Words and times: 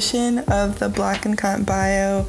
edition 0.00 0.38
of 0.48 0.78
the 0.78 0.88
Black 0.88 1.26
and 1.26 1.36
Comp 1.36 1.66
Bio 1.66 2.24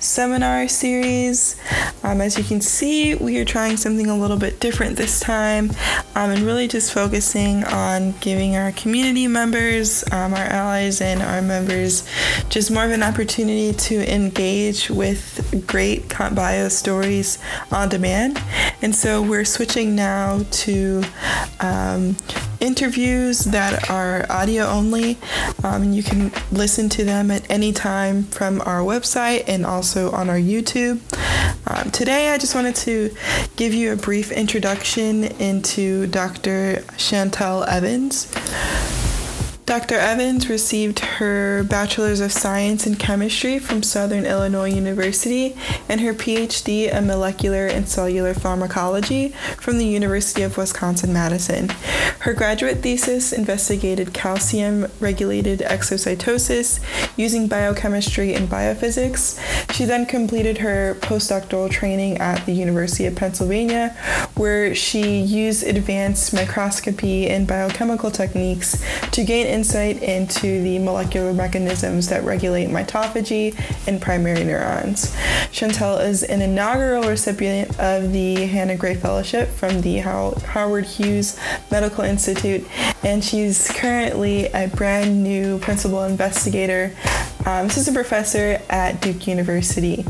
seminar 0.00 0.66
series. 0.66 1.54
Um, 2.02 2.20
as 2.20 2.36
you 2.36 2.42
can 2.42 2.60
see, 2.60 3.14
we 3.14 3.38
are 3.38 3.44
trying 3.44 3.76
something 3.76 4.08
a 4.08 4.18
little 4.18 4.36
bit 4.36 4.58
different 4.58 4.96
this 4.96 5.20
time 5.20 5.70
um, 6.16 6.32
and 6.32 6.40
really 6.40 6.66
just 6.66 6.92
focusing 6.92 7.62
on 7.62 8.10
giving 8.18 8.56
our 8.56 8.72
community 8.72 9.28
members, 9.28 10.02
um, 10.10 10.34
our 10.34 10.46
allies, 10.46 11.00
and 11.00 11.22
our 11.22 11.40
members 11.40 12.04
just 12.48 12.72
more 12.72 12.84
of 12.84 12.90
an 12.90 13.04
opportunity 13.04 13.72
to 13.72 14.12
engage 14.12 14.90
with 14.90 15.64
great 15.64 16.10
Comp 16.10 16.34
Bio 16.34 16.68
stories 16.68 17.38
on 17.70 17.88
demand. 17.88 18.42
And 18.82 18.96
so 18.96 19.22
we're 19.22 19.44
switching 19.44 19.94
now 19.94 20.40
to 20.50 21.04
um, 21.60 22.16
interviews 22.62 23.40
that 23.40 23.90
are 23.90 24.24
audio 24.30 24.64
only. 24.64 25.18
Um, 25.64 25.92
you 25.92 26.02
can 26.02 26.32
listen 26.52 26.88
to 26.90 27.04
them 27.04 27.30
at 27.30 27.50
any 27.50 27.72
time 27.72 28.22
from 28.24 28.60
our 28.62 28.80
website 28.80 29.44
and 29.48 29.66
also 29.66 30.12
on 30.12 30.30
our 30.30 30.38
YouTube. 30.38 31.00
Um, 31.66 31.90
today, 31.90 32.30
I 32.30 32.38
just 32.38 32.54
wanted 32.54 32.76
to 32.76 33.14
give 33.56 33.74
you 33.74 33.92
a 33.92 33.96
brief 33.96 34.30
introduction 34.30 35.24
into 35.24 36.06
Dr. 36.06 36.84
Chantell 36.96 37.64
Evans. 37.64 38.32
Dr. 39.64 39.94
Evans 39.94 40.48
received 40.48 40.98
her 40.98 41.62
Bachelor's 41.62 42.18
of 42.18 42.32
Science 42.32 42.84
in 42.84 42.96
Chemistry 42.96 43.60
from 43.60 43.84
Southern 43.84 44.26
Illinois 44.26 44.68
University 44.70 45.56
and 45.88 46.00
her 46.00 46.12
PhD 46.12 46.92
in 46.92 47.06
Molecular 47.06 47.68
and 47.68 47.88
Cellular 47.88 48.34
Pharmacology 48.34 49.28
from 49.58 49.78
the 49.78 49.86
University 49.86 50.42
of 50.42 50.56
Wisconsin 50.58 51.12
Madison. 51.12 51.68
Her 52.18 52.34
graduate 52.34 52.82
thesis 52.82 53.32
investigated 53.32 54.12
calcium 54.12 54.88
regulated 54.98 55.60
exocytosis 55.60 56.80
using 57.16 57.46
biochemistry 57.46 58.34
and 58.34 58.48
biophysics. 58.48 59.40
She 59.72 59.84
then 59.84 60.06
completed 60.06 60.58
her 60.58 60.96
postdoctoral 61.00 61.70
training 61.70 62.18
at 62.18 62.44
the 62.46 62.52
University 62.52 63.06
of 63.06 63.14
Pennsylvania, 63.14 63.96
where 64.34 64.74
she 64.74 65.20
used 65.20 65.62
advanced 65.62 66.34
microscopy 66.34 67.28
and 67.28 67.46
biochemical 67.46 68.10
techniques 68.10 68.84
to 69.12 69.24
gain 69.24 69.52
insight 69.62 70.02
into 70.02 70.60
the 70.64 70.76
molecular 70.80 71.32
mechanisms 71.32 72.08
that 72.08 72.24
regulate 72.24 72.66
mitophagy 72.66 73.54
in 73.86 74.00
primary 74.00 74.42
neurons. 74.42 75.16
Chantell 75.52 75.98
is 75.98 76.24
an 76.24 76.42
inaugural 76.42 77.08
recipient 77.08 77.70
of 77.78 78.10
the 78.12 78.34
Hanna 78.46 78.76
Gray 78.76 78.96
Fellowship 78.96 79.48
from 79.50 79.80
the 79.82 79.98
Howard 79.98 80.84
Hughes 80.84 81.38
Medical 81.70 82.02
Institute, 82.02 82.66
and 83.04 83.22
she's 83.22 83.68
currently 83.68 84.46
a 84.46 84.66
brand 84.66 85.22
new 85.22 85.60
principal 85.60 86.02
investigator 86.02 86.92
um, 87.46 87.66
assistant 87.66 87.94
professor 87.94 88.60
at 88.68 89.00
Duke 89.00 89.26
University. 89.26 90.04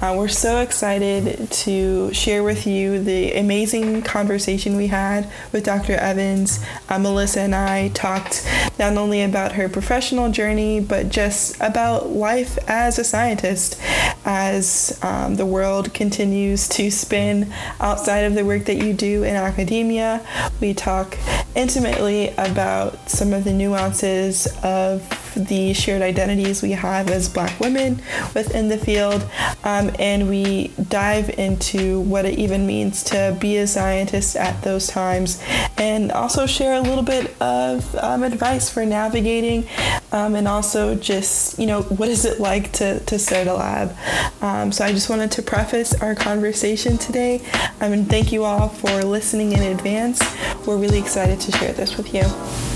Uh, 0.00 0.14
we're 0.16 0.28
so 0.28 0.60
excited 0.60 1.50
to 1.50 2.12
share 2.12 2.42
with 2.42 2.66
you 2.66 3.02
the 3.02 3.32
amazing 3.32 4.02
conversation 4.02 4.76
we 4.76 4.88
had 4.88 5.30
with 5.52 5.64
Dr. 5.64 5.94
Evans. 5.94 6.62
Uh, 6.88 6.98
Melyssa 6.98 7.38
and 7.38 7.54
I 7.54 7.88
talked 7.88 8.46
not 8.78 8.96
only 8.96 9.22
about 9.22 9.52
her 9.52 9.68
professional 9.68 10.30
journey, 10.30 10.80
but 10.80 11.08
just 11.08 11.56
about 11.60 12.10
life 12.10 12.58
as 12.68 12.98
a 12.98 13.04
scientist 13.04 13.80
as 14.24 14.98
um, 15.02 15.36
the 15.36 15.46
world 15.46 15.94
continues 15.94 16.68
to 16.68 16.90
spin 16.90 17.52
outside 17.80 18.20
of 18.20 18.34
the 18.34 18.44
work 18.44 18.64
that 18.64 18.76
you 18.76 18.92
do 18.92 19.22
in 19.22 19.36
academia. 19.36 20.26
We 20.60 20.74
talk 20.74 21.16
intimately 21.54 22.28
about 22.36 23.08
some 23.08 23.32
of 23.32 23.44
the 23.44 23.52
nuances 23.52 24.46
of 24.62 25.23
the 25.34 25.72
shared 25.74 26.02
identities 26.02 26.62
we 26.62 26.72
have 26.72 27.10
as 27.10 27.28
black 27.28 27.58
women 27.60 28.00
within 28.34 28.68
the 28.68 28.78
field, 28.78 29.28
um, 29.64 29.90
and 29.98 30.28
we 30.28 30.68
dive 30.88 31.30
into 31.38 32.00
what 32.00 32.24
it 32.24 32.38
even 32.38 32.66
means 32.66 33.02
to 33.04 33.36
be 33.40 33.56
a 33.56 33.66
scientist 33.66 34.36
at 34.36 34.62
those 34.62 34.86
times, 34.86 35.42
and 35.76 36.12
also 36.12 36.46
share 36.46 36.74
a 36.74 36.80
little 36.80 37.04
bit 37.04 37.40
of 37.40 37.94
um, 37.96 38.22
advice 38.22 38.70
for 38.70 38.84
navigating, 38.84 39.66
um, 40.12 40.34
and 40.34 40.46
also 40.46 40.94
just, 40.94 41.58
you 41.58 41.66
know, 41.66 41.82
what 41.82 42.08
is 42.08 42.24
it 42.24 42.40
like 42.40 42.72
to, 42.72 43.00
to 43.00 43.18
start 43.18 43.46
a 43.46 43.54
lab. 43.54 43.96
Um, 44.42 44.72
so 44.72 44.84
I 44.84 44.92
just 44.92 45.10
wanted 45.10 45.30
to 45.32 45.42
preface 45.42 45.94
our 46.00 46.14
conversation 46.14 46.98
today, 46.98 47.40
um, 47.80 47.92
and 47.92 48.08
thank 48.08 48.32
you 48.32 48.44
all 48.44 48.68
for 48.68 49.02
listening 49.04 49.52
in 49.52 49.62
advance. 49.62 50.22
We're 50.66 50.78
really 50.78 50.98
excited 50.98 51.40
to 51.40 51.52
share 51.52 51.72
this 51.72 51.96
with 51.96 52.14
you. 52.14 52.73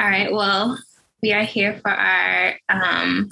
All 0.00 0.08
right. 0.08 0.32
Well, 0.32 0.78
we 1.22 1.32
are 1.32 1.42
here 1.42 1.80
for 1.82 1.90
our 1.90 2.54
um, 2.68 3.30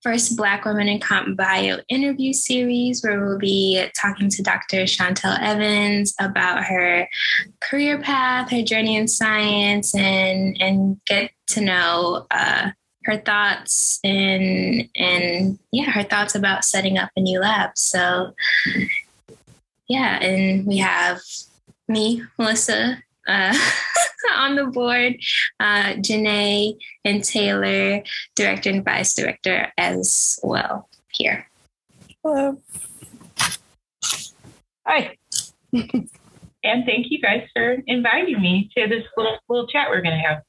first 0.00 0.34
Black 0.34 0.64
Women 0.64 0.88
in 0.88 0.98
Comp 0.98 1.36
Bio 1.36 1.76
interview 1.90 2.32
series 2.32 3.04
where 3.04 3.22
we'll 3.22 3.38
be 3.38 3.84
talking 3.94 4.30
to 4.30 4.42
Dr. 4.42 4.86
Chantell 4.86 5.36
Evans 5.38 6.14
about 6.18 6.64
her 6.64 7.06
career 7.60 8.00
path, 8.00 8.50
her 8.50 8.62
journey 8.62 8.96
in 8.96 9.06
science, 9.06 9.94
and 9.94 10.56
and 10.58 10.98
get 11.04 11.32
to 11.48 11.60
know 11.60 12.26
uh, 12.30 12.70
her 13.04 13.18
thoughts 13.18 14.00
and 14.02 14.88
and 14.94 15.58
yeah, 15.70 15.90
her 15.90 16.02
thoughts 16.02 16.34
about 16.34 16.64
setting 16.64 16.96
up 16.96 17.10
a 17.14 17.20
new 17.20 17.40
lab. 17.40 17.72
So 17.76 18.34
yeah, 19.86 20.18
and 20.22 20.66
we 20.66 20.78
have 20.78 21.20
me, 21.88 22.22
Melyssa, 22.38 23.02
uh, 23.26 23.56
on 24.34 24.56
the 24.56 24.66
board, 24.66 25.16
uh, 25.60 25.94
Jenea 25.94 26.76
and 27.04 27.22
Taylor, 27.22 28.02
director 28.36 28.70
and 28.70 28.84
vice 28.84 29.14
director 29.14 29.72
as 29.78 30.38
well 30.42 30.88
here. 31.12 31.48
Hello. 32.22 32.58
Hi. 34.86 35.16
and 35.72 36.84
thank 36.86 37.10
you 37.10 37.20
guys 37.20 37.46
for 37.54 37.76
inviting 37.86 38.40
me 38.40 38.70
to 38.76 38.86
this 38.88 39.04
little 39.16 39.38
little 39.48 39.66
chat 39.66 39.88
we're 39.90 40.02
going 40.02 40.18
to 40.18 40.26
have. 40.26 40.42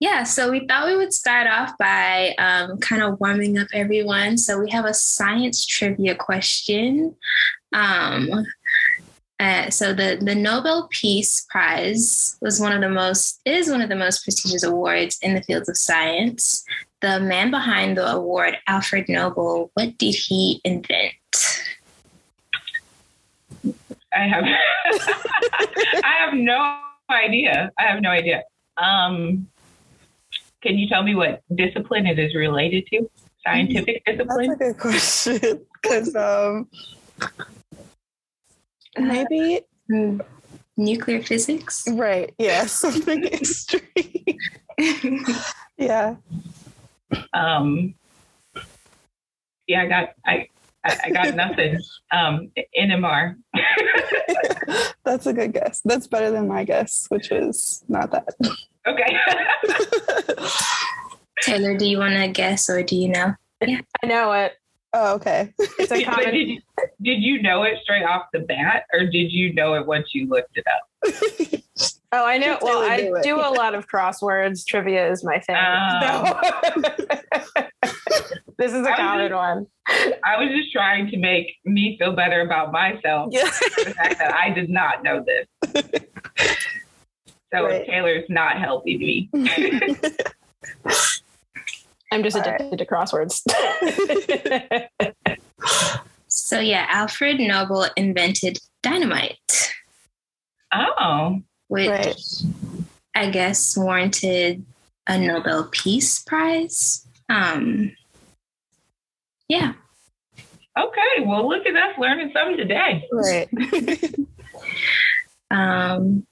Yeah, 0.00 0.24
so 0.24 0.50
we 0.50 0.66
thought 0.66 0.86
we 0.86 0.96
would 0.96 1.14
start 1.14 1.46
off 1.46 1.78
by 1.78 2.34
um, 2.38 2.78
kind 2.78 3.02
of 3.02 3.18
warming 3.20 3.56
up 3.56 3.68
everyone. 3.72 4.36
So 4.36 4.60
we 4.60 4.70
have 4.70 4.84
a 4.84 4.92
science 4.92 5.64
trivia 5.64 6.14
question. 6.14 7.16
Um, 7.72 8.44
uh, 9.44 9.68
so 9.68 9.92
the 9.92 10.18
the 10.22 10.34
Nobel 10.34 10.88
Peace 10.90 11.46
Prize 11.50 12.38
was 12.40 12.58
one 12.60 12.72
of 12.72 12.80
the 12.80 12.88
most 12.88 13.42
is 13.44 13.68
one 13.68 13.82
of 13.82 13.90
the 13.90 13.96
most 13.96 14.24
prestigious 14.24 14.62
awards 14.62 15.18
in 15.20 15.34
the 15.34 15.42
fields 15.42 15.68
of 15.68 15.76
science. 15.76 16.64
The 17.02 17.20
man 17.20 17.50
behind 17.50 17.98
the 17.98 18.10
award, 18.10 18.56
Alfred 18.66 19.06
Nobel, 19.06 19.70
what 19.74 19.98
did 19.98 20.14
he 20.14 20.62
invent? 20.64 21.12
I 24.14 24.26
have 24.26 24.44
I 26.04 26.14
have 26.20 26.32
no 26.32 26.78
idea. 27.10 27.70
I 27.78 27.82
have 27.82 28.00
no 28.00 28.08
idea. 28.08 28.44
Um, 28.78 29.46
can 30.62 30.78
you 30.78 30.88
tell 30.88 31.02
me 31.02 31.14
what 31.14 31.42
discipline 31.54 32.06
it 32.06 32.18
is 32.18 32.34
related 32.34 32.86
to? 32.86 33.10
Scientific 33.44 34.02
discipline? 34.06 34.56
That's 34.58 34.60
a 34.60 34.64
good 34.64 34.78
question. 34.78 35.66
Because 35.84 36.16
um, 36.16 36.66
maybe 38.98 39.60
uh, 39.94 40.18
nuclear 40.76 41.22
physics. 41.22 41.86
Right. 41.90 42.34
Yeah. 42.38 42.66
Something 42.66 43.24
extreme. 43.24 45.24
yeah. 45.76 46.16
Um. 47.32 47.94
Yeah, 49.66 49.82
I 49.82 49.86
got 49.86 50.10
I 50.26 50.48
I, 50.84 51.10
got 51.10 51.34
nothing. 51.34 51.80
Um, 52.12 52.50
NMR. 52.78 53.36
That's 55.04 55.26
a 55.26 55.32
good 55.32 55.52
guess. 55.52 55.80
That's 55.84 56.06
better 56.06 56.30
than 56.30 56.48
my 56.48 56.64
guess, 56.64 57.06
which 57.08 57.30
is 57.30 57.84
not 57.88 58.10
that. 58.10 58.28
Okay. 58.86 59.16
Taylor, 61.42 61.76
do 61.76 61.86
you 61.86 61.98
want 61.98 62.14
to 62.14 62.28
guess 62.28 62.68
or 62.68 62.82
do 62.82 62.96
you 62.96 63.08
know? 63.08 63.34
Yeah. 63.62 63.80
I 64.02 64.06
know 64.06 64.32
it. 64.32 64.52
Oh, 64.96 65.14
okay. 65.14 65.52
It's 65.58 65.90
a 65.90 66.04
common. 66.04 66.32
did, 66.32 66.48
you, 66.48 66.60
did 67.02 67.20
you 67.20 67.42
know 67.42 67.64
it 67.64 67.78
straight 67.82 68.04
off 68.04 68.26
the 68.32 68.38
bat, 68.40 68.84
or 68.92 69.00
did 69.00 69.32
you 69.32 69.52
know 69.52 69.74
it 69.74 69.84
once 69.86 70.14
you 70.14 70.28
looked 70.28 70.56
it 70.56 70.64
up? 70.68 70.82
oh, 72.12 72.24
I 72.24 72.38
know. 72.38 72.56
Well, 72.62 72.88
I 72.88 72.98
do, 72.98 73.18
do 73.22 73.36
a 73.36 73.50
lot 73.50 73.74
of 73.74 73.88
crosswords. 73.88 74.64
Trivia 74.64 75.10
is 75.10 75.24
my 75.24 75.40
thing. 75.40 75.56
Um, 75.56 76.84
this 78.56 78.72
is 78.72 78.86
a 78.86 78.94
common 78.94 79.30
just, 79.30 79.34
one. 79.34 79.66
I 80.24 80.38
was 80.38 80.48
just 80.50 80.72
trying 80.72 81.10
to 81.10 81.16
make 81.16 81.56
me 81.64 81.98
feel 81.98 82.12
better 82.12 82.42
about 82.42 82.70
myself. 82.70 83.30
Yeah. 83.32 83.42
the 83.42 83.94
fact 83.96 84.18
that 84.18 84.32
I 84.32 84.50
did 84.50 84.70
not 84.70 85.02
know 85.02 85.24
this. 85.24 85.48
So 87.52 87.64
right. 87.64 87.84
Taylor's 87.84 88.24
not 88.28 88.60
helping 88.60 88.98
me. 89.00 89.28
I'm 92.14 92.22
just 92.22 92.36
addicted 92.36 92.78
to 92.78 92.86
crosswords. 92.86 93.42
so 96.28 96.60
yeah, 96.60 96.86
Alfred 96.88 97.40
Nobel 97.40 97.88
invented 97.96 98.58
dynamite. 98.84 99.72
Oh. 100.72 101.42
Which 101.66 101.88
right. 101.88 102.42
I 103.16 103.30
guess 103.30 103.76
warranted 103.76 104.64
a 105.08 105.18
Nobel 105.18 105.68
Peace 105.72 106.22
Prize. 106.22 107.04
Um 107.28 107.96
yeah. 109.48 109.72
Okay, 110.78 111.24
well 111.26 111.48
look 111.48 111.66
at 111.66 111.74
us 111.74 111.98
learning 111.98 112.32
something 112.32 112.56
today. 112.56 113.08
Right. 113.10 113.48
um 115.50 116.24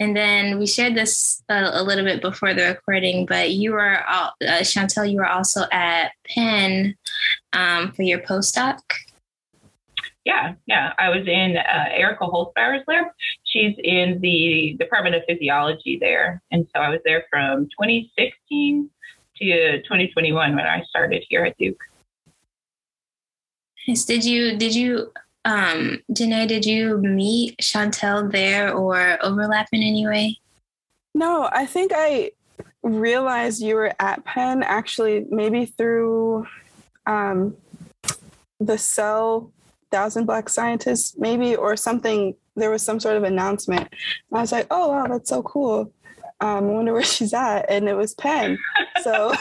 and 0.00 0.16
then 0.16 0.58
we 0.58 0.66
shared 0.66 0.94
this 0.94 1.42
a, 1.50 1.72
a, 1.74 1.82
little 1.82 2.04
bit 2.04 2.22
before 2.22 2.54
the 2.54 2.68
recording, 2.68 3.26
but 3.26 3.50
you 3.50 3.72
were, 3.72 4.02
uh, 4.08 4.30
Chantell, 4.64 5.04
you 5.04 5.18
were 5.18 5.28
also 5.28 5.66
at 5.70 6.12
Penn 6.24 6.96
um, 7.52 7.92
for 7.92 8.02
your 8.02 8.20
postdoc. 8.20 8.80
Yeah, 10.24 10.54
yeah. 10.66 10.94
I 10.98 11.10
was 11.10 11.26
in 11.26 11.58
uh, 11.58 11.84
Erika 11.90 12.24
Holzbaur's 12.24 12.82
lab. 12.88 13.06
She's 13.44 13.74
in 13.84 14.20
the 14.22 14.74
Department 14.78 15.16
of 15.16 15.22
Physiology 15.28 15.98
there. 16.00 16.42
And 16.50 16.66
so 16.74 16.80
I 16.80 16.88
was 16.88 17.00
there 17.04 17.24
from 17.28 17.66
2016 17.66 18.88
to 19.36 19.82
2021 19.82 20.56
when 20.56 20.64
I 20.64 20.82
started 20.88 21.24
here 21.28 21.44
at 21.44 21.58
Duke. 21.58 21.80
Did 24.06 24.24
you, 24.24 24.56
did 24.56 24.74
you, 24.74 25.12
um, 25.44 26.02
Jenea, 26.12 26.46
did 26.46 26.66
you 26.66 26.98
meet 26.98 27.58
Chantell 27.58 28.28
there 28.28 28.74
or 28.74 29.18
overlap 29.22 29.68
in 29.72 29.82
any 29.82 30.06
way? 30.06 30.38
No, 31.14 31.48
I 31.50 31.66
think 31.66 31.92
I 31.94 32.32
realized 32.82 33.62
you 33.62 33.74
were 33.74 33.92
at 33.98 34.24
Penn 34.24 34.62
actually 34.62 35.26
maybe 35.30 35.66
through 35.66 36.46
um, 37.06 37.56
the 38.58 38.78
Cell 38.78 39.52
Thousand 39.90 40.26
Black 40.26 40.48
Scientists, 40.48 41.16
maybe, 41.18 41.56
or 41.56 41.76
something. 41.76 42.34
There 42.56 42.70
was 42.70 42.82
some 42.82 43.00
sort 43.00 43.16
of 43.16 43.24
announcement. 43.24 43.88
I 44.32 44.40
was 44.40 44.52
like, 44.52 44.66
oh, 44.70 44.88
wow, 44.88 45.06
that's 45.06 45.30
so 45.30 45.42
cool. 45.42 45.92
Um, 46.40 46.64
I 46.64 46.72
wonder 46.72 46.92
where 46.92 47.02
she's 47.02 47.34
at. 47.34 47.70
And 47.70 47.88
it 47.88 47.94
was 47.94 48.14
Penn. 48.14 48.58
So 49.02 49.34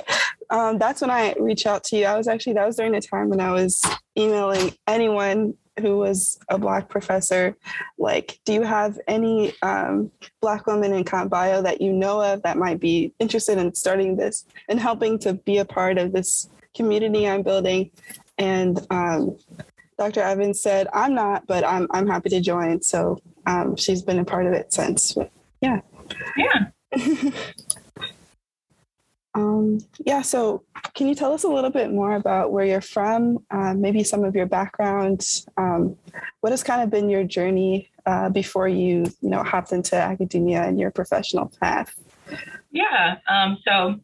um, 0.50 0.78
that's 0.78 1.00
when 1.00 1.10
I 1.10 1.34
reached 1.38 1.66
out 1.66 1.84
to 1.84 1.96
you. 1.96 2.06
I 2.06 2.16
was 2.16 2.28
actually, 2.28 2.54
that 2.54 2.66
was 2.66 2.76
during 2.76 2.92
the 2.92 3.00
time 3.00 3.28
when 3.28 3.40
I 3.40 3.50
was 3.50 3.82
emailing 4.16 4.72
anyone 4.86 5.54
who 5.80 5.98
was 5.98 6.38
a 6.48 6.58
black 6.58 6.88
professor 6.88 7.56
like 7.98 8.38
do 8.44 8.52
you 8.52 8.62
have 8.62 8.98
any 9.08 9.52
um, 9.62 10.10
black 10.40 10.66
women 10.66 10.92
in 10.92 11.04
comp 11.04 11.30
bio 11.30 11.62
that 11.62 11.80
you 11.80 11.92
know 11.92 12.20
of 12.20 12.42
that 12.42 12.56
might 12.56 12.78
be 12.78 13.12
interested 13.18 13.58
in 13.58 13.74
starting 13.74 14.16
this 14.16 14.44
and 14.68 14.78
helping 14.78 15.18
to 15.18 15.34
be 15.34 15.58
a 15.58 15.64
part 15.64 15.98
of 15.98 16.12
this 16.12 16.48
community 16.74 17.28
i'm 17.28 17.42
building 17.42 17.90
and 18.38 18.86
um, 18.90 19.36
dr 19.98 20.20
evans 20.20 20.60
said 20.60 20.86
i'm 20.92 21.14
not 21.14 21.46
but 21.46 21.64
i'm, 21.64 21.88
I'm 21.90 22.06
happy 22.06 22.28
to 22.30 22.40
join 22.40 22.80
so 22.82 23.20
um, 23.46 23.76
she's 23.76 24.02
been 24.02 24.18
a 24.18 24.24
part 24.24 24.46
of 24.46 24.52
it 24.52 24.72
since 24.72 25.12
but 25.12 25.30
yeah 25.60 25.80
yeah 26.36 27.30
Um, 29.34 29.80
yeah, 30.06 30.22
so 30.22 30.62
can 30.94 31.08
you 31.08 31.14
tell 31.14 31.32
us 31.32 31.42
a 31.42 31.48
little 31.48 31.70
bit 31.70 31.90
more 31.90 32.14
about 32.14 32.52
where 32.52 32.64
you're 32.64 32.80
from, 32.80 33.44
uh, 33.50 33.74
maybe 33.74 34.04
some 34.04 34.24
of 34.24 34.34
your 34.34 34.46
background? 34.46 35.26
Um, 35.56 35.96
what 36.40 36.52
has 36.52 36.62
kind 36.62 36.82
of 36.82 36.90
been 36.90 37.10
your 37.10 37.24
journey 37.24 37.90
uh, 38.06 38.28
before 38.28 38.68
you, 38.68 39.06
you 39.20 39.30
know, 39.30 39.42
hopped 39.42 39.72
into 39.72 39.96
academia 39.96 40.62
and 40.62 40.78
your 40.78 40.92
professional 40.92 41.52
path? 41.60 41.92
Yeah, 42.70 43.16
um, 43.28 43.58
so 43.66 43.96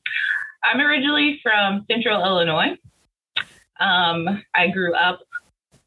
I'm 0.64 0.80
originally 0.80 1.38
from 1.42 1.86
Central 1.88 2.24
Illinois. 2.24 2.76
Um, 3.78 4.42
I 4.54 4.68
grew 4.68 4.94
up 4.94 5.20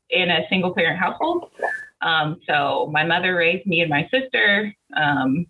in 0.10 0.30
a 0.30 0.48
single 0.50 0.74
parent 0.74 1.00
household. 1.00 1.52
Um, 2.02 2.40
so 2.48 2.90
my 2.92 3.04
mother 3.04 3.36
raised 3.36 3.66
me 3.66 3.82
and 3.82 3.90
my 3.90 4.10
sister. 4.10 4.74
Um, 4.96 5.48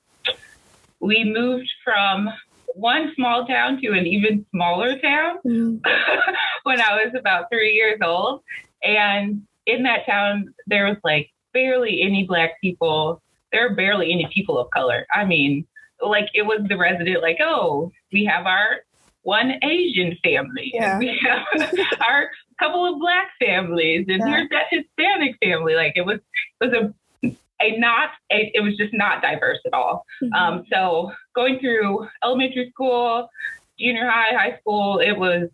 we 1.03 1.25
moved 1.25 1.69
from 1.83 2.29
one 2.75 3.11
small 3.15 3.45
town 3.45 3.79
to 3.81 3.91
an 3.91 4.07
even 4.07 4.45
smaller 4.51 4.97
town 4.97 5.37
mm. 5.45 5.79
when 6.63 6.81
I 6.81 7.03
was 7.03 7.13
about 7.17 7.47
three 7.51 7.73
years 7.73 7.99
old. 8.01 8.41
And 8.81 9.43
in 9.65 9.83
that 9.83 10.05
town, 10.05 10.53
there 10.65 10.85
was 10.85 10.97
like 11.03 11.29
barely 11.53 12.01
any 12.01 12.25
black 12.25 12.59
people. 12.61 13.21
There 13.51 13.67
are 13.67 13.75
barely 13.75 14.11
any 14.13 14.29
people 14.33 14.57
of 14.57 14.69
color. 14.71 15.05
I 15.13 15.25
mean, 15.25 15.67
like 16.01 16.29
it 16.33 16.43
was 16.43 16.61
the 16.67 16.77
resident, 16.77 17.21
like, 17.21 17.37
oh, 17.41 17.91
we 18.11 18.25
have 18.25 18.45
our 18.45 18.79
one 19.23 19.53
Asian 19.61 20.17
family. 20.23 20.71
Yeah. 20.73 20.99
We 20.99 21.19
have 21.21 21.45
our 22.07 22.29
couple 22.59 22.85
of 22.85 22.99
black 22.99 23.29
families, 23.39 24.05
and 24.07 24.19
yeah. 24.19 24.27
here's 24.27 24.49
that 24.49 24.65
Hispanic 24.69 25.35
family. 25.43 25.75
Like 25.75 25.93
it 25.95 26.05
was, 26.05 26.19
it 26.61 26.65
was 26.65 26.73
a 26.73 26.93
a 27.63 27.77
not 27.77 28.09
a, 28.31 28.51
it 28.53 28.61
was 28.61 28.75
just 28.77 28.93
not 28.93 29.21
diverse 29.21 29.59
at 29.65 29.73
all. 29.73 30.05
Mm-hmm. 30.21 30.33
Um, 30.33 30.65
so 30.71 31.11
going 31.33 31.59
through 31.59 32.07
elementary 32.23 32.69
school, 32.69 33.29
junior 33.79 34.09
high, 34.09 34.35
high 34.35 34.57
school, 34.59 34.99
it 34.99 35.17
was 35.17 35.49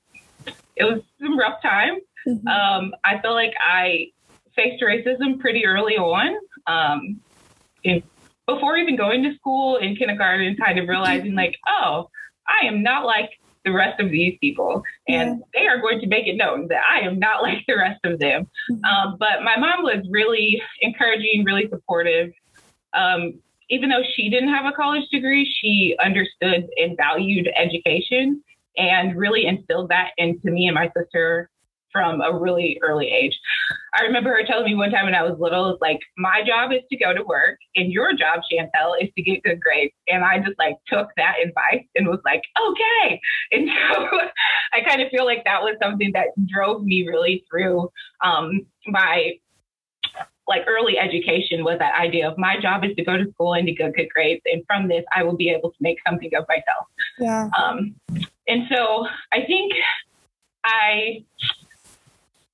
it 0.76 0.84
was 0.84 1.02
some 1.22 1.38
rough 1.38 1.62
time. 1.62 2.00
Mm-hmm. 2.28 2.48
Um, 2.48 2.94
I 3.04 3.20
feel 3.22 3.34
like 3.34 3.54
I 3.66 4.08
faced 4.56 4.84
racism 4.84 5.40
pretty 5.40 5.66
early 5.66 5.98
on. 5.98 6.36
Um, 6.68 7.20
in, 7.84 8.04
before 8.46 8.78
even 8.78 8.96
going 8.96 9.24
to 9.24 9.36
school 9.36 9.78
in 9.78 9.96
kindergarten, 9.96 10.56
kind 10.56 10.80
of 10.80 10.88
realizing 10.88 11.36
like, 11.44 11.56
oh, 11.68 12.10
I 12.48 12.66
am 12.66 12.82
not 12.82 13.06
like 13.06 13.30
the 13.70 13.76
rest 13.76 14.00
of 14.00 14.10
these 14.10 14.38
people. 14.40 14.84
And 15.08 15.40
yeah. 15.40 15.46
they 15.62 15.68
are 15.68 15.80
going 15.80 16.00
to 16.02 16.08
make 16.08 16.28
it 16.28 16.36
known 16.36 16.68
that 16.70 16.82
I 16.90 17.02
am 17.02 17.20
not 17.20 17.42
like 17.42 17.64
the 17.68 17.78
rest 17.78 18.00
of 18.04 18.20
them. 18.20 18.48
Mm-hmm. 18.72 18.84
Um, 18.84 19.18
but 19.20 19.44
my 19.44 19.58
mom 19.58 19.84
was 19.84 20.06
really 20.10 20.62
encouraging, 20.82 21.44
really 21.46 21.68
supportive. 21.70 22.32
Um, 22.94 23.40
even 23.70 23.90
though 23.90 24.04
she 24.16 24.30
didn't 24.30 24.50
have 24.50 24.66
a 24.66 24.72
college 24.72 25.08
degree, 25.12 25.46
she 25.62 25.96
understood 26.04 26.68
and 26.78 26.98
valued 26.98 27.48
education 27.56 28.44
and 28.78 29.16
really 29.16 29.46
instilled 29.46 29.90
that 29.90 30.12
into 30.18 30.50
me 30.50 30.68
and 30.68 30.74
my 30.74 30.90
sister 30.98 31.50
from 31.92 32.22
a 32.22 32.38
really 32.38 32.80
early 32.84 33.10
age. 33.10 33.38
I 33.94 34.04
remember 34.04 34.30
her 34.30 34.46
telling 34.46 34.66
me 34.66 34.76
one 34.76 34.92
time 34.92 35.06
when 35.06 35.16
I 35.16 35.24
was 35.24 35.40
little, 35.40 35.78
like, 35.82 36.00
my 36.18 36.44
job 36.46 36.72
is 36.72 36.82
to 36.92 36.98
go 36.98 37.14
to 37.14 37.24
work 37.24 37.58
and 37.76 37.92
your 37.92 38.14
job, 38.14 38.42
Chantell, 38.50 38.96
is 39.00 39.10
to 39.16 39.22
get 39.24 39.44
good 39.44 39.60
grades. 39.60 39.94
And 40.08 40.24
I 40.24 40.40
just 40.40 40.60
like 40.60 40.76
took 40.88 41.10
that 41.18 41.36
advice 41.44 41.86
and 41.96 42.08
was 42.08 42.22
like, 42.26 42.44
okay. 42.70 43.22
And 43.52 43.68
so 43.68 44.10
I 44.74 44.82
kind 44.88 45.02
of 45.02 45.10
feel 45.10 45.26
like 45.26 45.44
that 45.46 45.62
was 45.62 45.76
something 45.82 46.12
that 46.14 46.28
drove 46.46 46.84
me 46.84 47.08
really 47.08 47.44
through 47.50 47.90
um, 48.24 48.66
my 48.86 49.34
like 50.50 50.64
early 50.68 50.98
education 50.98 51.64
was 51.64 51.78
that 51.80 51.94
idea 51.98 52.28
of 52.28 52.38
my 52.38 52.60
job 52.60 52.84
is 52.84 52.96
to 52.96 53.04
go 53.04 53.16
to 53.16 53.32
school 53.32 53.54
and 53.54 53.68
to 53.68 53.74
get 53.74 53.94
good 53.94 54.10
grades. 54.14 54.42
And 54.46 54.64
from 54.66 54.88
this, 54.88 55.06
I 55.16 55.24
will 55.24 55.38
be 55.38 55.50
able 55.50 55.70
to 55.70 55.78
make 55.80 56.00
something 56.06 56.32
of 56.36 56.46
myself. 56.48 56.88
Yeah. 57.20 57.50
Um, 57.58 57.96
and 58.48 58.64
so 58.74 59.06
I 59.32 59.44
think 59.46 59.74
I 60.66 61.24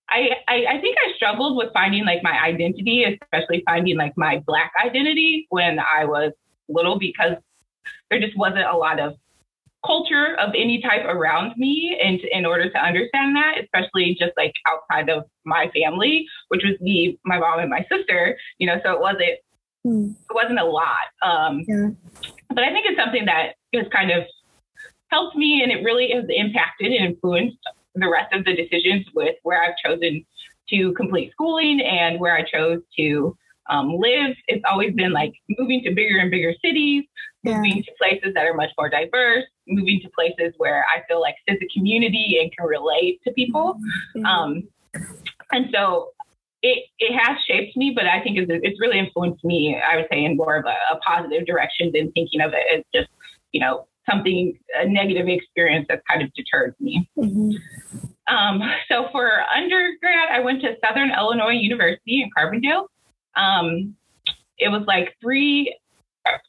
I, 0.10 0.30
I, 0.48 0.66
I 0.70 0.82
think 0.82 0.98
I 1.06 1.16
struggled 1.16 1.58
with 1.58 1.74
finding 1.74 2.06
like 2.06 2.22
my 2.24 2.40
identity, 2.40 3.06
especially 3.06 3.64
finding 3.66 3.98
like 3.98 4.14
my 4.16 4.42
black 4.46 4.72
identity 4.84 5.48
when 5.50 5.80
I 5.80 6.06
was 6.06 6.32
little 6.70 7.00
because 7.00 7.34
there 8.10 8.20
just 8.20 8.38
wasn't 8.38 8.66
a 8.66 8.78
lot 8.78 9.00
of 9.00 9.16
culture 9.86 10.36
of 10.40 10.50
any 10.56 10.82
type 10.82 11.06
around 11.06 11.54
me 11.58 12.00
and 12.04 12.20
in 12.32 12.46
order 12.46 12.70
to 12.70 12.78
understand 12.80 13.36
that 13.36 13.56
especially 13.64 14.18
just 14.20 14.32
like 14.36 14.54
outside 14.68 15.10
of 15.10 15.26
my 15.46 15.70
family 15.76 16.26
which 16.48 16.64
was 16.64 16.80
me 16.82 17.20
my 17.24 17.38
mom 17.38 17.60
and 17.60 17.70
my 17.70 17.86
sister 17.92 18.36
you 18.58 18.66
know 18.66 18.78
so 18.84 18.94
it 18.94 19.00
wasn't 19.00 19.38
mm. 19.86 20.10
it 20.10 20.34
wasn't 20.34 20.58
a 20.58 20.66
lot 20.66 21.06
um 21.22 21.64
yeah. 21.68 21.90
but 22.50 22.64
i 22.64 22.72
think 22.72 22.86
it's 22.88 23.00
something 23.00 23.26
that 23.26 23.54
has 23.76 23.86
kind 23.92 24.10
of 24.10 24.24
helped 25.10 25.36
me 25.36 25.62
and 25.62 25.72
it 25.72 25.84
really 25.84 26.10
has 26.12 26.26
impacted 26.30 26.92
and 26.92 27.06
influenced 27.06 27.58
the 27.96 28.10
rest 28.10 28.34
of 28.34 28.46
the 28.46 28.56
decisions 28.56 29.06
with 29.14 29.36
where 29.44 29.62
I've 29.62 29.75
chosen 29.84 30.25
to 30.70 30.94
complete 30.94 31.32
schooling 31.32 31.82
and 31.82 32.20
where 32.20 32.36
I 32.36 32.44
chose 32.44 32.82
to 32.98 33.38
um, 33.70 33.98
live. 33.98 34.36
It's 34.48 34.64
always 34.70 34.94
been 34.94 35.12
like 35.12 35.34
moving 35.58 35.84
to 35.84 35.92
bigger 35.94 36.18
and 36.20 36.30
bigger 36.32 36.54
cities, 36.64 37.04
yeah. 37.44 37.58
moving 37.58 37.84
to 37.84 37.92
places 38.02 38.34
that 38.34 38.46
are 38.46 38.54
much 38.54 38.72
more 38.78 38.90
diverse, 38.90 39.46
moving 39.68 40.02
to 40.02 40.10
places 40.10 40.54
where 40.58 40.86
I 40.86 41.02
feel 41.08 41.22
like 41.22 41.36
there's 41.48 41.60
a 41.62 41.78
community 41.78 42.40
and 42.42 42.52
can 42.56 42.68
relate 42.68 43.22
to 43.25 43.34
people. 43.34 43.78
Mm-hmm. 44.16 44.25
Um, 44.25 44.64
and 45.52 45.70
so 45.74 46.12
it, 46.62 46.86
it 47.00 47.16
has 47.18 47.38
shaped 47.48 47.78
me, 47.78 47.94
but 47.96 48.06
I 48.06 48.22
think 48.22 48.38
it's, 48.38 48.52
it's 48.64 48.80
really 48.80 49.00
influenced 49.00 49.44
me, 49.44 49.80
I 49.80 49.98
would 49.98 50.08
say, 50.12 50.24
in 50.24 50.36
more 50.36 50.58
of 50.58 50.66
a, 50.66 50.75
a 50.94 50.98
positive 51.06 51.46
direction 51.46 51.92
than 51.94 52.12
thinking 52.14 52.42
of 52.42 52.54
it 52.54 52.64
as 52.75 52.84
just, 52.94 53.10
you 53.52 53.60
know, 53.60 53.88
something, 54.10 54.58
a 54.76 54.88
negative 54.88 55.28
experience 55.28 55.86
that 55.90 56.02
kind 56.10 56.22
of 56.22 56.34
deterred 56.34 56.76
me. 56.80 57.10
Mm-hmm. 57.18 57.52
Um, 58.34 58.62
so 58.90 59.08
for 59.12 59.30
undergrad, 59.56 60.30
I 60.32 60.40
went 60.40 60.62
to 60.62 60.76
Southern 60.84 61.12
Illinois 61.12 61.52
University 61.52 62.22
in 62.24 62.30
Carbondale. 62.36 62.88
Um, 63.36 63.96
it 64.58 64.70
was 64.70 64.84
like 64.88 65.16
three 65.22 65.78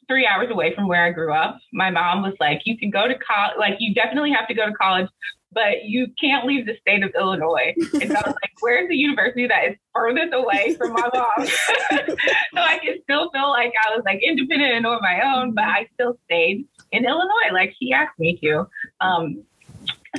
three 0.07 0.25
hours 0.25 0.49
away 0.51 0.73
from 0.75 0.87
where 0.87 1.03
I 1.03 1.11
grew 1.11 1.33
up. 1.33 1.57
My 1.73 1.89
mom 1.89 2.23
was 2.23 2.33
like, 2.39 2.61
"You 2.65 2.77
can 2.77 2.89
go 2.89 3.07
to 3.07 3.15
college. 3.15 3.57
Like, 3.57 3.75
you 3.79 3.93
definitely 3.93 4.31
have 4.31 4.47
to 4.47 4.53
go 4.53 4.65
to 4.65 4.73
college." 4.73 5.09
But 5.53 5.85
you 5.85 6.07
can't 6.19 6.45
leave 6.45 6.65
the 6.65 6.77
state 6.81 7.03
of 7.03 7.11
Illinois. 7.17 7.73
And 7.77 8.11
so 8.11 8.15
I 8.15 8.27
was 8.27 8.35
like, 8.35 8.51
where's 8.59 8.89
the 8.89 8.97
university 8.97 9.47
that 9.47 9.69
is 9.69 9.75
furthest 9.95 10.33
away 10.33 10.75
from 10.75 10.91
my 10.91 11.09
mom? 11.11 11.47
so 11.47 12.61
I 12.61 12.77
could 12.79 13.01
still 13.03 13.31
feel 13.31 13.49
like 13.49 13.73
I 13.87 13.95
was 13.95 14.03
like 14.05 14.21
independent 14.21 14.73
and 14.73 14.85
on 14.85 14.99
my 15.01 15.21
own, 15.21 15.55
but 15.55 15.63
I 15.63 15.87
still 15.93 16.19
stayed 16.25 16.67
in 16.91 17.05
Illinois, 17.05 17.53
like 17.53 17.73
she 17.79 17.91
asked 17.93 18.19
me 18.19 18.37
to. 18.43 18.67
Um, 18.99 19.43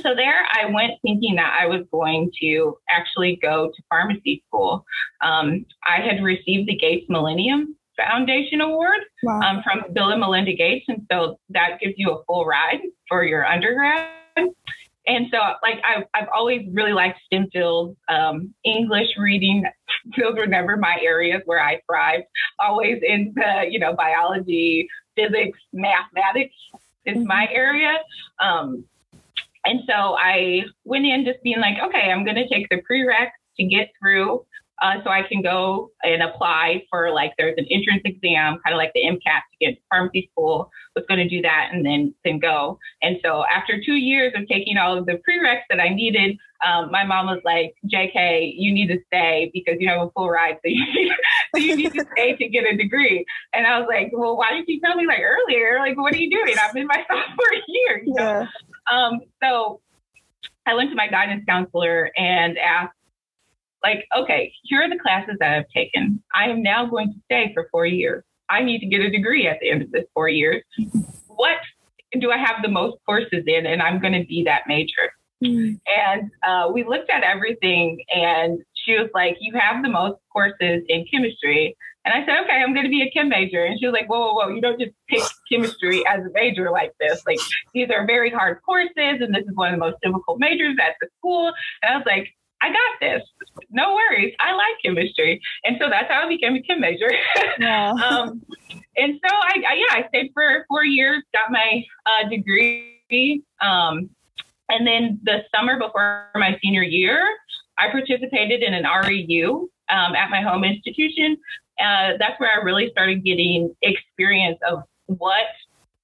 so 0.01 0.15
there 0.15 0.45
I 0.51 0.65
went 0.65 0.93
thinking 1.01 1.35
that 1.35 1.57
I 1.59 1.67
was 1.67 1.85
going 1.91 2.31
to 2.41 2.77
actually 2.89 3.37
go 3.41 3.67
to 3.67 3.83
pharmacy 3.89 4.43
school. 4.47 4.85
Um, 5.21 5.65
I 5.87 6.01
had 6.01 6.23
received 6.23 6.67
the 6.67 6.75
Gates 6.75 7.05
Millennium 7.09 7.75
Foundation 8.07 8.61
Award 8.61 8.99
wow. 9.23 9.39
um, 9.41 9.63
from 9.63 9.93
Bill 9.93 10.09
and 10.09 10.19
Melinda 10.19 10.53
Gates. 10.53 10.85
And 10.87 11.05
so 11.11 11.39
that 11.49 11.79
gives 11.81 11.95
you 11.97 12.11
a 12.11 12.23
full 12.25 12.45
ride 12.45 12.81
for 13.07 13.23
your 13.23 13.45
undergrad. 13.45 14.07
And 15.07 15.25
so, 15.31 15.39
like, 15.63 15.81
I've, 15.83 16.03
I've 16.13 16.27
always 16.33 16.67
really 16.71 16.93
liked 16.93 17.19
STEM 17.25 17.47
fields. 17.51 17.97
Um, 18.09 18.53
English 18.63 19.07
reading, 19.17 19.65
those 20.17 20.35
were 20.37 20.45
never 20.45 20.77
my 20.77 20.99
areas 21.01 21.41
where 21.45 21.61
I 21.61 21.81
thrived. 21.89 22.25
Always 22.59 23.01
in 23.01 23.33
the, 23.35 23.65
you 23.69 23.79
know, 23.79 23.93
biology, 23.95 24.87
physics, 25.15 25.57
mathematics 25.73 26.53
is 27.05 27.17
my 27.25 27.45
mm-hmm. 27.45 27.55
area. 27.55 27.93
Um, 28.39 28.85
and 29.65 29.81
so 29.87 29.93
I 29.93 30.63
went 30.83 31.05
in 31.05 31.25
just 31.25 31.41
being 31.43 31.59
like, 31.59 31.77
okay, 31.83 32.11
I'm 32.11 32.23
going 32.23 32.37
to 32.37 32.47
take 32.47 32.69
the 32.69 32.81
prereqs 32.89 33.31
to 33.57 33.65
get 33.65 33.89
through 33.99 34.45
uh, 34.81 34.95
so 35.03 35.09
I 35.09 35.23
can 35.23 35.41
go 35.41 35.91
and 36.03 36.21
apply 36.23 36.83
for 36.89 37.11
like 37.11 37.33
there's 37.37 37.55
an 37.57 37.65
entrance 37.69 38.01
exam, 38.05 38.59
kind 38.63 38.73
of 38.73 38.77
like 38.77 38.91
the 38.93 39.01
MCAT 39.01 39.19
to 39.23 39.57
get 39.59 39.75
to 39.75 39.81
pharmacy 39.89 40.29
school. 40.31 40.71
Was 40.95 41.05
going 41.07 41.19
to 41.19 41.29
do 41.29 41.41
that 41.43 41.69
and 41.71 41.85
then 41.85 42.13
then 42.25 42.39
go. 42.39 42.79
And 43.01 43.17
so 43.23 43.43
after 43.45 43.79
two 43.85 43.95
years 43.95 44.33
of 44.35 44.47
taking 44.47 44.77
all 44.77 44.97
of 44.97 45.05
the 45.05 45.13
prereqs 45.13 45.61
that 45.69 45.79
I 45.79 45.89
needed, 45.89 46.37
um, 46.65 46.91
my 46.91 47.05
mom 47.05 47.27
was 47.27 47.41
like, 47.45 47.75
"JK, 47.85 48.53
you 48.55 48.73
need 48.73 48.87
to 48.87 48.99
stay 49.07 49.51
because 49.53 49.75
you 49.79 49.87
have 49.89 50.01
a 50.01 50.09
full 50.11 50.29
ride, 50.29 50.55
so 50.55 50.61
you 50.65 50.85
need, 50.85 51.11
so 51.55 51.61
you 51.61 51.75
need 51.75 51.93
to 51.93 52.05
stay 52.13 52.35
to 52.35 52.49
get 52.49 52.65
a 52.65 52.75
degree." 52.75 53.25
And 53.53 53.67
I 53.67 53.79
was 53.79 53.87
like, 53.89 54.11
"Well, 54.13 54.37
why 54.37 54.51
didn't 54.51 54.69
you 54.69 54.79
tell 54.81 54.95
me 54.95 55.05
like 55.05 55.21
earlier? 55.21 55.79
Like, 55.79 55.97
what 55.97 56.13
are 56.13 56.17
you 56.17 56.29
doing? 56.29 56.55
I'm 56.59 56.75
in 56.75 56.87
my 56.87 56.97
sophomore 57.07 57.53
year." 57.67 58.03
You 58.05 58.13
know? 58.15 58.23
Yeah. 58.23 58.45
Um, 58.91 59.19
so 59.41 59.81
I 60.65 60.73
went 60.73 60.89
to 60.89 60.95
my 60.95 61.07
guidance 61.07 61.45
counselor 61.47 62.11
and 62.17 62.57
asked 62.57 62.93
like, 63.83 64.05
okay, 64.17 64.53
here 64.63 64.81
are 64.81 64.89
the 64.89 64.99
classes 64.99 65.35
that 65.39 65.53
I've 65.53 65.69
taken. 65.69 66.21
I 66.35 66.49
am 66.49 66.61
now 66.61 66.85
going 66.85 67.13
to 67.13 67.19
stay 67.25 67.51
for 67.53 67.67
four 67.71 67.85
years. 67.85 68.23
I 68.49 68.63
need 68.63 68.79
to 68.79 68.87
get 68.87 69.01
a 69.01 69.09
degree 69.09 69.47
at 69.47 69.59
the 69.61 69.69
end 69.69 69.81
of 69.81 69.91
this 69.91 70.05
four 70.13 70.27
years. 70.27 70.63
What 71.27 71.57
do 72.19 72.31
I 72.31 72.37
have 72.37 72.61
the 72.63 72.69
most 72.69 72.97
courses 73.05 73.43
in? 73.45 73.65
And 73.65 73.81
I'm 73.81 73.99
going 73.99 74.13
to 74.13 74.25
be 74.25 74.43
that 74.45 74.63
major. 74.67 75.13
Mm-hmm. 75.43 75.75
And 75.87 76.31
uh, 76.45 76.71
we 76.71 76.83
looked 76.83 77.09
at 77.09 77.23
everything, 77.23 78.03
and 78.13 78.59
she 78.73 78.97
was 78.97 79.09
like, 79.13 79.37
You 79.39 79.53
have 79.57 79.83
the 79.83 79.89
most 79.89 80.19
courses 80.33 80.83
in 80.89 81.05
chemistry. 81.11 81.77
And 82.03 82.13
I 82.13 82.25
said, 82.25 82.43
Okay, 82.43 82.61
I'm 82.61 82.73
going 82.73 82.85
to 82.85 82.89
be 82.89 83.03
a 83.03 83.11
chem 83.11 83.29
major. 83.29 83.63
And 83.63 83.79
she 83.79 83.85
was 83.85 83.93
like, 83.93 84.09
Whoa, 84.09 84.19
whoa, 84.19 84.33
whoa, 84.33 84.49
you 84.49 84.59
don't 84.59 84.79
just 84.79 84.91
pick 85.07 85.23
chemistry 85.49 86.03
as 86.07 86.25
a 86.25 86.29
major 86.33 86.71
like 86.71 86.91
this. 86.99 87.21
Like, 87.25 87.39
these 87.73 87.89
are 87.89 88.05
very 88.05 88.29
hard 88.29 88.59
courses, 88.65 89.21
and 89.21 89.33
this 89.33 89.43
is 89.43 89.55
one 89.55 89.73
of 89.73 89.79
the 89.79 89.85
most 89.85 89.97
difficult 90.03 90.39
majors 90.39 90.75
at 90.81 90.95
the 90.99 91.07
school. 91.19 91.53
And 91.83 91.93
I 91.93 91.97
was 91.97 92.05
like, 92.05 92.27
I 92.61 92.69
got 92.69 92.99
this. 92.99 93.23
No 93.69 93.95
worries. 93.95 94.33
I 94.39 94.53
like 94.53 94.75
chemistry. 94.83 95.41
And 95.63 95.77
so 95.79 95.89
that's 95.89 96.11
how 96.11 96.25
I 96.25 96.27
became 96.27 96.55
a 96.55 96.61
chem 96.61 96.81
major. 96.81 97.11
Yeah. 97.59 97.91
um, 97.91 98.41
and 98.95 99.19
so 99.25 99.33
I, 99.33 99.63
I, 99.67 99.73
yeah, 99.75 100.03
I 100.03 100.07
stayed 100.09 100.31
for 100.33 100.65
four 100.67 100.83
years, 100.83 101.23
got 101.33 101.51
my 101.51 101.83
uh, 102.05 102.29
degree. 102.29 103.43
Um, 103.61 104.09
and 104.69 104.85
then 104.85 105.19
the 105.23 105.43
summer 105.53 105.79
before 105.79 106.29
my 106.35 106.57
senior 106.61 106.83
year, 106.83 107.25
I 107.77 107.89
participated 107.91 108.61
in 108.61 108.73
an 108.73 108.83
REU 108.83 109.67
um, 109.89 110.15
at 110.15 110.29
my 110.29 110.41
home 110.41 110.63
institution. 110.63 111.37
Uh, 111.79 112.13
that's 112.19 112.39
where 112.39 112.51
I 112.53 112.63
really 112.63 112.89
started 112.91 113.23
getting 113.23 113.73
experience 113.81 114.59
of 114.69 114.83
what 115.05 115.47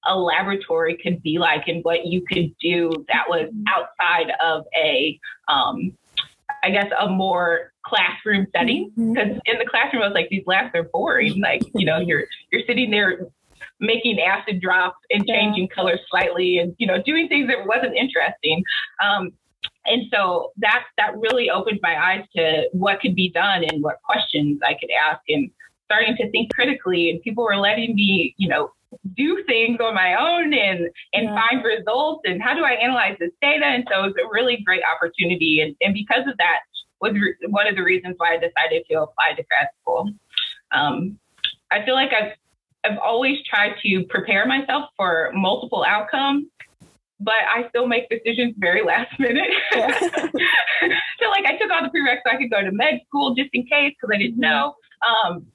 a 0.06 0.16
laboratory 0.16 0.96
could 1.02 1.22
be 1.22 1.38
like 1.38 1.68
and 1.68 1.84
what 1.84 2.06
you 2.06 2.22
could 2.22 2.54
do 2.60 2.90
that 3.08 3.24
was 3.28 3.50
outside 3.68 4.32
of 4.42 4.64
a 4.74 5.18
um, 5.48 5.92
I 6.66 6.70
guess, 6.70 6.90
a 6.98 7.08
more 7.08 7.72
classroom 7.84 8.46
setting. 8.54 8.90
Because 8.96 9.28
mm-hmm. 9.28 9.38
in 9.44 9.58
the 9.58 9.66
classroom, 9.70 10.02
I 10.02 10.08
was 10.08 10.14
like, 10.14 10.28
these 10.30 10.42
labs 10.46 10.74
are 10.74 10.82
boring. 10.82 11.40
Like, 11.46 11.62
you 11.74 11.86
know, 11.86 11.98
you're 11.98 12.24
you're 12.50 12.62
sitting 12.66 12.90
there 12.90 13.28
making 13.78 14.18
acid 14.18 14.60
drops 14.60 14.98
and 15.10 15.24
changing 15.26 15.68
yeah. 15.70 15.74
colors 15.74 16.00
slightly, 16.10 16.58
and 16.58 16.74
you 16.78 16.86
know, 16.88 17.00
doing 17.02 17.28
things 17.28 17.48
that 17.48 17.66
wasn't 17.66 17.94
interesting. 17.94 18.64
Um, 19.00 19.32
and 19.84 20.02
so 20.12 20.50
that 20.56 20.84
that 20.96 21.16
really 21.16 21.48
opened 21.50 21.78
my 21.82 21.96
eyes 21.96 22.24
to 22.34 22.68
what 22.72 23.00
could 23.00 23.14
be 23.14 23.30
done 23.30 23.62
and 23.62 23.80
what 23.82 24.02
questions 24.02 24.58
I 24.66 24.74
could 24.74 24.90
ask, 25.08 25.20
and 25.28 25.50
starting 25.84 26.16
to 26.16 26.28
think 26.32 26.52
critically. 26.52 27.10
And 27.10 27.22
people 27.22 27.44
were 27.44 27.56
letting 27.56 27.94
me, 27.94 28.34
you 28.38 28.48
know, 28.48 28.72
do 29.16 29.42
things 29.46 29.78
on 29.80 29.94
my 29.94 30.14
own 30.14 30.52
and 30.54 30.88
and 31.12 31.24
yeah. 31.24 31.34
find 31.34 31.64
results 31.64 32.22
and 32.24 32.42
how 32.42 32.54
do 32.54 32.64
I 32.64 32.72
analyze 32.72 33.16
this 33.18 33.32
data? 33.42 33.64
And 33.64 33.86
so 33.90 34.04
it 34.04 34.06
was 34.06 34.14
a 34.22 34.28
really 34.32 34.62
great 34.64 34.82
opportunity. 34.84 35.60
And, 35.60 35.74
and 35.80 35.94
because 35.94 36.26
of 36.28 36.36
that 36.38 36.60
was 37.00 37.12
re- 37.14 37.36
one 37.48 37.66
of 37.66 37.76
the 37.76 37.82
reasons 37.82 38.14
why 38.18 38.34
I 38.34 38.36
decided 38.36 38.84
to 38.90 39.02
apply 39.02 39.34
to 39.36 39.42
grad 39.44 39.68
school. 39.80 40.10
Um, 40.72 41.18
I 41.70 41.84
feel 41.84 41.94
like 41.94 42.12
I've 42.12 42.32
I've 42.84 42.98
always 42.98 43.38
tried 43.42 43.74
to 43.82 44.04
prepare 44.08 44.46
myself 44.46 44.90
for 44.96 45.32
multiple 45.34 45.84
outcomes, 45.84 46.46
but 47.18 47.34
I 47.34 47.68
still 47.70 47.86
make 47.86 48.08
decisions 48.08 48.54
very 48.58 48.84
last 48.84 49.10
minute. 49.18 49.50
Yeah. 49.74 49.98
so 49.98 51.28
like 51.30 51.44
I 51.46 51.56
took 51.60 51.70
all 51.70 51.82
the 51.82 51.90
prereqs 51.96 52.20
so 52.24 52.32
I 52.32 52.36
could 52.36 52.50
go 52.50 52.62
to 52.62 52.70
med 52.70 53.00
school 53.08 53.34
just 53.34 53.50
in 53.52 53.64
case 53.66 53.94
because 54.00 54.14
I 54.14 54.18
didn't 54.18 54.40
mm-hmm. 54.40 54.42
know. 54.42 54.74
Um, 55.24 55.46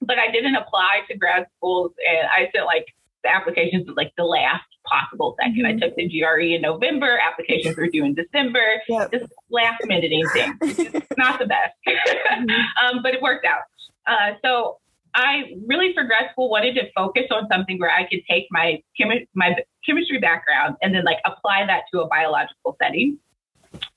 but 0.00 0.18
I 0.18 0.30
didn't 0.30 0.56
apply 0.56 1.02
to 1.10 1.16
grad 1.16 1.46
schools 1.56 1.92
and 2.08 2.26
I 2.28 2.50
sent 2.54 2.66
like 2.66 2.86
the 3.22 3.34
applications 3.34 3.86
was 3.86 3.96
like 3.96 4.12
the 4.16 4.24
last 4.24 4.64
possible 4.86 5.36
2nd 5.40 5.56
mm-hmm. 5.56 5.66
I 5.66 5.78
took 5.78 5.94
the 5.96 6.08
GRE 6.08 6.54
in 6.54 6.62
November, 6.62 7.18
applications 7.18 7.76
were 7.76 7.86
due 7.86 8.04
in 8.04 8.14
December, 8.14 8.82
yep. 8.88 9.12
just 9.12 9.32
last 9.50 9.82
minute 9.84 10.10
thing. 10.32 10.58
It's 10.62 11.18
not 11.18 11.38
the 11.38 11.46
best, 11.46 11.74
mm-hmm. 11.86 12.50
um, 12.84 13.02
but 13.02 13.14
it 13.14 13.22
worked 13.22 13.46
out. 13.46 13.62
Uh, 14.06 14.34
so 14.42 14.78
I 15.14 15.54
really 15.66 15.92
for 15.92 16.04
grad 16.04 16.30
school 16.32 16.50
wanted 16.50 16.74
to 16.74 16.90
focus 16.96 17.24
on 17.30 17.46
something 17.50 17.78
where 17.78 17.90
I 17.90 18.08
could 18.08 18.20
take 18.28 18.46
my 18.50 18.82
chemi- 18.98 19.26
my 19.34 19.56
chemistry 19.84 20.18
background 20.18 20.76
and 20.82 20.94
then 20.94 21.04
like 21.04 21.18
apply 21.24 21.66
that 21.66 21.82
to 21.92 22.00
a 22.00 22.06
biological 22.06 22.76
setting. 22.80 23.18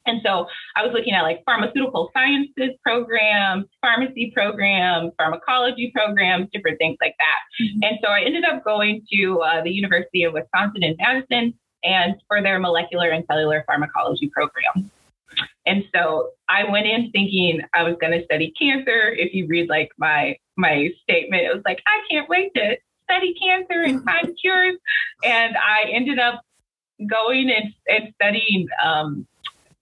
And 0.05 0.21
so 0.25 0.47
I 0.75 0.85
was 0.85 0.93
looking 0.93 1.13
at 1.13 1.21
like 1.21 1.43
pharmaceutical 1.45 2.09
sciences 2.13 2.71
programs, 2.83 3.65
pharmacy 3.81 4.31
programs, 4.35 5.11
pharmacology 5.17 5.91
programs, 5.95 6.47
different 6.51 6.77
things 6.77 6.97
like 7.01 7.15
that. 7.19 7.63
Mm-hmm. 7.63 7.79
And 7.83 7.99
so 8.03 8.09
I 8.09 8.21
ended 8.21 8.43
up 8.45 8.63
going 8.63 9.05
to 9.13 9.41
uh, 9.41 9.63
the 9.63 9.71
University 9.71 10.23
of 10.23 10.33
Wisconsin 10.33 10.83
in 10.83 10.95
Madison 10.99 11.53
and 11.83 12.15
for 12.27 12.41
their 12.41 12.59
molecular 12.59 13.09
and 13.09 13.25
cellular 13.29 13.63
pharmacology 13.67 14.29
program. 14.29 14.91
And 15.65 15.83
so 15.95 16.31
I 16.49 16.69
went 16.69 16.85
in 16.85 17.11
thinking 17.11 17.61
I 17.73 17.83
was 17.83 17.95
going 17.99 18.17
to 18.17 18.23
study 18.25 18.53
cancer. 18.59 19.09
If 19.09 19.33
you 19.33 19.47
read 19.47 19.69
like 19.69 19.89
my 19.97 20.37
my 20.55 20.89
statement, 21.01 21.43
it 21.43 21.53
was 21.53 21.63
like 21.65 21.81
I 21.87 22.01
can't 22.11 22.29
wait 22.29 22.53
to 22.55 22.77
study 23.03 23.33
cancer 23.33 23.81
and 23.81 24.03
find 24.03 24.37
cures. 24.39 24.77
And 25.23 25.55
I 25.57 25.89
ended 25.91 26.19
up 26.19 26.41
going 27.09 27.49
and, 27.49 27.73
and 27.87 28.13
studying 28.15 28.67
um, 28.83 29.27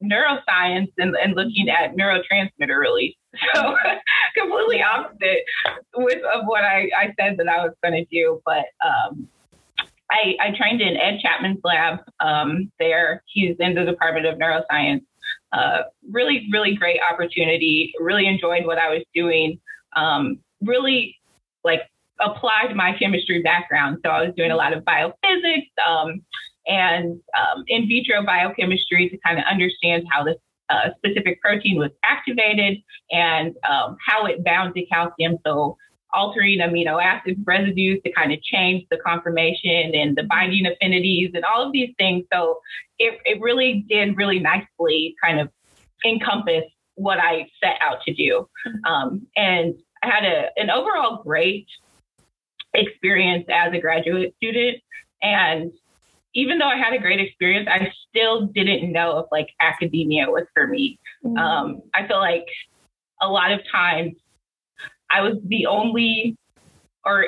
neuroscience 0.03 0.91
and, 0.97 1.15
and 1.15 1.35
looking 1.35 1.69
at 1.69 1.95
neurotransmitter 1.95 2.77
release. 2.77 3.15
So 3.55 3.75
completely 4.37 4.83
opposite 4.83 5.43
with 5.95 6.21
of 6.35 6.45
what 6.45 6.65
I, 6.65 6.89
I 6.97 7.13
said 7.17 7.37
that 7.37 7.47
I 7.47 7.63
was 7.63 7.73
going 7.81 7.93
to 7.93 8.05
do. 8.11 8.41
But 8.45 8.65
um, 8.85 9.29
I, 10.11 10.35
I, 10.41 10.51
trained 10.57 10.81
in 10.81 10.97
Ed 10.97 11.19
Chapman's 11.21 11.61
lab 11.63 11.99
um, 12.19 12.69
there. 12.77 13.23
He's 13.27 13.55
in 13.59 13.73
the 13.73 13.85
Department 13.85 14.25
of 14.25 14.37
Neuroscience. 14.37 15.05
Uh, 15.53 15.83
really, 16.09 16.47
really 16.51 16.75
great 16.75 16.99
opportunity. 17.09 17.93
Really 17.99 18.27
enjoyed 18.27 18.65
what 18.65 18.77
I 18.77 18.89
was 18.89 19.03
doing. 19.13 19.59
Um, 19.95 20.39
really 20.61 21.17
like 21.63 21.81
applied 22.19 22.75
my 22.75 22.95
chemistry 22.97 23.41
background. 23.41 23.99
So 24.03 24.11
I 24.11 24.21
was 24.25 24.33
doing 24.35 24.51
a 24.51 24.55
lot 24.55 24.73
of 24.73 24.83
biophysics, 24.83 25.71
um, 25.87 26.21
and 26.67 27.19
um, 27.37 27.63
in 27.67 27.87
vitro 27.87 28.23
biochemistry 28.25 29.09
to 29.09 29.17
kind 29.25 29.39
of 29.39 29.45
understand 29.49 30.05
how 30.11 30.23
this 30.23 30.37
uh, 30.69 30.89
specific 30.97 31.41
protein 31.41 31.77
was 31.77 31.91
activated 32.03 32.77
and 33.11 33.55
um, 33.69 33.97
how 34.05 34.25
it 34.25 34.43
bound 34.43 34.73
to 34.75 34.85
calcium. 34.85 35.37
So 35.45 35.77
altering 36.13 36.59
amino 36.59 37.01
acid 37.01 37.43
residues 37.45 38.01
to 38.05 38.11
kind 38.11 38.33
of 38.33 38.41
change 38.41 38.85
the 38.91 38.97
conformation 38.97 39.91
and 39.93 40.15
the 40.15 40.23
binding 40.23 40.65
affinities 40.65 41.31
and 41.33 41.43
all 41.45 41.65
of 41.65 41.71
these 41.71 41.93
things. 41.97 42.25
So 42.31 42.59
it, 42.99 43.19
it 43.25 43.41
really 43.41 43.85
did 43.89 44.17
really 44.17 44.39
nicely 44.39 45.15
kind 45.23 45.39
of 45.39 45.49
encompass 46.05 46.63
what 46.95 47.17
I 47.19 47.49
set 47.63 47.77
out 47.81 48.01
to 48.05 48.13
do. 48.13 48.47
Um, 48.85 49.27
and 49.35 49.75
I 50.03 50.07
had 50.07 50.23
a, 50.23 50.49
an 50.57 50.69
overall 50.69 51.21
great 51.23 51.67
experience 52.73 53.45
as 53.49 53.73
a 53.73 53.79
graduate 53.79 54.33
student. 54.37 54.77
And 55.21 55.71
even 56.33 56.57
though 56.57 56.67
I 56.67 56.77
had 56.77 56.93
a 56.93 56.99
great 56.99 57.19
experience, 57.19 57.67
I 57.69 57.91
still 58.09 58.47
didn't 58.47 58.91
know 58.91 59.19
if 59.19 59.25
like 59.31 59.49
academia 59.59 60.29
was 60.29 60.45
for 60.53 60.67
me. 60.67 60.99
Mm-hmm. 61.25 61.37
Um, 61.37 61.81
I 61.93 62.07
feel 62.07 62.19
like 62.19 62.45
a 63.21 63.27
lot 63.27 63.51
of 63.51 63.59
times 63.71 64.13
I 65.11 65.21
was 65.21 65.35
the 65.45 65.65
only, 65.65 66.37
or 67.05 67.25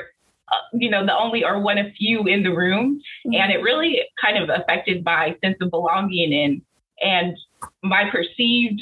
uh, 0.48 0.56
you 0.72 0.90
know, 0.90 1.04
the 1.04 1.16
only 1.16 1.44
or 1.44 1.60
one 1.60 1.78
of 1.78 1.86
few 1.98 2.26
in 2.26 2.42
the 2.42 2.50
room, 2.50 3.00
mm-hmm. 3.26 3.34
and 3.34 3.52
it 3.52 3.62
really 3.62 4.00
kind 4.20 4.42
of 4.42 4.48
affected 4.48 5.04
my 5.04 5.36
sense 5.42 5.56
of 5.60 5.70
belonging 5.70 6.32
and 6.32 6.62
and 7.02 7.36
my 7.82 8.08
perceived 8.10 8.80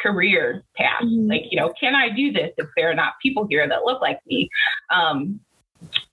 career 0.00 0.62
path. 0.76 1.02
Mm-hmm. 1.02 1.30
Like, 1.30 1.44
you 1.50 1.58
know, 1.58 1.72
can 1.78 1.94
I 1.94 2.10
do 2.10 2.32
this 2.32 2.52
if 2.58 2.66
there 2.76 2.90
are 2.90 2.94
not 2.94 3.14
people 3.22 3.46
here 3.48 3.66
that 3.66 3.84
look 3.84 4.02
like 4.02 4.20
me? 4.26 4.50
Um, 4.94 5.40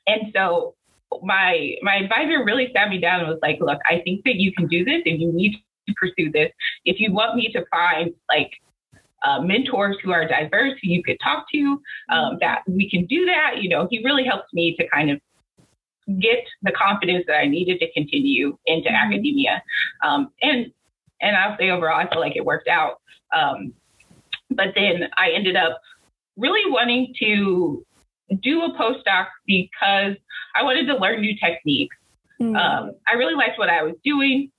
and 0.08 0.32
so 0.34 0.76
my 1.22 1.76
my 1.82 1.96
advisor 1.96 2.44
really 2.44 2.72
sat 2.76 2.90
me 2.90 3.00
down 3.00 3.20
and 3.20 3.30
was 3.30 3.40
like, 3.42 3.60
look, 3.60 3.80
I 3.90 4.02
think 4.04 4.24
that 4.26 4.36
you 4.36 4.52
can 4.54 4.68
do 4.68 4.86
this 4.86 5.02
and 5.06 5.20
you 5.22 5.32
need 5.32 5.58
to 5.88 5.94
pursue 5.96 6.32
this. 6.32 6.52
If 6.86 7.00
you 7.00 7.12
want 7.12 7.36
me 7.36 7.52
to 7.54 7.66
find 7.72 8.14
like 8.30 8.52
uh, 9.24 9.42
mentors 9.42 9.98
who 10.04 10.12
are 10.12 10.28
diverse 10.28 10.74
who 10.82 10.90
you 10.90 11.04
could 11.04 11.18
talk 11.24 11.46
to, 11.54 11.82
um, 12.10 12.38
that 12.40 12.62
we 12.68 12.90
can 12.90 13.06
do 13.06 13.26
that. 13.26 13.62
You 13.62 13.70
know, 13.70 13.88
he 13.90 14.04
really 14.04 14.26
helped 14.26 14.54
me 14.54 14.76
to 14.78 14.88
kind 14.90 15.12
of 15.12 15.20
get 16.20 16.40
the 16.64 16.72
confidence 16.72 17.26
that 17.28 17.38
I 17.38 17.46
needed 17.46 17.80
to 17.80 17.92
continue 17.94 18.58
into 18.66 18.90
mm-hmm. 18.90 18.96
academia. 18.96 19.64
Um, 20.04 20.32
and 20.42 20.72
and 21.22 21.36
I'll 21.36 21.58
say 21.58 21.70
overall, 21.70 22.00
I 22.00 22.10
feel 22.10 22.20
like 22.20 22.36
it 22.36 22.46
worked 22.46 22.68
out. 22.68 23.02
Um, 23.36 23.74
but 24.50 24.70
then 24.76 25.08
I 25.18 25.30
ended 25.32 25.56
up 25.56 25.80
really 26.36 26.70
wanting 26.70 27.14
to 27.20 27.86
do 28.42 28.64
a 28.64 28.74
postdoc 28.78 29.28
because 29.46 30.16
I 30.56 30.64
wanted 30.64 30.88
to 30.88 30.96
learn 30.96 31.22
new 31.22 31.36
techniques. 31.38 31.96
Mm. 32.42 32.58
Um, 32.58 32.92
I 33.08 33.14
really 33.14 33.36
liked 33.36 33.58
what 33.60 33.70
I 33.70 33.84
was 33.84 33.96
doing, 34.04 34.52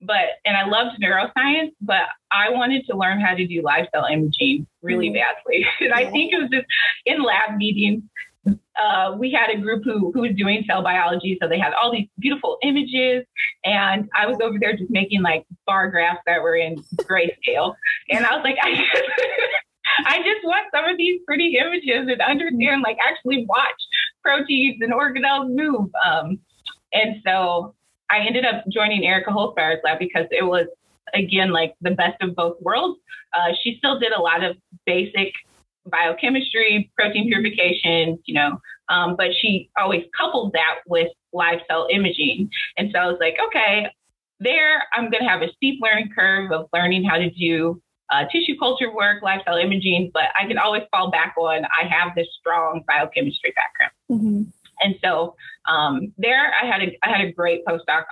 but 0.00 0.38
and 0.44 0.56
I 0.56 0.66
loved 0.66 1.02
neuroscience, 1.02 1.72
but 1.80 2.06
I 2.30 2.50
wanted 2.50 2.86
to 2.86 2.96
learn 2.96 3.20
how 3.20 3.34
to 3.34 3.46
do 3.46 3.62
live 3.62 3.86
cell 3.92 4.06
imaging 4.10 4.66
really 4.82 5.10
mm. 5.10 5.14
badly. 5.14 5.66
and 5.80 5.92
I 5.92 6.10
think 6.10 6.32
it 6.32 6.40
was 6.40 6.50
just 6.50 6.66
in 7.04 7.22
lab 7.22 7.56
meetings. 7.56 8.02
Uh, 8.46 9.14
we 9.18 9.30
had 9.32 9.50
a 9.50 9.60
group 9.60 9.82
who 9.84 10.12
who 10.12 10.20
was 10.20 10.30
doing 10.36 10.64
cell 10.66 10.82
biology, 10.82 11.36
so 11.42 11.48
they 11.48 11.58
had 11.58 11.72
all 11.74 11.92
these 11.92 12.08
beautiful 12.18 12.56
images, 12.62 13.26
and 13.64 14.08
I 14.16 14.26
was 14.26 14.38
over 14.40 14.56
there 14.58 14.76
just 14.76 14.90
making 14.90 15.20
like 15.20 15.44
bar 15.66 15.90
graphs 15.90 16.20
that 16.26 16.42
were 16.42 16.56
in 16.56 16.76
grayscale, 16.96 17.74
and 18.08 18.24
I 18.24 18.36
was 18.36 18.44
like, 18.44 18.56
I 18.62 18.84
I 20.06 20.18
just 20.18 20.44
want 20.44 20.66
some 20.74 20.84
of 20.84 20.96
these 20.96 21.20
pretty 21.26 21.56
images 21.56 22.08
and 22.08 22.20
understand, 22.20 22.82
like, 22.82 22.98
actually 23.06 23.46
watch 23.48 23.80
proteins 24.22 24.80
and 24.80 24.92
organelles 24.92 25.54
move. 25.54 25.90
Um, 26.04 26.38
and 26.92 27.16
so 27.26 27.74
I 28.10 28.20
ended 28.20 28.44
up 28.44 28.64
joining 28.72 29.04
Erika 29.04 29.30
Holzbaur's 29.30 29.80
lab 29.84 29.98
because 29.98 30.26
it 30.30 30.44
was, 30.44 30.66
again, 31.14 31.50
like 31.50 31.74
the 31.80 31.90
best 31.90 32.20
of 32.22 32.34
both 32.34 32.56
worlds. 32.60 33.00
Uh, 33.32 33.52
she 33.62 33.76
still 33.78 33.98
did 33.98 34.12
a 34.12 34.20
lot 34.20 34.42
of 34.42 34.56
basic 34.86 35.32
biochemistry, 35.86 36.90
protein 36.96 37.28
purification, 37.28 38.18
you 38.24 38.34
know, 38.34 38.58
um, 38.88 39.16
but 39.16 39.28
she 39.40 39.70
always 39.78 40.04
coupled 40.18 40.52
that 40.52 40.76
with 40.86 41.08
live 41.32 41.60
cell 41.68 41.88
imaging. 41.90 42.50
And 42.76 42.90
so 42.92 42.98
I 42.98 43.06
was 43.06 43.18
like, 43.20 43.36
okay, 43.48 43.86
there 44.40 44.84
I'm 44.94 45.10
going 45.10 45.22
to 45.22 45.28
have 45.28 45.42
a 45.42 45.52
steep 45.52 45.80
learning 45.82 46.10
curve 46.14 46.52
of 46.52 46.68
learning 46.72 47.04
how 47.04 47.16
to 47.16 47.30
do 47.30 47.80
uh, 48.10 48.24
tissue 48.32 48.58
culture 48.58 48.92
work, 48.92 49.22
cell 49.44 49.56
imaging, 49.56 50.10
but 50.12 50.24
I 50.40 50.46
can 50.46 50.58
always 50.58 50.82
fall 50.90 51.10
back 51.10 51.34
on 51.38 51.64
I 51.64 51.86
have 51.88 52.14
this 52.14 52.26
strong 52.40 52.82
biochemistry 52.86 53.52
background. 53.54 53.92
Mm-hmm. 54.10 54.42
And 54.80 54.94
so 55.04 55.34
um, 55.68 56.12
there, 56.18 56.52
I 56.60 56.66
had 56.66 56.82
a 56.82 56.98
I 57.02 57.10
had 57.10 57.20
a 57.26 57.32
great 57.32 57.64
postdoc 57.66 58.04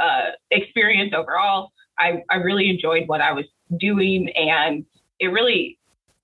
uh, 0.00 0.30
experience 0.50 1.12
overall. 1.16 1.70
I, 1.98 2.22
I 2.30 2.36
really 2.36 2.68
enjoyed 2.70 3.08
what 3.08 3.20
I 3.20 3.32
was 3.32 3.44
doing, 3.78 4.30
and 4.34 4.84
it 5.18 5.28
really 5.28 5.78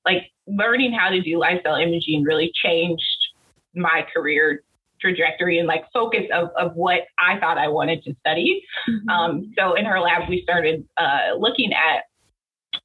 like 0.05 0.31
learning 0.47 0.93
how 0.93 1.11
to 1.11 1.21
do 1.21 1.43
cell 1.63 1.77
imaging 1.77 2.23
really 2.25 2.53
changed 2.63 3.03
my 3.75 4.07
career 4.15 4.63
trajectory 5.01 5.59
and 5.59 5.69
like 5.69 5.85
focus 5.93 6.23
of, 6.33 6.49
of 6.57 6.75
what 6.75 7.01
I 7.19 7.39
thought 7.39 7.59
I 7.59 7.69
wanted 7.69 8.03
to 8.05 8.15
study. 8.21 8.63
Mm-hmm. 8.89 9.09
Um, 9.09 9.53
so 9.57 9.75
in 9.75 9.85
her 9.85 10.01
lab, 10.01 10.29
we 10.29 10.43
started 10.43 10.87
uh, 10.97 11.37
looking 11.39 11.73
at 11.73 12.05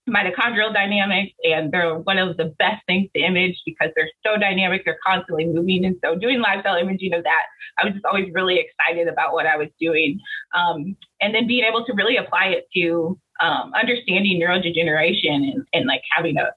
mitochondrial 0.10 0.74
dynamics 0.74 1.34
and 1.44 1.72
they're 1.72 1.98
one 2.00 2.18
of 2.18 2.38
the 2.38 2.46
best 2.60 2.86
things 2.88 3.10
to 3.16 3.22
image 3.22 3.56
because 3.66 3.90
they're 3.96 4.10
so 4.26 4.38
dynamic 4.40 4.84
they're 4.86 5.00
constantly 5.06 5.46
moving 5.46 5.86
and 5.86 5.96
so 6.04 6.16
doing 6.16 6.42
live 6.42 6.62
cell 6.64 6.76
imaging 6.76 7.14
of 7.14 7.24
that 7.24 7.44
i 7.78 7.86
was 7.86 7.94
just 7.94 8.06
always 8.06 8.28
really 8.34 8.60
excited 8.60 9.08
about 9.08 9.34
what 9.34 9.46
i 9.46 9.56
was 9.58 9.68
doing. 9.80 10.20
Um, 10.56 10.96
and 11.22 11.34
then 11.34 11.48
being 11.48 11.64
able 11.64 11.86
to 11.86 11.94
really 11.94 12.18
apply 12.18 12.46
it 12.48 12.68
to 12.76 13.20
um, 13.40 13.72
understanding 13.80 14.42
neurodegeneration 14.42 15.52
and, 15.54 15.66
and 15.74 15.86
like 15.86 16.02
having 16.16 16.38
a, 16.38 16.50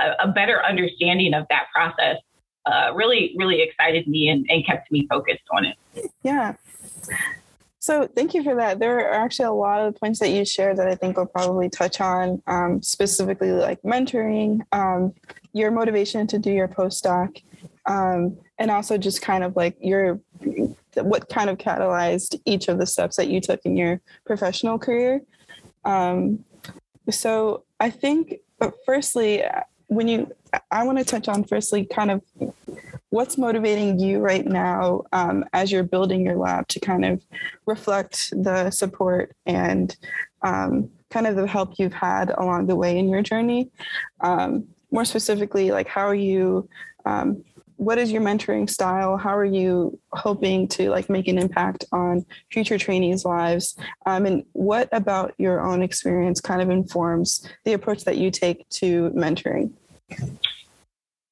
a, 0.00 0.28
a, 0.28 0.28
better 0.28 0.64
understanding 0.64 1.34
of 1.34 1.46
that 1.50 1.66
process 1.74 2.16
uh, 2.66 2.92
really 2.94 3.34
really 3.36 3.62
excited 3.62 4.06
me 4.08 4.28
and, 4.28 4.46
and 4.48 4.66
kept 4.66 4.90
me 4.90 5.06
focused 5.08 5.42
on 5.52 5.64
it. 5.66 6.10
Yeah 6.22 6.54
so 7.80 8.06
thank 8.06 8.34
you 8.34 8.44
for 8.44 8.54
that. 8.56 8.78
There 8.78 8.98
are 8.98 9.24
actually 9.24 9.46
a 9.46 9.52
lot 9.52 9.80
of 9.80 9.96
points 9.96 10.18
that 10.20 10.28
you 10.28 10.44
shared 10.44 10.76
that 10.76 10.86
I 10.86 10.94
think 10.94 11.16
we'll 11.16 11.24
probably 11.24 11.70
touch 11.70 11.98
on, 12.00 12.42
um, 12.46 12.82
specifically 12.82 13.52
like 13.52 13.80
mentoring, 13.80 14.60
um, 14.70 15.14
your 15.54 15.70
motivation 15.70 16.26
to 16.26 16.38
do 16.38 16.52
your 16.52 16.68
postdoc, 16.68 17.42
um, 17.86 18.36
and 18.58 18.70
also 18.70 18.98
just 18.98 19.22
kind 19.22 19.42
of 19.42 19.56
like 19.56 19.76
your 19.80 20.20
what 20.94 21.30
kind 21.30 21.48
of 21.48 21.56
catalyzed 21.56 22.38
each 22.44 22.68
of 22.68 22.78
the 22.78 22.86
steps 22.86 23.16
that 23.16 23.28
you 23.28 23.40
took 23.40 23.60
in 23.64 23.78
your 23.78 24.00
professional 24.26 24.78
career. 24.78 25.22
Um, 25.86 26.44
so 27.08 27.64
I 27.80 27.88
think, 27.88 28.40
but 28.58 28.74
firstly, 28.84 29.42
when 29.86 30.06
you, 30.06 30.30
I 30.70 30.84
want 30.84 30.98
to 30.98 31.04
touch 31.04 31.28
on 31.28 31.44
firstly 31.44 31.86
kind 31.86 32.10
of 32.10 32.22
what's 33.10 33.36
motivating 33.36 33.98
you 33.98 34.20
right 34.20 34.46
now 34.46 35.02
um, 35.12 35.44
as 35.52 35.70
you're 35.70 35.82
building 35.82 36.24
your 36.24 36.36
lab 36.36 36.66
to 36.68 36.80
kind 36.80 37.04
of 37.04 37.22
reflect 37.66 38.30
the 38.30 38.70
support 38.70 39.34
and 39.46 39.96
um, 40.42 40.90
kind 41.10 41.26
of 41.26 41.36
the 41.36 41.46
help 41.46 41.74
you've 41.78 41.92
had 41.92 42.30
along 42.30 42.66
the 42.66 42.76
way 42.76 42.98
in 42.98 43.08
your 43.08 43.22
journey? 43.22 43.70
Um, 44.20 44.68
more 44.92 45.04
specifically 45.04 45.70
like 45.70 45.86
how 45.86 46.06
are 46.06 46.14
you 46.14 46.68
um, 47.04 47.44
what 47.76 47.96
is 47.96 48.12
your 48.12 48.20
mentoring 48.20 48.68
style? 48.68 49.16
How 49.16 49.34
are 49.34 49.44
you 49.44 49.98
hoping 50.12 50.68
to 50.68 50.90
like 50.90 51.08
make 51.08 51.28
an 51.28 51.38
impact 51.38 51.86
on 51.92 52.26
future 52.52 52.76
trainees 52.76 53.24
lives? 53.24 53.74
Um, 54.04 54.26
and 54.26 54.44
what 54.52 54.90
about 54.92 55.32
your 55.38 55.62
own 55.66 55.80
experience 55.82 56.42
kind 56.42 56.60
of 56.60 56.68
informs 56.68 57.48
the 57.64 57.72
approach 57.72 58.04
that 58.04 58.18
you 58.18 58.30
take 58.30 58.68
to 58.68 59.10
mentoring? 59.10 59.72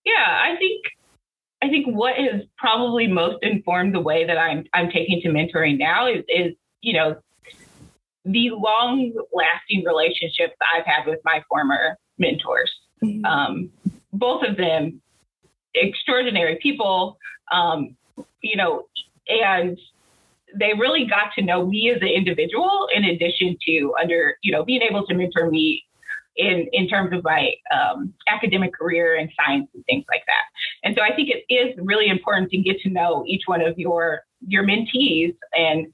Yeah 0.04 0.38
i 0.40 0.56
think 0.56 0.84
I 1.62 1.68
think 1.68 1.86
what 1.86 2.14
has 2.16 2.42
probably 2.56 3.06
most 3.08 3.38
informed 3.42 3.94
the 3.94 4.00
way 4.00 4.26
that 4.26 4.38
I'm 4.38 4.64
I'm 4.74 4.90
taking 4.90 5.20
to 5.22 5.28
mentoring 5.28 5.78
now 5.78 6.06
is 6.06 6.24
is 6.28 6.54
you 6.80 6.92
know 6.92 7.16
the 8.24 8.50
long 8.50 9.12
lasting 9.32 9.84
relationships 9.84 10.54
I've 10.74 10.84
had 10.84 11.06
with 11.06 11.20
my 11.24 11.42
former 11.48 11.96
mentors. 12.18 12.70
Mm-hmm. 13.02 13.24
Um, 13.24 13.70
both 14.12 14.42
of 14.44 14.56
them 14.56 15.00
extraordinary 15.74 16.58
people, 16.62 17.18
um, 17.52 17.96
you 18.42 18.56
know, 18.56 18.86
and 19.28 19.78
they 20.58 20.72
really 20.78 21.06
got 21.06 21.32
to 21.36 21.42
know 21.42 21.66
me 21.66 21.90
as 21.94 22.00
an 22.00 22.08
individual 22.08 22.88
in 22.94 23.04
addition 23.04 23.56
to 23.66 23.94
under, 24.00 24.36
you 24.42 24.50
know, 24.52 24.64
being 24.64 24.82
able 24.82 25.06
to 25.06 25.14
mentor 25.14 25.50
me 25.50 25.84
in, 26.38 26.68
in 26.72 26.88
terms 26.88 27.12
of 27.12 27.22
my 27.24 27.50
um, 27.76 28.14
academic 28.28 28.72
career 28.72 29.16
and 29.16 29.28
science 29.36 29.68
and 29.74 29.84
things 29.86 30.04
like 30.08 30.22
that. 30.26 30.44
And 30.84 30.94
so 30.96 31.02
I 31.02 31.14
think 31.14 31.28
it 31.30 31.52
is 31.52 31.74
really 31.78 32.08
important 32.08 32.50
to 32.50 32.58
get 32.58 32.78
to 32.80 32.90
know 32.90 33.24
each 33.26 33.42
one 33.46 33.60
of 33.60 33.78
your 33.78 34.22
your 34.46 34.64
mentees 34.64 35.34
and 35.52 35.88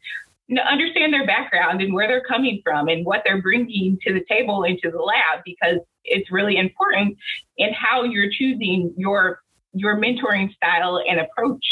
understand 0.69 1.15
their 1.15 1.27
background 1.27 1.81
and 1.81 1.95
where 1.95 2.07
they're 2.07 2.23
coming 2.29 2.61
from 2.63 2.89
and 2.89 3.07
what 3.07 3.23
they're 3.25 3.41
bringing 3.41 3.99
to 4.07 4.13
the 4.13 4.23
table 4.29 4.65
into 4.65 4.91
the 4.91 4.99
lab 4.99 5.43
because 5.47 5.79
it's 6.05 6.31
really 6.31 6.59
important 6.59 7.17
in 7.57 7.73
how 7.73 8.05
you're 8.05 8.31
choosing 8.31 8.93
your 8.99 9.41
your 9.73 9.97
mentoring 9.97 10.55
style 10.55 11.03
and 11.09 11.21
approach 11.21 11.65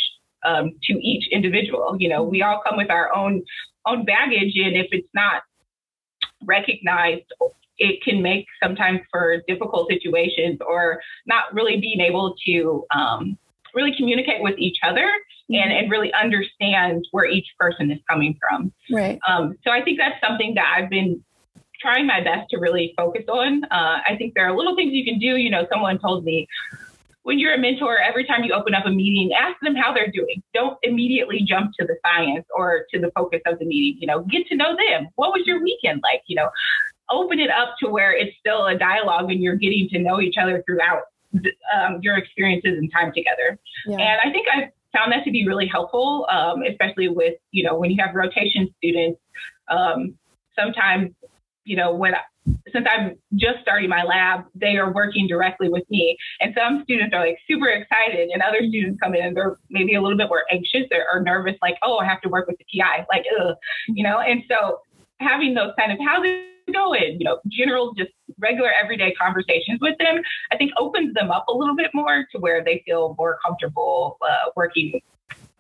um, 0.45 0.73
to 0.83 0.95
each 0.95 1.29
individual. 1.31 1.95
You 1.99 2.09
know, 2.09 2.23
we 2.23 2.43
all 2.43 2.63
come 2.67 2.79
with 2.79 2.91
our 2.91 3.15
own 3.15 3.43
own 3.87 4.07
baggage, 4.07 4.55
and 4.57 4.77
if 4.77 4.87
it's 4.93 5.09
not 5.13 5.43
recognized 6.45 7.27
it 7.83 8.03
can 8.03 8.23
make 8.23 8.47
sometimes 8.63 9.01
for 9.11 9.43
difficult 9.49 9.91
situations 9.91 10.59
or 10.67 11.01
not 11.27 11.53
really 11.53 11.81
being 11.81 12.01
able 12.01 12.37
to 12.47 12.87
um, 12.95 13.37
really 13.75 13.93
communicate 13.97 14.41
with 14.41 14.57
each 14.57 14.79
other 14.85 15.03
mm-hmm. 15.03 15.55
and, 15.57 15.73
and 15.73 15.91
really 15.91 16.13
understand 16.15 17.05
where 17.11 17.27
each 17.27 17.49
person 17.59 17.91
is 17.91 17.99
coming 18.09 18.39
from. 18.41 18.73
Right. 18.91 19.19
Um, 19.29 19.59
so 19.65 19.73
I 19.73 19.83
think 19.83 19.99
that's 19.99 20.21
something 20.27 20.55
that 20.55 20.73
I've 20.77 20.89
been 20.89 21.23
trying 21.81 22.07
my 22.07 22.23
best 22.23 22.51
to 22.51 22.59
really 22.59 22.95
focus 22.97 23.25
on. 23.29 23.65
Uh, 23.65 23.99
I 24.09 24.15
think 24.17 24.35
there 24.35 24.47
are 24.47 24.57
little 24.57 24.77
things 24.77 24.93
you 24.93 25.05
can 25.05 25.19
do. 25.19 25.37
You 25.37 25.51
know, 25.51 25.67
someone 25.73 25.99
told 25.99 26.25
me 26.25 26.47
when 27.25 27.41
you're 27.41 27.55
a 27.55 27.59
mentor, 27.59 27.99
every 27.99 28.25
time 28.25 28.45
you 28.45 28.53
open 28.53 28.75
up 28.75 28.87
a 28.87 28.91
meeting, 28.91 29.33
ask 29.33 29.59
them 29.63 29.75
how 29.75 29.93
they're 29.93 30.11
doing. 30.11 30.43
Don't 30.55 30.79
immediately 30.83 31.41
jump 31.45 31.73
to 31.79 31.87
the 31.87 31.97
science 32.05 32.47
or 32.55 32.85
to 32.93 33.01
the 33.01 33.11
focus 33.17 33.41
of 33.47 33.59
the 33.59 33.65
meeting. 33.65 34.01
You 34.01 34.07
know, 34.07 34.21
get 34.23 34.47
to 34.49 34.57
know 34.57 34.77
them. 34.77 35.09
What 35.17 35.31
was 35.31 35.43
your 35.47 35.61
weekend 35.63 36.01
like? 36.03 36.23
You 36.27 36.37
know, 36.37 36.51
open 37.13 37.39
it 37.39 37.51
up 37.51 37.77
to 37.81 37.89
where 37.89 38.17
it's 38.17 38.37
still 38.39 38.67
a 38.67 38.77
dialogue 38.77 39.31
and 39.31 39.43
you're 39.43 39.57
getting 39.57 39.89
to 39.91 39.99
know 39.99 40.21
each 40.21 40.37
other 40.41 40.63
throughout 40.67 41.03
um, 41.75 42.01
your 42.03 42.17
experiences 42.17 42.79
and 42.79 42.91
time 42.93 43.13
together. 43.15 43.59
Yeah. 43.87 43.99
And 43.99 44.21
I 44.25 44.33
think 44.33 44.47
I 44.53 44.71
found 44.97 45.13
that 45.13 45.25
to 45.25 45.31
be 45.31 45.47
really 45.47 45.67
helpful, 45.67 46.27
um, 46.31 46.63
especially 46.63 47.09
with, 47.09 47.35
you 47.51 47.65
know, 47.65 47.77
when 47.77 47.91
you 47.91 47.97
have 48.05 48.15
rotation 48.15 48.73
students. 48.79 49.21
Um, 49.69 50.19
sometimes, 50.59 51.13
you 51.65 51.77
know, 51.77 51.95
when 51.95 52.15
I, 52.15 52.21
since 52.73 52.87
I'm 52.91 53.17
just 53.37 53.61
starting 53.63 53.89
my 53.89 54.03
lab, 54.03 54.45
they 54.55 54.77
are 54.77 54.93
working 54.93 55.29
directly 55.29 55.69
with 55.69 55.85
me. 55.89 56.17
And 56.41 56.55
some 56.59 56.83
students 56.83 57.15
are 57.15 57.25
like 57.25 57.39
super 57.49 57.69
excited, 57.69 58.31
and 58.31 58.43
other 58.43 58.59
students 58.69 58.99
come 59.01 59.15
in 59.15 59.25
and 59.25 59.37
they're 59.37 59.59
maybe 59.71 59.95
a 59.95 60.03
little 60.03 60.19
bit 60.19 60.29
more 60.29 60.43
anxious 60.51 60.89
or, 60.91 61.05
or 61.13 61.23
nervous, 61.23 61.55
like, 61.63 61.77
oh, 61.83 61.99
I 61.99 62.05
have 62.05 62.21
to 62.23 62.29
work 62.29 62.49
with 62.49 62.57
the 62.59 62.81
PI, 62.81 63.07
like, 63.11 63.25
ugh, 63.41 63.55
you 63.89 64.03
know. 64.03 64.19
And 64.19 64.43
so 64.49 64.81
having 65.21 65.55
those 65.55 65.73
kind 65.79 65.93
of 65.93 65.99
how's 66.05 66.27
going, 66.73 67.17
you 67.19 67.25
know, 67.25 67.39
general, 67.49 67.95
just 67.95 68.11
regular 68.39 68.71
everyday 68.73 69.13
conversations 69.13 69.81
with 69.81 69.97
them, 69.99 70.21
I 70.51 70.57
think 70.57 70.73
opens 70.79 71.15
them 71.15 71.31
up 71.31 71.47
a 71.49 71.53
little 71.53 71.77
bit 71.77 71.91
more 71.95 72.27
to 72.33 72.39
where 72.39 72.63
they 72.65 72.83
feel 72.85 73.15
more 73.19 73.39
comfortable 73.45 74.19
uh, 74.23 74.51
working 74.57 75.01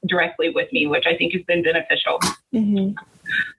directly 0.07 0.51
with 0.51 0.73
me, 0.73 0.87
which 0.87 1.05
I 1.07 1.17
think 1.17 1.33
has 1.33 1.43
been 1.43 1.63
beneficial. 1.63 2.19
Mm-hmm. 2.53 2.93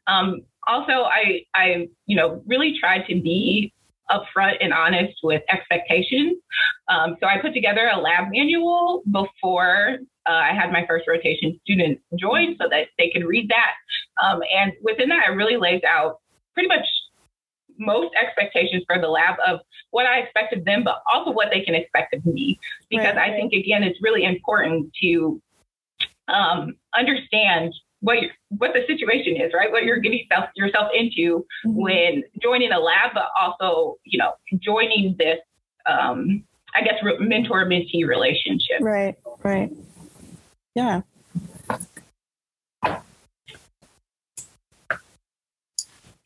Um, 0.07 0.41
also, 0.67 1.03
I, 1.03 1.45
I, 1.55 1.87
you 2.05 2.15
know, 2.15 2.41
really 2.45 2.77
tried 2.79 3.05
to 3.07 3.21
be 3.21 3.73
upfront 4.09 4.57
and 4.61 4.73
honest 4.73 5.17
with 5.23 5.41
expectations. 5.49 6.37
Um, 6.87 7.15
so 7.19 7.27
I 7.27 7.39
put 7.41 7.53
together 7.53 7.89
a 7.93 7.97
lab 7.97 8.31
manual 8.31 9.03
before 9.09 9.97
uh, 10.27 10.31
I 10.31 10.53
had 10.53 10.71
my 10.71 10.85
first 10.87 11.07
rotation 11.07 11.59
student 11.63 11.99
join 12.17 12.55
so 12.59 12.67
that 12.69 12.87
they 12.97 13.09
could 13.09 13.25
read 13.25 13.49
that. 13.49 13.73
Um, 14.23 14.41
and 14.55 14.73
within 14.81 15.09
that, 15.09 15.23
I 15.27 15.31
really 15.31 15.57
laid 15.57 15.83
out 15.85 16.19
pretty 16.53 16.67
much 16.67 16.85
most 17.79 18.13
expectations 18.21 18.83
for 18.87 18.99
the 18.99 19.07
lab 19.07 19.35
of 19.45 19.59
what 19.91 20.05
I 20.05 20.19
expect 20.19 20.53
of 20.53 20.65
them, 20.65 20.83
but 20.83 21.01
also 21.13 21.31
what 21.31 21.49
they 21.51 21.61
can 21.61 21.75
expect 21.75 22.13
of 22.13 22.25
me. 22.25 22.59
Because 22.89 23.15
right, 23.15 23.31
I 23.31 23.35
think, 23.35 23.53
again, 23.53 23.83
it's 23.83 23.99
really 24.01 24.23
important 24.23 24.91
to 25.01 25.41
um, 26.27 26.75
understand 26.97 27.73
what 28.01 28.17
what 28.49 28.71
the 28.73 28.81
situation 28.85 29.37
is, 29.41 29.53
right? 29.53 29.71
What 29.71 29.83
you're 29.83 29.99
getting 29.99 30.25
self, 30.31 30.49
yourself 30.55 30.91
into 30.93 31.45
mm-hmm. 31.65 31.81
when 31.81 32.23
joining 32.41 32.71
a 32.71 32.79
lab, 32.79 33.11
but 33.13 33.27
also, 33.39 33.97
you 34.03 34.19
know, 34.19 34.33
joining 34.59 35.15
this, 35.17 35.39
um, 35.85 36.43
I 36.75 36.81
guess, 36.81 36.95
mentor 37.19 37.65
mentee 37.65 38.05
relationship. 38.05 38.81
Right, 38.81 39.15
right. 39.43 39.71
Yeah. 40.75 41.01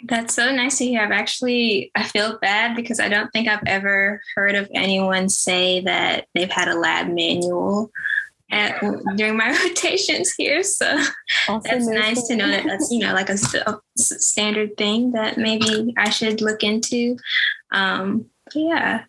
That's 0.08 0.34
so 0.34 0.52
nice 0.52 0.78
to 0.78 0.86
hear. 0.86 1.02
I've 1.02 1.12
actually, 1.12 1.91
I 1.96 2.04
feel 2.04 2.38
bad 2.39 2.76
because 2.76 3.00
I 3.00 3.10
don't 3.10 3.30
think 3.32 3.48
I've 3.48 3.63
ever 3.65 4.22
heard 4.36 4.56
of 4.56 4.70
anyone 4.74 5.28
say 5.28 5.82
that 5.82 6.28
they've 6.34 6.50
had 6.50 6.70
a 6.70 6.76
lab 6.76 7.08
manual 7.08 7.91
at, 8.50 8.80
during 9.15 9.36
my 9.36 9.50
rotations 9.67 10.34
here. 10.38 10.63
So 10.63 10.98
also 11.50 11.70
that's 11.70 11.88
nice 11.88 12.28
to 12.28 12.36
know 12.38 12.48
that 12.48 12.63
that's, 12.65 12.89
you 12.89 13.00
know, 13.00 13.13
like 13.13 13.30
a, 13.30 13.38
a, 13.65 13.80
standard 13.98 14.78
thing 14.78 15.12
that 15.12 15.38
maybe 15.38 15.93
I 15.98 16.10
should 16.10 16.41
look 16.41 16.63
into. 16.63 17.17
Um, 17.72 18.28
yeah. 18.56 19.04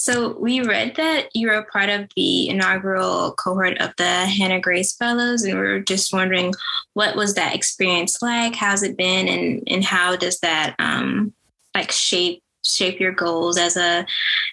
So 0.00 0.34
we 0.38 0.62
read 0.62 0.96
that 0.96 1.28
you 1.36 1.48
were 1.48 1.58
a 1.58 1.64
part 1.66 1.90
of 1.90 2.08
the 2.16 2.48
inaugural 2.48 3.32
cohort 3.32 3.76
of 3.82 3.94
the 3.98 4.24
Hanna 4.24 4.58
Gray 4.58 4.82
Fellows, 4.82 5.42
and 5.42 5.60
we 5.60 5.66
are 5.66 5.80
just 5.80 6.10
wondering 6.10 6.54
what 6.94 7.16
was 7.16 7.34
that 7.34 7.54
experience 7.54 8.22
like? 8.22 8.54
How's 8.54 8.82
it 8.82 8.96
been, 8.96 9.28
and 9.28 9.62
and 9.66 9.84
how 9.84 10.16
does 10.16 10.40
that 10.40 10.74
um, 10.78 11.34
like 11.74 11.90
shape 11.90 12.42
shape 12.64 12.98
your 12.98 13.12
goals 13.12 13.58
as 13.58 13.76
a 13.76 14.06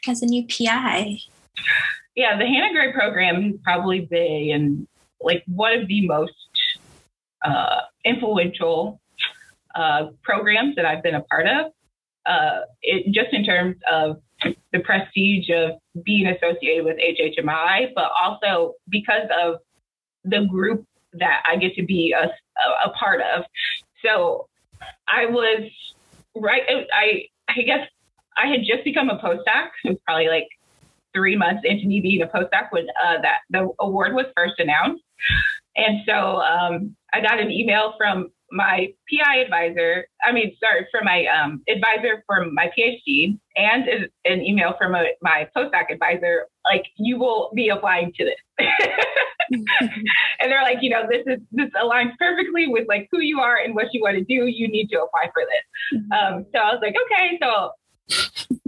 as 0.05 0.21
a 0.21 0.25
new 0.25 0.45
PI? 0.47 1.17
Yeah, 2.13 2.37
the 2.37 2.45
Hanna 2.45 2.73
Gray 2.73 2.91
program 2.91 3.41
has 3.43 3.55
probably 3.63 4.01
been 4.01 4.85
like 5.21 5.45
one 5.47 5.79
of 5.79 5.87
the 5.87 6.05
most 6.05 6.33
uh, 7.45 7.83
influential 8.03 8.99
uh, 9.75 10.07
programs 10.23 10.75
that 10.75 10.83
I've 10.83 11.03
been 11.03 11.15
a 11.15 11.21
part 11.21 11.47
of. 11.47 11.71
Uh, 12.25 12.63
it, 12.81 13.13
just 13.13 13.31
in 13.31 13.45
terms 13.45 13.77
of 13.89 14.21
the 14.43 14.79
prestige 14.79 15.49
of 15.49 15.71
being 16.03 16.27
associated 16.27 16.85
with 16.85 16.97
HHMI, 16.97 17.93
but 17.95 18.11
also 18.23 18.73
because 18.89 19.27
of 19.43 19.55
the 20.23 20.45
group 20.49 20.85
that 21.13 21.43
I 21.49 21.55
get 21.57 21.73
to 21.75 21.83
be 21.83 22.13
a, 22.13 22.25
a, 22.85 22.89
part 22.91 23.21
of. 23.21 23.45
So 24.05 24.47
I 25.07 25.25
was 25.25 25.69
right. 26.35 26.61
I 26.93 27.23
I 27.49 27.61
guess 27.63 27.87
I 28.37 28.47
had 28.47 28.59
just 28.59 28.83
become 28.83 29.09
a 29.09 29.17
postdoc. 29.17 29.69
It 29.83 29.89
was 29.89 29.97
probably 30.05 30.27
like 30.27 30.47
three 31.13 31.35
months 31.35 31.61
into 31.63 31.87
me 31.87 31.99
being 32.01 32.21
a 32.21 32.27
postdoc 32.27 32.67
when 32.71 32.87
uh, 33.03 33.21
that 33.21 33.39
the 33.49 33.69
award 33.79 34.13
was 34.13 34.25
first 34.35 34.55
announced. 34.59 35.03
And 35.75 36.01
so 36.07 36.13
um, 36.13 36.95
I 37.13 37.21
got 37.21 37.39
an 37.39 37.51
email 37.51 37.93
from 37.97 38.29
my 38.51 38.93
PI 39.09 39.37
advisor, 39.37 40.07
I 40.23 40.31
mean, 40.31 40.55
sorry, 40.59 40.87
for 40.91 41.01
my 41.03 41.25
um, 41.25 41.63
advisor 41.67 42.23
for 42.25 42.45
my 42.51 42.69
PhD 42.77 43.37
and 43.55 44.09
an 44.25 44.41
email 44.41 44.73
from 44.77 44.95
a, 44.95 45.05
my 45.21 45.49
postdoc 45.55 45.91
advisor, 45.91 46.47
like, 46.65 46.83
you 46.97 47.17
will 47.17 47.51
be 47.55 47.69
applying 47.69 48.13
to 48.17 48.25
this. 48.25 48.67
and 49.51 50.51
they're 50.51 50.63
like, 50.63 50.79
you 50.81 50.89
know, 50.89 51.03
this 51.09 51.23
is, 51.25 51.39
this 51.51 51.69
aligns 51.81 52.11
perfectly 52.19 52.67
with 52.67 52.87
like 52.87 53.07
who 53.11 53.19
you 53.21 53.39
are 53.39 53.57
and 53.57 53.75
what 53.75 53.87
you 53.93 54.01
want 54.01 54.17
to 54.17 54.23
do. 54.23 54.45
You 54.47 54.67
need 54.67 54.87
to 54.87 54.97
apply 54.97 55.29
for 55.33 55.43
this. 55.43 56.01
Mm-hmm. 56.01 56.11
Um, 56.35 56.45
so 56.53 56.59
I 56.59 56.73
was 56.73 56.79
like, 56.81 56.95
okay. 57.05 57.37
So 57.41 57.71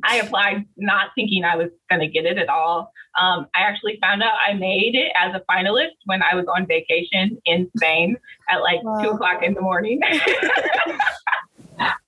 I 0.03 0.17
applied 0.17 0.65
not 0.77 1.09
thinking 1.15 1.43
I 1.43 1.55
was 1.55 1.69
going 1.89 2.01
to 2.01 2.07
get 2.07 2.25
it 2.25 2.37
at 2.37 2.49
all. 2.49 2.91
Um, 3.19 3.47
I 3.55 3.61
actually 3.61 3.97
found 4.01 4.21
out 4.23 4.33
I 4.47 4.53
made 4.53 4.95
it 4.95 5.11
as 5.17 5.33
a 5.33 5.41
finalist 5.51 5.95
when 6.05 6.21
I 6.21 6.35
was 6.35 6.45
on 6.53 6.67
vacation 6.67 7.41
in 7.45 7.69
Spain 7.75 8.17
at 8.49 8.61
like 8.61 8.83
wow. 8.83 9.01
two 9.01 9.09
o'clock 9.09 9.43
in 9.43 9.53
the 9.53 9.61
morning. 9.61 10.01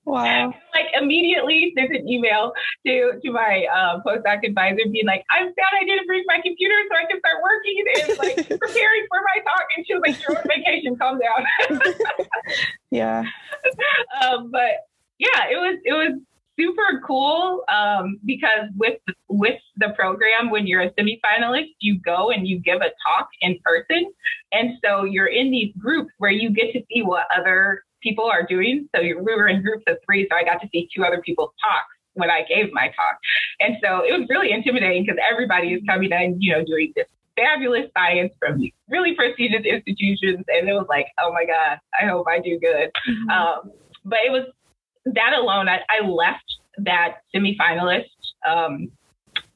wow. 0.04 0.52
Like 0.74 0.86
immediately 1.00 1.72
sent 1.76 1.90
an 1.90 2.08
email 2.08 2.52
to 2.86 3.12
to 3.22 3.30
my 3.30 3.66
uh, 3.74 4.00
postdoc 4.06 4.44
advisor 4.44 4.82
being 4.90 5.06
like, 5.06 5.24
I'm 5.30 5.46
sad 5.46 5.72
I 5.80 5.84
didn't 5.84 6.06
bring 6.06 6.24
my 6.26 6.40
computer 6.44 6.74
so 6.90 6.96
I 6.96 7.06
can 7.10 7.18
start 7.18 7.42
working 7.42 7.84
and 7.96 8.18
like 8.18 8.36
preparing 8.60 9.06
for 9.08 9.20
my 9.22 9.40
talk. 9.42 9.66
And 9.76 9.86
she 9.86 9.94
was 9.94 10.02
like, 10.06 10.20
You're 10.22 10.36
on 10.38 10.44
vacation, 10.46 10.96
calm 10.96 11.18
down. 11.18 11.46
yeah. 12.90 13.24
Um, 14.22 14.50
but 14.50 14.86
yeah, 15.18 15.48
it 15.50 15.56
was 15.56 15.78
it 15.84 15.92
was 15.92 16.18
super 16.58 17.00
cool 17.06 17.64
um, 17.72 18.18
because 18.24 18.68
with 18.76 18.98
with 19.28 19.58
the 19.76 19.90
program, 19.96 20.50
when 20.50 20.66
you're 20.66 20.82
a 20.82 20.90
semifinalist, 20.90 21.70
you 21.80 22.00
go 22.04 22.30
and 22.30 22.46
you 22.46 22.58
give 22.60 22.76
a 22.76 22.90
talk 23.06 23.28
in 23.40 23.58
person, 23.64 24.12
and 24.52 24.78
so 24.84 25.04
you're 25.04 25.26
in 25.26 25.50
these 25.50 25.72
groups 25.78 26.12
where 26.18 26.30
you 26.30 26.50
get 26.50 26.72
to 26.72 26.80
see 26.92 27.02
what 27.02 27.24
other 27.36 27.82
people 28.02 28.24
are 28.24 28.44
doing. 28.46 28.88
So 28.94 29.02
we 29.02 29.14
were 29.14 29.48
in 29.48 29.62
groups 29.62 29.84
of 29.86 29.96
three, 30.04 30.26
so 30.30 30.36
I 30.36 30.44
got 30.44 30.60
to 30.62 30.68
see 30.72 30.88
two 30.94 31.04
other 31.04 31.20
people's 31.20 31.52
talks 31.60 31.94
when 32.14 32.30
I 32.30 32.42
gave 32.48 32.72
my 32.72 32.88
talk, 32.88 33.18
and 33.60 33.76
so 33.82 34.04
it 34.04 34.18
was 34.18 34.26
really 34.28 34.52
intimidating 34.52 35.04
because 35.04 35.20
everybody 35.30 35.68
is 35.68 35.82
coming 35.88 36.10
in, 36.12 36.36
you 36.40 36.52
know, 36.52 36.64
doing 36.64 36.92
this 36.94 37.06
fabulous 37.34 37.88
science 37.96 38.30
from 38.38 38.62
really 38.88 39.14
prestigious 39.14 39.64
institutions, 39.64 40.44
and 40.48 40.68
it 40.68 40.74
was 40.74 40.86
like, 40.88 41.06
oh 41.22 41.32
my 41.32 41.44
god, 41.44 41.78
I 41.98 42.06
hope 42.06 42.26
I 42.28 42.38
do 42.38 42.58
good. 42.60 42.90
Mm-hmm. 43.08 43.30
Um, 43.30 43.72
but 44.04 44.18
it 44.26 44.30
was 44.30 44.46
that 45.04 45.32
alone, 45.34 45.68
I, 45.68 45.80
I 45.90 46.06
left 46.06 46.44
that 46.78 47.18
semifinalist 47.34 48.06
um, 48.48 48.90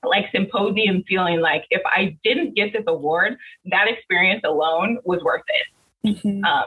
like 0.04 0.26
symposium 0.32 1.02
feeling 1.08 1.40
like 1.40 1.64
if 1.70 1.82
I 1.84 2.16
didn't 2.22 2.54
get 2.54 2.72
this 2.72 2.84
award, 2.86 3.36
that 3.66 3.88
experience 3.88 4.42
alone 4.44 4.98
was 5.04 5.20
worth 5.22 5.42
it. 5.48 6.08
Mm-hmm. 6.08 6.44
Um, 6.44 6.66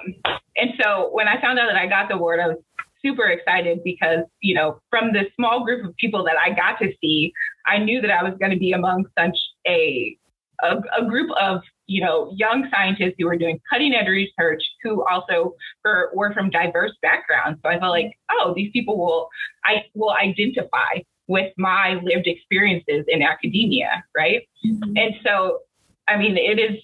and 0.57 0.71
so 0.81 1.09
when 1.11 1.27
I 1.27 1.39
found 1.39 1.59
out 1.59 1.67
that 1.67 1.77
I 1.77 1.87
got 1.87 2.09
the 2.09 2.15
award, 2.15 2.39
I 2.39 2.47
was 2.47 2.57
super 3.01 3.27
excited 3.27 3.79
because, 3.83 4.25
you 4.41 4.53
know, 4.53 4.81
from 4.89 5.13
the 5.13 5.25
small 5.35 5.63
group 5.63 5.85
of 5.85 5.95
people 5.95 6.23
that 6.25 6.35
I 6.37 6.49
got 6.49 6.79
to 6.79 6.91
see, 6.99 7.31
I 7.65 7.77
knew 7.77 8.01
that 8.01 8.11
I 8.11 8.23
was 8.23 8.33
going 8.39 8.51
to 8.51 8.57
be 8.57 8.73
among 8.73 9.05
such 9.17 9.37
a, 9.65 10.17
a, 10.61 10.77
a 10.99 11.05
group 11.05 11.31
of 11.39 11.61
you 11.89 12.02
know, 12.02 12.32
young 12.36 12.69
scientists 12.71 13.15
who 13.17 13.25
were 13.25 13.36
doing 13.36 13.60
cutting 13.67 13.95
edge 13.95 14.08
research 14.08 14.62
who 14.84 15.04
also 15.08 15.56
were, 15.84 16.12
were 16.13 16.32
from 16.34 16.52
diverse 16.52 16.91
backgrounds. 17.02 17.60
So 17.63 17.69
I 17.69 17.80
felt 17.80 17.91
like, 17.91 18.12
oh, 18.32 18.54
these 18.56 18.71
people 18.71 18.97
will 18.97 19.28
I 19.65 19.84
will 19.95 20.12
identify 20.13 21.02
with 21.28 21.52
my 21.58 21.99
lived 22.04 22.28
experiences 22.28 23.06
in 23.08 23.23
academia, 23.23 24.04
right? 24.15 24.47
Mm-hmm. 24.65 24.97
And 24.97 25.15
so, 25.25 25.60
I 26.08 26.17
mean, 26.17 26.38
it 26.38 26.60
is. 26.60 26.78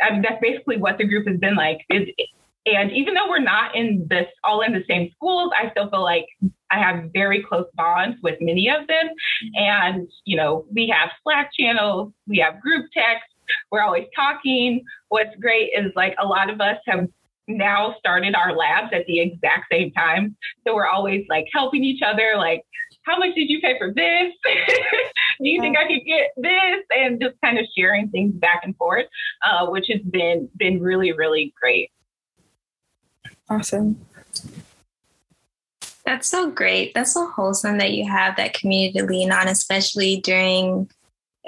I 0.00 0.12
mean, 0.12 0.22
that's 0.22 0.40
basically 0.40 0.78
what 0.78 0.96
the 0.96 1.04
group 1.04 1.28
has 1.28 1.38
been 1.38 1.54
like. 1.54 1.80
Is 1.90 2.08
and 2.64 2.90
even 2.92 3.14
though 3.14 3.28
we're 3.28 3.40
not 3.40 3.74
in 3.74 4.06
this 4.08 4.26
all 4.44 4.62
in 4.62 4.72
the 4.72 4.84
same 4.88 5.10
schools, 5.14 5.52
I 5.58 5.70
still 5.70 5.90
feel 5.90 6.02
like 6.02 6.26
I 6.70 6.78
have 6.78 7.10
very 7.12 7.42
close 7.42 7.66
bonds 7.74 8.18
with 8.22 8.36
many 8.40 8.68
of 8.68 8.86
them. 8.86 9.08
And, 9.54 10.08
you 10.24 10.36
know, 10.36 10.66
we 10.72 10.92
have 10.94 11.10
Slack 11.22 11.50
channels, 11.58 12.12
we 12.26 12.38
have 12.38 12.60
group 12.60 12.86
text, 12.92 13.27
we're 13.70 13.82
always 13.82 14.06
talking. 14.14 14.84
What's 15.08 15.34
great 15.40 15.70
is 15.76 15.92
like 15.96 16.14
a 16.18 16.26
lot 16.26 16.50
of 16.50 16.60
us 16.60 16.78
have 16.86 17.08
now 17.48 17.94
started 17.98 18.34
our 18.34 18.54
labs 18.54 18.92
at 18.92 19.06
the 19.06 19.20
exact 19.20 19.66
same 19.72 19.90
time. 19.92 20.36
So 20.66 20.74
we're 20.74 20.86
always 20.86 21.24
like 21.28 21.46
helping 21.52 21.82
each 21.82 22.02
other, 22.02 22.34
like, 22.36 22.62
how 23.02 23.16
much 23.16 23.34
did 23.34 23.48
you 23.48 23.60
pay 23.60 23.78
for 23.78 23.92
this? 23.92 24.32
Do 25.40 25.48
you 25.48 25.60
think 25.60 25.78
I 25.78 25.86
could 25.86 26.04
get 26.04 26.30
this? 26.36 26.84
And 26.94 27.20
just 27.20 27.36
kind 27.42 27.58
of 27.58 27.64
sharing 27.76 28.10
things 28.10 28.34
back 28.34 28.60
and 28.64 28.76
forth, 28.76 29.06
uh, 29.42 29.66
which 29.66 29.86
has 29.88 30.02
been 30.02 30.48
been 30.58 30.80
really, 30.80 31.12
really 31.12 31.54
great. 31.58 31.90
Awesome. 33.48 33.98
That's 36.04 36.28
so 36.28 36.50
great. 36.50 36.94
That's 36.94 37.14
so 37.14 37.28
wholesome 37.28 37.78
that 37.78 37.92
you 37.92 38.08
have 38.08 38.36
that 38.36 38.54
community 38.54 38.98
to 38.98 39.04
lean 39.04 39.32
on, 39.32 39.48
especially 39.48 40.20
during 40.20 40.90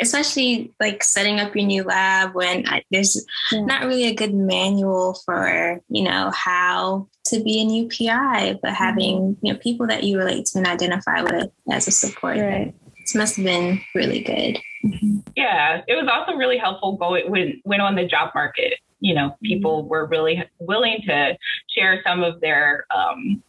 especially 0.00 0.72
like 0.80 1.02
setting 1.02 1.40
up 1.40 1.54
your 1.54 1.66
new 1.66 1.82
lab 1.84 2.34
when 2.34 2.66
I, 2.66 2.82
there's 2.90 3.24
yeah. 3.52 3.64
not 3.64 3.84
really 3.84 4.06
a 4.06 4.14
good 4.14 4.34
manual 4.34 5.14
for 5.24 5.80
you 5.88 6.02
know 6.02 6.30
how 6.34 7.08
to 7.26 7.42
be 7.42 7.60
a 7.60 7.64
new 7.64 7.88
PI, 7.88 8.58
but 8.62 8.72
having 8.72 9.18
mm-hmm. 9.18 9.46
you 9.46 9.52
know 9.52 9.58
people 9.58 9.86
that 9.86 10.04
you 10.04 10.18
relate 10.18 10.46
to 10.46 10.58
and 10.58 10.66
identify 10.66 11.22
with 11.22 11.50
as 11.70 11.86
a 11.86 11.90
support. 11.90 12.38
Right. 12.38 12.74
This 13.00 13.14
must 13.14 13.36
have 13.36 13.44
been 13.44 13.80
really 13.94 14.20
good. 14.20 14.58
Mm-hmm. 14.84 15.18
Yeah, 15.36 15.82
it 15.86 15.94
was 15.94 16.08
also 16.10 16.36
really 16.36 16.58
helpful 16.58 16.96
going 16.96 17.30
when 17.30 17.60
when 17.64 17.80
on 17.80 17.94
the 17.94 18.06
job 18.06 18.30
market. 18.34 18.74
You 19.00 19.14
know, 19.14 19.36
people 19.42 19.82
mm-hmm. 19.82 19.88
were 19.88 20.06
really 20.06 20.42
willing 20.58 21.00
to 21.06 21.36
share 21.74 22.02
some 22.06 22.22
of 22.22 22.40
their 22.40 22.86
um, 22.94 23.42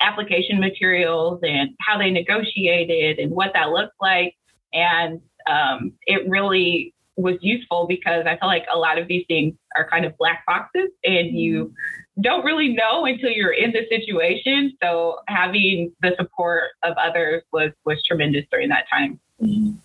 application 0.00 0.58
materials 0.58 1.40
and 1.42 1.70
how 1.80 1.98
they 1.98 2.10
negotiated 2.10 3.18
and 3.18 3.30
what 3.30 3.52
that 3.54 3.70
looked 3.70 3.94
like. 4.00 4.34
And 4.72 5.20
um, 5.46 5.92
it 6.06 6.28
really 6.28 6.94
was 7.16 7.36
useful 7.40 7.86
because 7.86 8.24
I 8.26 8.36
feel 8.38 8.48
like 8.48 8.66
a 8.72 8.78
lot 8.78 8.98
of 8.98 9.06
these 9.06 9.24
things 9.28 9.54
are 9.76 9.88
kind 9.88 10.04
of 10.04 10.16
black 10.16 10.44
boxes 10.46 10.90
and 11.04 11.38
you 11.38 11.66
mm-hmm. 11.66 12.22
don't 12.22 12.44
really 12.44 12.72
know 12.72 13.04
until 13.04 13.30
you're 13.30 13.52
in 13.52 13.72
the 13.72 13.86
situation. 13.88 14.76
So 14.82 15.18
having 15.26 15.92
the 16.02 16.14
support 16.18 16.70
of 16.82 16.96
others 16.96 17.42
was 17.52 17.70
was 17.84 18.02
tremendous 18.02 18.44
during 18.50 18.68
that 18.70 18.86
time. 18.90 19.20
Mm-hmm. 19.42 19.76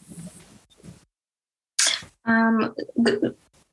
Um, 2.28 2.74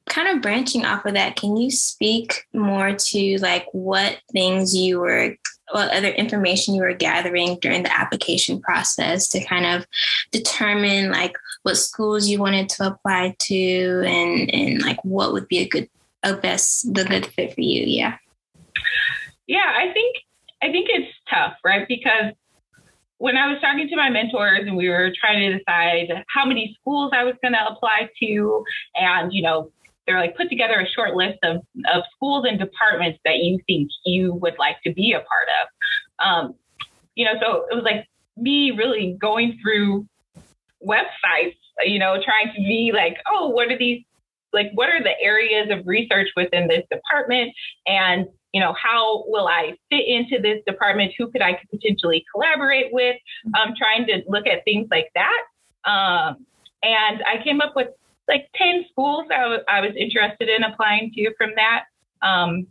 kind 0.09 0.29
of 0.29 0.43
branching 0.43 0.85
off 0.85 1.07
of 1.07 1.15
that, 1.15 1.37
can 1.37 1.57
you 1.57 1.71
speak 1.71 2.47
more 2.53 2.93
to 2.95 3.39
like 3.39 3.67
what 3.73 4.19
things 4.33 4.77
you 4.77 5.01
were 5.01 5.37
what 5.73 5.91
other 5.91 6.11
information 6.11 6.75
you 6.75 6.83
were 6.83 6.93
gathering 6.93 7.59
during 7.61 7.83
the 7.83 7.99
application 7.99 8.61
process 8.61 9.29
to 9.31 9.43
kind 9.45 9.65
of 9.65 9.87
determine 10.31 11.11
like 11.11 11.35
what 11.63 11.77
schools 11.77 12.29
you 12.29 12.39
wanted 12.39 12.69
to 12.69 12.87
apply 12.87 13.35
to 13.39 14.03
and 14.07 14.53
and 14.55 14.83
like 14.83 15.03
what 15.05 15.33
would 15.33 15.49
be 15.49 15.59
a 15.59 15.69
good 15.69 15.89
a 16.23 16.35
best 16.35 16.93
the 16.95 17.05
good 17.05 17.27
fit 17.27 17.55
for 17.55 17.61
you 17.61 17.85
yeah 17.85 18.17
yeah 19.47 19.73
i 19.77 19.93
think 19.93 20.17
i 20.63 20.71
think 20.71 20.89
it's 20.91 21.13
tough 21.29 21.55
right 21.65 21.87
because 21.89 22.33
when 23.19 23.37
i 23.37 23.49
was 23.49 23.61
talking 23.61 23.89
to 23.89 23.97
my 23.97 24.11
mentors 24.11 24.67
and 24.67 24.77
we 24.77 24.89
were 24.89 25.13
trying 25.21 25.41
to 25.41 25.59
decide 25.59 26.25
how 26.29 26.45
many 26.45 26.77
schools 26.81 27.11
i 27.15 27.25
was 27.25 27.35
going 27.43 27.53
to 27.53 27.67
apply 27.67 28.09
to 28.21 28.65
and 28.97 29.33
you 29.33 29.43
know 29.43 29.71
they're 30.07 30.19
like 30.19 30.37
put 30.37 30.49
together 30.49 30.81
a 30.81 30.89
short 30.89 31.15
list 31.15 31.39
of, 31.43 31.59
of 31.93 32.03
schools 32.15 32.45
and 32.49 32.59
departments 32.59 33.19
that 33.25 33.37
you 33.39 33.59
think 33.67 33.89
you 34.05 34.35
would 34.35 34.59
like 34.59 34.77
to 34.85 34.93
be 34.93 35.13
a 35.13 35.19
part 35.19 35.49
of. 35.63 36.27
Um, 36.27 36.55
you 37.15 37.25
know, 37.25 37.33
so 37.41 37.67
it 37.71 37.75
was 37.75 37.85
like 37.85 38.07
me 38.37 38.73
really 38.73 39.17
going 39.21 39.59
through 39.63 40.07
websites, 40.87 41.57
you 41.85 41.99
know, 41.99 42.17
trying 42.23 42.53
to 42.55 42.61
be 42.61 42.93
like, 42.95 43.17
oh, 43.31 43.49
what 43.49 43.71
are 43.71 43.79
these, 43.79 44.03
like, 44.53 44.71
what 44.75 44.89
are 44.89 45.03
the 45.03 45.19
areas 45.21 45.69
of 45.71 45.87
research 45.87 46.29
within 46.37 46.69
this 46.69 46.85
department? 46.91 47.53
And, 47.87 48.27
you 48.53 48.61
know, 48.61 48.75
how 48.75 49.25
will 49.27 49.49
I 49.49 49.77
fit 49.91 50.07
into 50.07 50.41
this 50.41 50.63
department? 50.67 51.13
Who 51.19 51.31
could 51.31 51.43
I 51.43 51.59
potentially 51.71 52.25
collaborate 52.33 52.93
with? 52.93 53.17
Um, 53.59 53.75
trying 53.77 54.07
to 54.07 54.23
look 54.29 54.47
at 54.47 54.65
things 54.65 54.89
like 54.91 55.11
that. 55.15 55.43
Um, 55.85 56.47
and 56.83 57.23
I 57.25 57.43
came 57.43 57.61
up 57.61 57.75
with 57.75 57.89
like 58.29 58.49
10 58.57 58.87
schools 58.91 59.27
I, 59.31 59.43
w- 59.43 59.63
I 59.69 59.81
was 59.81 59.93
interested 59.97 60.49
in 60.49 60.63
applying 60.65 61.13
to 61.15 61.35
from 61.37 61.51
that. 61.57 61.85
Um, 62.27 62.67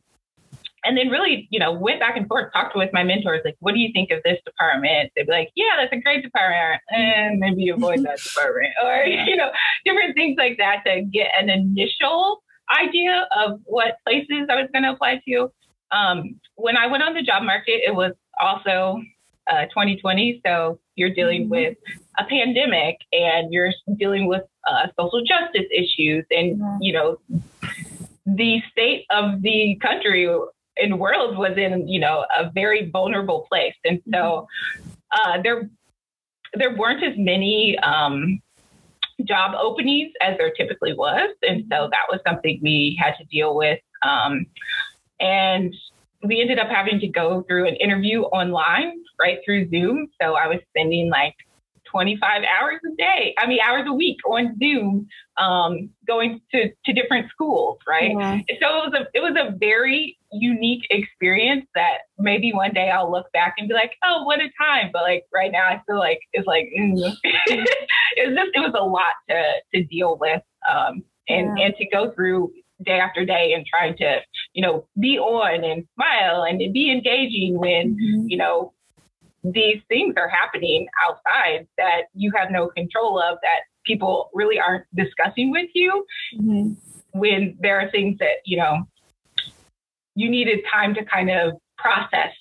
and 0.83 0.97
then 0.97 1.09
really, 1.09 1.47
you 1.51 1.59
know, 1.59 1.71
went 1.71 1.99
back 1.99 2.17
and 2.17 2.27
forth, 2.27 2.51
talked 2.53 2.75
with 2.75 2.89
my 2.91 3.03
mentors, 3.03 3.41
like, 3.45 3.55
what 3.59 3.73
do 3.73 3.79
you 3.79 3.91
think 3.93 4.09
of 4.09 4.19
this 4.23 4.39
department? 4.45 5.11
They'd 5.15 5.27
be 5.27 5.31
like, 5.31 5.51
yeah, 5.55 5.77
that's 5.77 5.93
a 5.93 6.01
great 6.01 6.23
department. 6.23 6.81
And 6.89 7.39
maybe 7.39 7.69
avoid 7.69 8.03
that 8.03 8.19
department 8.23 8.73
or, 8.83 9.03
you 9.05 9.35
know, 9.35 9.51
different 9.85 10.15
things 10.15 10.37
like 10.37 10.57
that 10.57 10.83
to 10.85 11.03
get 11.03 11.27
an 11.39 11.49
initial 11.49 12.41
idea 12.79 13.27
of 13.37 13.59
what 13.65 13.97
places 14.07 14.47
I 14.49 14.55
was 14.55 14.69
going 14.73 14.83
to 14.83 14.91
apply 14.91 15.21
to. 15.27 15.51
Um, 15.91 16.39
when 16.55 16.77
I 16.77 16.87
went 16.87 17.03
on 17.03 17.13
the 17.13 17.21
job 17.21 17.43
market, 17.43 17.81
it 17.85 17.93
was 17.93 18.13
also 18.41 19.01
uh, 19.51 19.65
2020. 19.65 20.41
So 20.45 20.79
you're 20.95 21.13
dealing 21.13 21.43
mm-hmm. 21.43 21.51
with 21.51 21.77
a 22.17 22.23
pandemic 22.23 22.97
and 23.11 23.53
you're 23.53 23.71
dealing 23.97 24.27
with 24.27 24.43
uh, 24.67 24.87
social 24.99 25.21
justice 25.23 25.67
issues 25.71 26.25
and, 26.31 26.59
you 26.79 26.93
know, 26.93 27.17
the 28.25 28.61
state 28.71 29.05
of 29.09 29.41
the 29.41 29.77
country 29.81 30.29
and 30.77 30.99
world 30.99 31.37
was 31.37 31.57
in, 31.57 31.87
you 31.87 31.99
know, 31.99 32.25
a 32.37 32.49
very 32.53 32.89
vulnerable 32.89 33.45
place. 33.49 33.75
And 33.83 34.01
so 34.13 34.47
uh, 35.11 35.41
there, 35.43 35.69
there 36.53 36.75
weren't 36.75 37.03
as 37.03 37.13
many 37.17 37.77
um, 37.79 38.41
job 39.25 39.55
openings 39.59 40.11
as 40.21 40.37
there 40.37 40.51
typically 40.51 40.93
was. 40.93 41.29
And 41.43 41.63
so 41.71 41.89
that 41.91 42.05
was 42.09 42.19
something 42.25 42.59
we 42.61 42.97
had 43.01 43.15
to 43.17 43.25
deal 43.25 43.55
with. 43.55 43.79
Um, 44.01 44.45
and 45.19 45.73
we 46.23 46.41
ended 46.41 46.59
up 46.59 46.69
having 46.69 46.99
to 46.99 47.07
go 47.07 47.43
through 47.43 47.67
an 47.67 47.75
interview 47.75 48.21
online 48.21 48.93
right 49.19 49.39
through 49.45 49.69
Zoom. 49.69 50.07
So 50.21 50.35
I 50.35 50.47
was 50.47 50.59
spending 50.69 51.09
like 51.09 51.35
25 51.91 52.43
hours 52.43 52.79
a 52.85 52.95
day, 52.95 53.35
I 53.37 53.47
mean, 53.47 53.59
hours 53.61 53.85
a 53.87 53.93
week 53.93 54.17
on 54.27 54.57
Zoom, 54.59 55.07
um, 55.37 55.89
going 56.07 56.41
to, 56.51 56.69
to 56.85 56.93
different 56.93 57.29
schools, 57.29 57.79
right? 57.87 58.11
Yeah. 58.17 58.39
So 58.61 58.77
it 58.77 58.91
was 58.91 58.93
a 58.93 59.17
it 59.17 59.19
was 59.19 59.35
a 59.37 59.55
very 59.57 60.17
unique 60.31 60.85
experience 60.89 61.65
that 61.75 61.99
maybe 62.17 62.53
one 62.53 62.71
day 62.73 62.89
I'll 62.89 63.11
look 63.11 63.31
back 63.33 63.55
and 63.57 63.67
be 63.67 63.73
like, 63.73 63.91
oh, 64.03 64.23
what 64.23 64.39
a 64.39 64.49
time. 64.57 64.89
But 64.93 65.03
like 65.03 65.25
right 65.33 65.51
now, 65.51 65.67
I 65.67 65.81
feel 65.85 65.99
like 65.99 66.19
it's 66.33 66.47
like 66.47 66.69
mm. 66.77 66.93
it 67.23 68.29
was 68.29 68.35
just 68.35 68.49
it 68.53 68.59
was 68.59 68.73
a 68.77 68.83
lot 68.83 69.13
to 69.29 69.53
to 69.73 69.83
deal 69.85 70.17
with, 70.17 70.41
um, 70.69 71.03
and 71.27 71.57
yeah. 71.57 71.65
and 71.65 71.75
to 71.75 71.85
go 71.87 72.11
through 72.11 72.51
day 72.83 72.99
after 72.99 73.25
day 73.25 73.53
and 73.53 73.65
trying 73.65 73.95
to 73.97 74.19
you 74.53 74.61
know 74.61 74.87
be 74.99 75.17
on 75.17 75.63
and 75.63 75.85
smile 75.95 76.43
and 76.43 76.59
be 76.73 76.91
engaging 76.91 77.57
when 77.57 77.95
mm-hmm. 77.95 78.27
you 78.27 78.37
know 78.37 78.73
these 79.43 79.81
things 79.87 80.15
are 80.17 80.29
happening 80.29 80.87
outside 81.07 81.67
that 81.77 82.03
you 82.13 82.31
have 82.35 82.51
no 82.51 82.67
control 82.67 83.19
of 83.19 83.37
that 83.41 83.61
people 83.85 84.29
really 84.33 84.59
aren't 84.59 84.85
discussing 84.95 85.51
with 85.51 85.69
you 85.73 86.05
mm-hmm. 86.35 86.73
when 87.19 87.57
there 87.59 87.79
are 87.79 87.89
things 87.89 88.17
that 88.19 88.37
you 88.45 88.57
know 88.57 88.83
you 90.15 90.29
needed 90.29 90.59
time 90.71 90.93
to 90.93 91.03
kind 91.05 91.29
of 91.29 91.53
process 91.77 92.33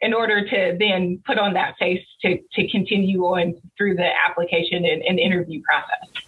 in 0.00 0.12
order 0.12 0.46
to 0.46 0.76
then 0.78 1.20
put 1.24 1.38
on 1.38 1.54
that 1.54 1.74
face 1.78 2.04
to, 2.20 2.38
to 2.52 2.68
continue 2.68 3.22
on 3.22 3.54
through 3.78 3.96
the 3.96 4.08
application 4.28 4.84
and, 4.84 5.02
and 5.02 5.18
interview 5.18 5.60
process 5.62 6.24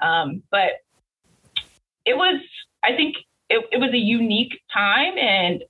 um, 0.00 0.42
but 0.50 0.72
it 2.04 2.16
was 2.16 2.40
i 2.84 2.94
think 2.94 3.16
it, 3.50 3.64
it 3.72 3.78
was 3.78 3.90
a 3.92 3.98
unique 3.98 4.60
time 4.72 5.18
and 5.18 5.64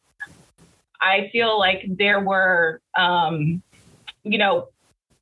I 1.00 1.28
feel 1.32 1.58
like 1.58 1.84
there 1.88 2.20
were, 2.20 2.80
um, 2.96 3.62
you 4.24 4.38
know, 4.38 4.68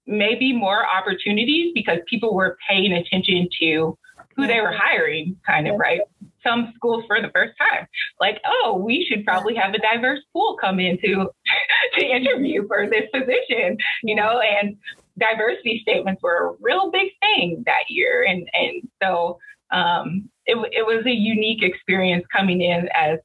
maybe 0.06 0.52
more 0.52 0.86
opportunities 0.86 1.72
because 1.74 1.98
people 2.08 2.34
were 2.34 2.56
paying 2.68 2.92
attention 2.92 3.48
to 3.60 3.98
who 4.36 4.46
they 4.46 4.60
were 4.60 4.72
hiring, 4.72 5.36
kind 5.46 5.66
of, 5.66 5.78
right? 5.78 6.00
Some 6.42 6.72
schools 6.76 7.04
for 7.06 7.20
the 7.20 7.30
first 7.34 7.54
time, 7.58 7.86
like, 8.20 8.40
oh, 8.46 8.80
we 8.84 9.06
should 9.08 9.24
probably 9.24 9.54
have 9.54 9.74
a 9.74 9.78
diverse 9.78 10.20
pool 10.32 10.56
come 10.60 10.78
into 10.78 11.26
to 11.98 12.04
interview 12.04 12.66
for 12.68 12.86
this 12.88 13.04
position, 13.12 13.78
you 14.02 14.14
know, 14.14 14.40
and 14.40 14.76
diversity 15.18 15.80
statements 15.82 16.22
were 16.22 16.50
a 16.50 16.56
real 16.60 16.90
big 16.90 17.10
thing 17.20 17.62
that 17.66 17.84
year, 17.88 18.24
and 18.28 18.48
and 18.52 18.88
so 19.02 19.38
um, 19.72 20.28
it 20.44 20.56
it 20.72 20.86
was 20.86 21.04
a 21.06 21.10
unique 21.10 21.62
experience 21.62 22.24
coming 22.34 22.60
in 22.60 22.88
as 22.94 23.18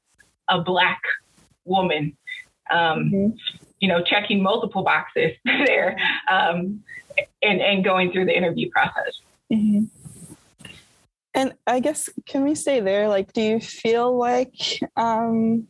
a 0.49 0.61
black 0.61 1.01
woman 1.65 2.15
um, 2.71 3.11
mm-hmm. 3.11 3.37
you 3.79 3.87
know, 3.87 4.03
checking 4.03 4.41
multiple 4.41 4.83
boxes 4.83 5.31
there 5.65 5.97
um, 6.29 6.83
and, 7.41 7.61
and 7.61 7.83
going 7.83 8.11
through 8.11 8.25
the 8.25 8.35
interview 8.35 8.69
process. 8.71 9.21
Mm-hmm. 9.51 9.85
And 11.33 11.53
I 11.65 11.79
guess, 11.79 12.09
can 12.25 12.43
we 12.43 12.55
stay 12.55 12.81
there? 12.81 13.07
Like, 13.07 13.31
do 13.31 13.41
you 13.41 13.59
feel 13.61 14.17
like 14.17 14.53
um, 14.97 15.67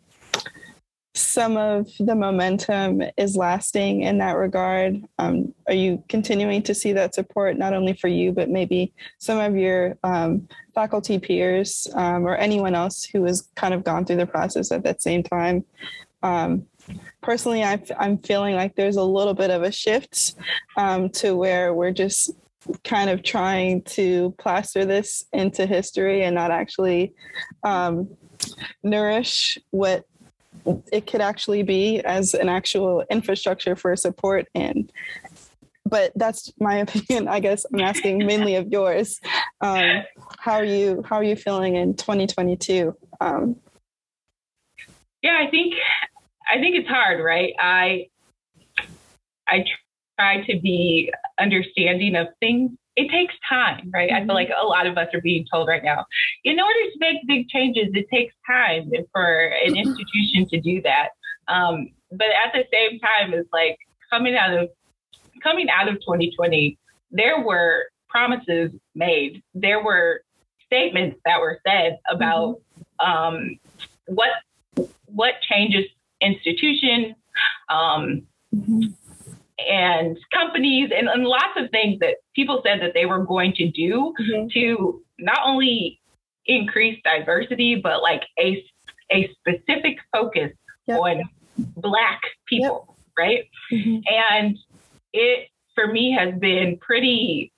some 1.14 1.56
of 1.56 1.88
the 2.00 2.16
momentum 2.16 3.04
is 3.16 3.36
lasting 3.36 4.02
in 4.02 4.18
that 4.20 4.38
regard? 4.38 5.04
Um, 5.20 5.54
are 5.68 5.74
you 5.74 6.04
continuing 6.10 6.64
to 6.64 6.74
see 6.74 6.94
that 6.94 7.14
support 7.14 7.58
not 7.58 7.74
only 7.74 7.94
for 7.94 8.08
you, 8.08 8.32
but 8.32 8.50
maybe 8.50 8.92
some 9.20 9.38
of 9.38 9.56
your 9.56 9.98
um, 10.04 10.48
faculty 10.74 11.20
peers 11.20 11.88
um, 11.94 12.26
or 12.26 12.36
anyone 12.36 12.74
else 12.74 13.04
who 13.04 13.24
has 13.26 13.48
kind 13.56 13.74
of 13.74 13.84
gone 13.84 14.06
through 14.06 14.18
the 14.18 14.26
process 14.26 14.72
at 14.72 14.84
that 14.84 15.02
same 15.02 15.22
time? 15.22 15.64
Personally, 17.22 17.64
i 17.64 17.80
am 18.00 18.18
feeling 18.18 18.56
like 18.56 18.76
there's 18.76 18.98
a 18.98 19.04
little 19.04 19.34
bit 19.34 19.52
of 19.52 19.64
a 19.64 19.72
shift 19.72 20.36
um, 20.78 21.10
to 21.10 21.36
where 21.36 21.74
we're 21.74 21.92
just 21.92 22.32
kind 22.84 23.10
of 23.10 23.24
trying 23.24 23.82
to 23.84 24.34
plaster 24.38 24.86
this 24.86 25.26
into 25.34 25.66
history 25.66 26.24
and 26.24 26.36
not 26.36 26.52
actually 26.52 27.14
um, 27.64 28.10
nourish 28.84 29.58
what 29.72 30.06
it 30.92 31.08
could 31.08 31.22
actually 31.22 31.64
be 31.64 32.00
as 32.02 32.34
an 32.34 32.50
actual 32.50 33.04
infrastructure 33.10 33.76
for 33.76 33.96
support 33.96 34.48
and 34.54 34.92
but 35.86 36.12
that's 36.16 36.54
my 36.60 36.76
opinion 36.86 37.28
i 37.28 37.40
guess. 37.40 37.66
I'm 37.74 37.80
asking 37.80 38.26
mainly 38.26 38.56
of 38.56 38.68
yours. 38.72 39.20
Um, 39.62 40.04
how 40.40 40.54
are 40.54 40.66
you 40.66 41.04
how 41.08 41.16
are 41.18 41.24
you 41.24 41.36
feeling 41.36 41.76
in 41.76 41.96
2022 41.96 42.96
um, 43.20 43.56
yeah 45.22 45.40
i 45.40 45.50
think 45.50 45.74
i 46.52 46.60
think 46.60 46.76
it's 46.76 46.90
hard 46.90 47.24
right 47.24 47.54
i 47.60 48.08
i 49.48 49.64
try 50.20 50.44
to 50.46 50.60
be 50.60 51.12
understanding 51.40 52.16
of 52.16 52.28
things 52.40 52.72
it 52.96 53.10
takes 53.10 53.34
time, 53.48 53.90
right? 53.94 54.10
Mm-hmm. 54.10 54.16
I 54.16 54.20
feel 54.20 54.28
mm-hmm. 54.28 54.36
like 54.36 54.50
a 54.62 54.66
lot 54.66 54.88
of 54.88 54.98
us 54.98 55.08
are 55.14 55.22
being 55.22 55.46
told 55.52 55.68
right 55.68 55.84
now, 55.84 56.06
in 56.44 56.60
order 56.60 56.92
to 56.92 57.00
make 57.00 57.18
big 57.28 57.48
changes, 57.48 57.88
it 57.94 58.08
takes 58.12 58.34
time 58.46 58.92
for 59.14 59.54
an 59.66 59.76
institution 59.76 60.48
to 60.50 60.60
do 60.60 60.82
that. 60.82 61.10
Um, 61.48 61.90
but 62.12 62.28
at 62.28 62.54
the 62.54 62.64
same 62.72 63.00
time, 63.00 63.34
it's 63.34 63.50
like 63.54 63.78
coming 64.10 64.36
out 64.36 64.54
of 64.54 64.70
coming 65.42 65.70
out 65.70 65.88
of 65.88 65.96
2020, 65.96 66.78
there 67.12 67.42
were 67.42 67.86
promises 68.10 68.72
made. 68.94 69.42
There 69.56 69.84
were 69.84 70.22
statements 70.66 71.18
that 71.26 71.40
were 71.40 71.60
said 71.66 72.00
about 72.10 72.62
mm-hmm. 73.00 73.06
um, 73.06 73.60
what 74.08 74.30
what 75.06 75.36
changes 75.50 75.86
institutions. 76.22 77.16
Um, 77.70 78.24
mm-hmm 78.54 78.90
and 79.70 80.18
companies 80.34 80.90
and, 80.96 81.08
and, 81.08 81.24
lots 81.24 81.54
of 81.58 81.70
things 81.72 82.00
that 82.00 82.16
people 82.36 82.62
said 82.66 82.82
that 82.82 82.94
they 82.94 83.06
were 83.06 83.24
going 83.24 83.54
to 83.54 83.70
do 83.70 84.14
mm-hmm. 84.20 84.48
to 84.54 85.04
not 85.20 85.40
only 85.46 86.00
increase 86.46 87.00
diversity, 87.04 87.76
but 87.76 88.02
like 88.02 88.24
a, 88.40 88.64
a 89.12 89.30
specific 89.40 89.98
focus 90.12 90.52
yep. 90.88 91.00
on 91.00 91.24
Black 91.78 92.22
people, 92.48 92.86
yep. 92.88 93.08
right? 93.18 93.50
Mm-hmm. 93.72 94.00
And 94.10 94.58
it, 95.14 95.50
for 95.76 95.88
me, 95.88 96.16
has 96.18 96.34
been 96.40 96.78
pretty 96.82 97.52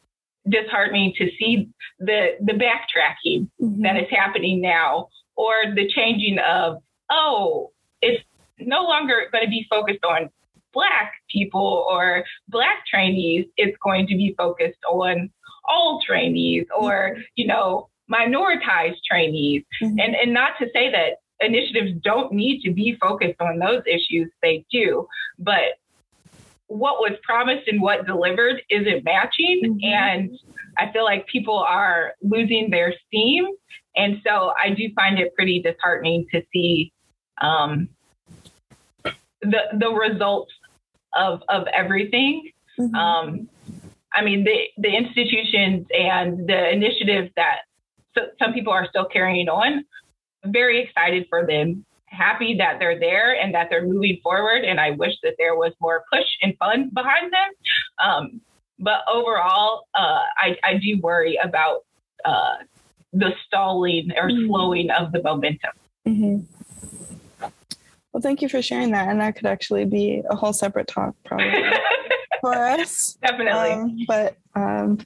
disheartening 0.50 1.14
to 1.18 1.30
see 1.40 1.70
the, 2.00 2.32
the 2.42 2.54
backtracking 2.54 3.50
mm-hmm. 3.62 3.82
that 3.84 3.96
is 3.98 4.08
happening 4.12 4.62
now 4.62 5.08
or 5.36 5.54
the 5.74 5.90
changing 5.90 6.38
of, 6.40 6.78
oh, 7.10 7.72
it's 8.02 8.24
no 8.60 8.84
longer 8.84 9.28
going 9.32 9.44
to 9.44 9.50
be 9.50 9.66
focused 9.70 10.04
on 10.04 10.30
Black 10.74 11.14
people 11.30 11.86
or 11.90 12.24
Black 12.50 12.86
trainees, 12.90 13.46
it's 13.58 13.78
going 13.84 14.08
to 14.08 14.16
be 14.16 14.34
focused 14.38 14.80
on 14.90 15.30
all 15.70 16.02
trainees 16.06 16.66
or, 16.78 17.18
you 17.36 17.48
know, 17.48 17.90
minoritized 18.12 18.98
trainees. 19.10 19.64
Mm-hmm. 19.82 20.00
And, 20.00 20.16
and 20.16 20.34
not 20.34 20.54
to 20.60 20.68
say 20.74 20.92
that 20.92 21.18
initiatives 21.40 21.92
don't 22.04 22.34
need 22.34 22.62
to 22.64 22.72
be 22.72 22.98
focused 23.00 23.40
on 23.40 23.60
those 23.60 23.82
issues, 23.86 24.30
they 24.42 24.66
do. 24.72 25.08
But 25.40 25.78
what 26.68 27.00
was 27.00 27.18
promised 27.24 27.68
and 27.68 27.82
what 27.82 28.06
delivered 28.08 28.62
isn't 28.70 29.04
matching. 29.04 29.62
Mm-hmm. 29.64 29.86
And 29.86 30.40
I 30.78 30.92
feel 30.92 31.04
like 31.04 31.28
people 31.28 31.58
are 31.60 32.14
losing 32.22 32.70
their 32.70 32.94
steam. 33.08 33.48
And 33.96 34.22
so 34.26 34.54
I 34.62 34.72
do 34.72 34.90
find 34.96 35.20
it 35.20 35.36
pretty 35.36 35.62
disheartening 35.62 36.26
to 36.34 36.42
see 36.52 36.92
um, 37.42 37.90
the 39.44 39.78
the 39.78 39.92
results 39.92 40.52
of 41.16 41.42
of 41.50 41.68
everything. 41.76 42.52
Mm-hmm. 42.80 42.96
Um, 42.96 43.50
I 44.14 44.24
mean, 44.24 44.44
the 44.44 44.68
the 44.78 44.96
institutions 44.96 45.88
and 45.98 46.48
the 46.48 46.72
initiatives 46.72 47.32
that 47.36 47.62
so, 48.16 48.22
some 48.40 48.54
people 48.54 48.74
are 48.74 48.88
still 48.88 49.06
carrying 49.06 49.50
on. 49.50 49.86
Very 50.46 50.82
excited 50.82 51.26
for 51.30 51.46
them. 51.46 51.86
Happy 52.06 52.56
that 52.58 52.78
they're 52.80 53.00
there 53.00 53.34
and 53.40 53.56
that 53.56 53.68
they're 53.70 53.88
moving 53.88 54.20
forward. 54.22 54.64
And 54.64 54.80
I 54.80 54.92
wish 54.92 55.14
that 55.24 55.36
there 55.38 55.56
was 55.56 55.74
more 55.82 56.04
push 56.12 56.28
and 56.42 56.56
fun 56.58 56.90
behind 56.94 57.32
them. 57.32 58.08
Um, 58.08 58.42
but 58.80 59.00
overall, 59.12 59.88
uh, 59.96 60.20
I, 60.38 60.58
I 60.64 60.78
do 60.78 61.00
worry 61.02 61.40
about 61.44 61.86
uh, 62.26 62.58
the 63.14 63.32
stalling 63.48 64.12
or 64.16 64.30
mm-hmm. 64.30 64.48
slowing 64.48 64.90
of 64.92 65.12
the 65.12 65.24
momentum. 65.24 65.72
Mm-hmm. 66.08 66.53
Well, 68.14 68.22
thank 68.22 68.42
you 68.42 68.50
for 68.50 68.62
sharing 68.62 68.92
that. 68.92 69.08
And 69.08 69.20
that 69.20 69.36
could 69.36 69.48
actually 69.48 69.86
be 69.86 70.22
a 70.30 70.36
whole 70.36 70.54
separate 70.54 70.88
talk, 70.88 71.16
probably 71.26 71.64
for 72.42 72.54
us. 72.54 73.18
Definitely. 73.22 73.72
Um, 73.72 73.98
but 74.08 74.38
um, 74.56 75.00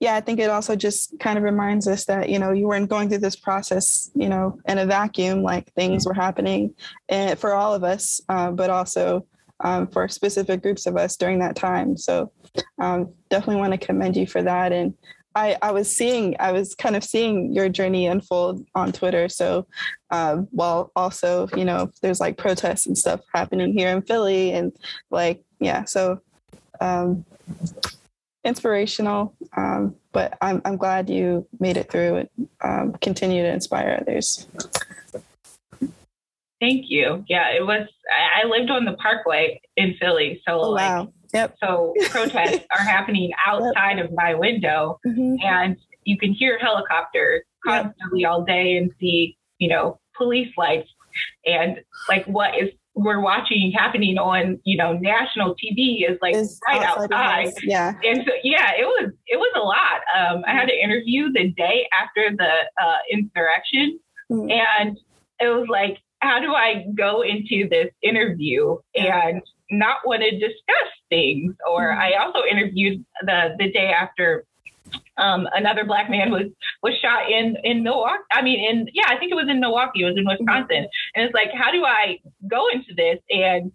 yeah, 0.00 0.14
I 0.14 0.20
think 0.20 0.38
it 0.38 0.50
also 0.50 0.76
just 0.76 1.18
kind 1.18 1.38
of 1.38 1.44
reminds 1.44 1.88
us 1.88 2.04
that, 2.04 2.28
you 2.28 2.38
know, 2.38 2.52
you 2.52 2.68
weren't 2.68 2.90
going 2.90 3.08
through 3.08 3.18
this 3.18 3.36
process, 3.36 4.10
you 4.14 4.28
know, 4.28 4.58
in 4.68 4.76
a 4.76 4.84
vacuum, 4.84 5.42
like 5.42 5.72
things 5.72 6.06
were 6.06 6.12
happening 6.12 6.74
eh, 7.08 7.34
for 7.36 7.54
all 7.54 7.74
of 7.74 7.82
us, 7.82 8.20
uh, 8.28 8.50
but 8.50 8.68
also 8.68 9.26
um, 9.60 9.86
for 9.86 10.06
specific 10.08 10.62
groups 10.62 10.86
of 10.86 10.96
us 10.98 11.16
during 11.16 11.38
that 11.38 11.56
time. 11.56 11.96
So 11.96 12.30
um, 12.78 13.14
definitely 13.30 13.60
want 13.62 13.72
to 13.72 13.86
commend 13.86 14.16
you 14.16 14.26
for 14.26 14.42
that. 14.42 14.72
And 14.72 14.92
I, 15.36 15.58
I 15.60 15.70
was 15.70 15.94
seeing, 15.94 16.34
I 16.40 16.50
was 16.50 16.74
kind 16.74 16.96
of 16.96 17.04
seeing 17.04 17.52
your 17.52 17.68
journey 17.68 18.06
unfold 18.06 18.66
on 18.74 18.90
Twitter. 18.90 19.28
So, 19.28 19.66
um, 20.10 20.48
while 20.50 20.90
also, 20.96 21.46
you 21.54 21.64
know, 21.64 21.90
there's 22.00 22.20
like 22.20 22.38
protests 22.38 22.86
and 22.86 22.96
stuff 22.96 23.20
happening 23.34 23.76
here 23.76 23.90
in 23.90 24.00
Philly, 24.00 24.52
and 24.52 24.72
like, 25.10 25.44
yeah, 25.60 25.84
so 25.84 26.20
um, 26.80 27.26
inspirational. 28.44 29.34
Um, 29.56 29.94
but 30.12 30.38
I'm 30.40 30.62
I'm 30.64 30.78
glad 30.78 31.10
you 31.10 31.46
made 31.60 31.76
it 31.76 31.90
through 31.90 32.16
and 32.16 32.48
um, 32.64 32.92
continue 33.02 33.42
to 33.42 33.52
inspire 33.52 33.98
others. 34.00 34.48
Thank 36.60 36.86
you. 36.88 37.24
Yeah, 37.28 37.50
it 37.50 37.66
was. 37.66 37.86
I 38.10 38.46
lived 38.46 38.70
on 38.70 38.86
the 38.86 38.94
Parkway 38.94 39.60
in 39.76 39.96
Philly, 40.00 40.40
so 40.48 40.60
oh, 40.60 40.70
like 40.70 40.90
wow. 40.90 41.12
Yep. 41.32 41.56
So 41.62 41.94
protests 42.10 42.64
are 42.76 42.84
happening 42.84 43.30
outside 43.46 43.98
yep. 43.98 44.06
of 44.06 44.12
my 44.14 44.34
window, 44.34 44.98
mm-hmm. 45.06 45.36
and 45.42 45.76
you 46.04 46.18
can 46.18 46.32
hear 46.32 46.58
helicopters 46.58 47.42
constantly 47.64 48.20
yep. 48.20 48.30
all 48.30 48.44
day 48.44 48.76
and 48.76 48.90
see, 49.00 49.36
you 49.58 49.68
know, 49.68 49.98
police 50.16 50.52
lights 50.56 50.88
and 51.44 51.80
like 52.08 52.24
what 52.26 52.54
is 52.56 52.70
we're 52.94 53.20
watching 53.20 53.72
happening 53.76 54.16
on 54.16 54.58
you 54.64 54.76
know 54.76 54.94
national 54.94 55.54
TV 55.54 56.08
is 56.08 56.18
like 56.22 56.34
it's 56.34 56.58
right 56.66 56.82
outside. 56.82 57.12
outside. 57.12 57.52
Yeah, 57.62 57.92
and 58.02 58.22
so 58.26 58.32
yeah, 58.42 58.72
it 58.78 58.86
was 58.86 59.12
it 59.26 59.36
was 59.36 59.52
a 59.54 59.60
lot. 59.60 60.00
Um, 60.16 60.44
I 60.46 60.52
had 60.52 60.70
an 60.70 60.78
interview 60.82 61.30
the 61.32 61.50
day 61.50 61.86
after 62.00 62.34
the 62.34 62.82
uh, 62.82 62.96
insurrection, 63.12 63.98
mm-hmm. 64.32 64.50
and 64.50 64.98
it 65.38 65.48
was 65.48 65.66
like, 65.68 65.98
how 66.20 66.40
do 66.40 66.54
I 66.54 66.86
go 66.96 67.22
into 67.22 67.68
this 67.68 67.90
interview 68.02 68.78
and 68.94 69.42
not 69.70 69.98
want 70.04 70.22
to 70.22 70.30
discuss 70.30 70.90
things. 71.08 71.54
Or 71.70 71.90
mm-hmm. 71.90 72.00
I 72.00 72.12
also 72.24 72.40
interviewed 72.50 73.04
the 73.22 73.56
the 73.58 73.70
day 73.72 73.90
after 73.90 74.44
um, 75.16 75.48
another 75.52 75.84
black 75.84 76.10
man 76.10 76.30
was 76.30 76.46
was 76.82 76.94
shot 77.00 77.30
in 77.30 77.56
in 77.64 77.82
Milwaukee. 77.82 78.22
I 78.32 78.42
mean, 78.42 78.60
in 78.60 78.88
yeah, 78.92 79.06
I 79.08 79.16
think 79.18 79.32
it 79.32 79.36
was 79.36 79.48
in 79.48 79.60
Milwaukee. 79.60 80.02
It 80.02 80.06
was 80.06 80.16
in 80.16 80.24
mm-hmm. 80.24 80.44
Wisconsin. 80.44 80.84
Mm-hmm. 80.84 81.14
And 81.14 81.24
it's 81.24 81.34
like, 81.34 81.50
how 81.52 81.70
do 81.70 81.84
I 81.84 82.18
go 82.48 82.66
into 82.72 82.94
this 82.96 83.18
and 83.30 83.72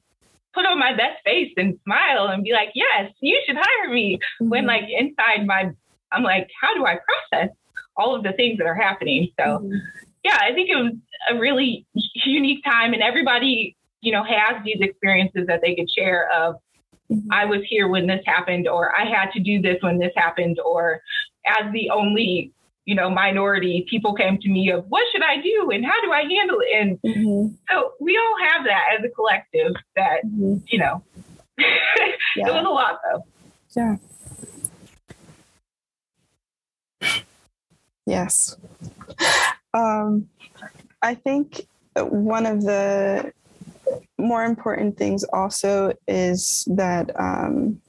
put 0.54 0.66
on 0.66 0.78
my 0.80 0.92
best 0.94 1.24
face 1.24 1.54
and 1.58 1.80
smile 1.84 2.28
and 2.28 2.44
be 2.44 2.52
like, 2.52 2.70
yes, 2.76 3.12
you 3.22 3.42
should 3.46 3.56
hire 3.58 3.94
me. 3.94 4.20
Mm-hmm. 4.42 4.50
When 4.50 4.66
like 4.66 4.84
inside 4.89 5.46
my, 5.46 5.72
I'm 6.12 6.24
like, 6.24 6.50
how 6.62 6.74
do 6.74 6.86
I 6.86 6.98
process 7.32 7.56
all 7.96 8.16
of 8.16 8.24
the 8.24 8.34
things 8.34 8.58
that 8.58 8.68
are 8.68 8.76
happening? 8.76 9.30
So. 9.39 9.46
Mm-hmm. 9.46 9.78
Yeah, 10.24 10.38
I 10.39 10.54
think 10.54 10.70
it 10.70 10.76
was 10.76 10.94
a 11.32 11.39
really 11.39 11.84
unique 12.14 12.64
time, 12.64 12.94
and 12.94 13.02
everybody 13.02 13.76
you 14.02 14.12
know, 14.12 14.24
has 14.24 14.64
these 14.66 14.80
experiences 14.82 15.47
that 15.47 15.62
they 15.62 15.76
could 15.76 15.89
share 15.89 16.30
of 16.32 16.56
mm-hmm. 17.12 17.32
I 17.32 17.45
was 17.45 17.62
here 17.70 17.88
when 17.88 18.08
this 18.08 18.22
happened, 18.26 18.68
or 18.68 18.95
I 18.95 19.06
had 19.06 19.32
to 19.34 19.39
do 19.39 19.62
this 19.62 19.78
when 19.82 19.99
this 19.99 20.12
happened, 20.16 20.60
or 20.66 21.02
as 21.45 21.72
the 21.72 21.89
only, 21.91 22.52
you 22.86 22.95
know, 22.95 23.10
minority, 23.10 23.86
people 23.89 24.14
came 24.14 24.38
to 24.39 24.49
me 24.49 24.72
of 24.72 24.86
what 24.89 25.04
should 25.12 25.24
I 25.24 25.41
do 25.41 25.70
and 25.72 25.86
how 25.86 26.02
do 26.02 26.12
I 26.12 26.22
handle 26.22 26.58
it? 26.62 26.82
And 26.82 27.02
mm-hmm. 27.02 27.56
so 27.70 27.91
we 27.99 28.18
all 28.18 28.49
have 28.49 28.66
that 28.66 28.84
as 28.97 29.06
a 29.06 29.10
collective 29.10 29.74
that, 29.95 30.26
mm-hmm. 30.26 30.58
you 30.68 30.80
know, 30.80 31.04
yeah. 31.58 31.68
it 32.47 32.54
was 32.54 32.66
a 32.66 32.70
lot 32.70 32.99
though. 33.12 33.24
Yeah. 33.76 33.95
Yes. 38.06 38.58
Um, 39.74 40.28
I 41.02 41.16
think 41.16 41.68
one 41.95 42.45
of 42.45 42.62
the 42.62 43.32
more 44.17 44.43
important 44.43 44.97
things 44.97 45.23
also 45.25 45.93
is 46.07 46.67
that 46.75 47.09
um, 47.19 47.82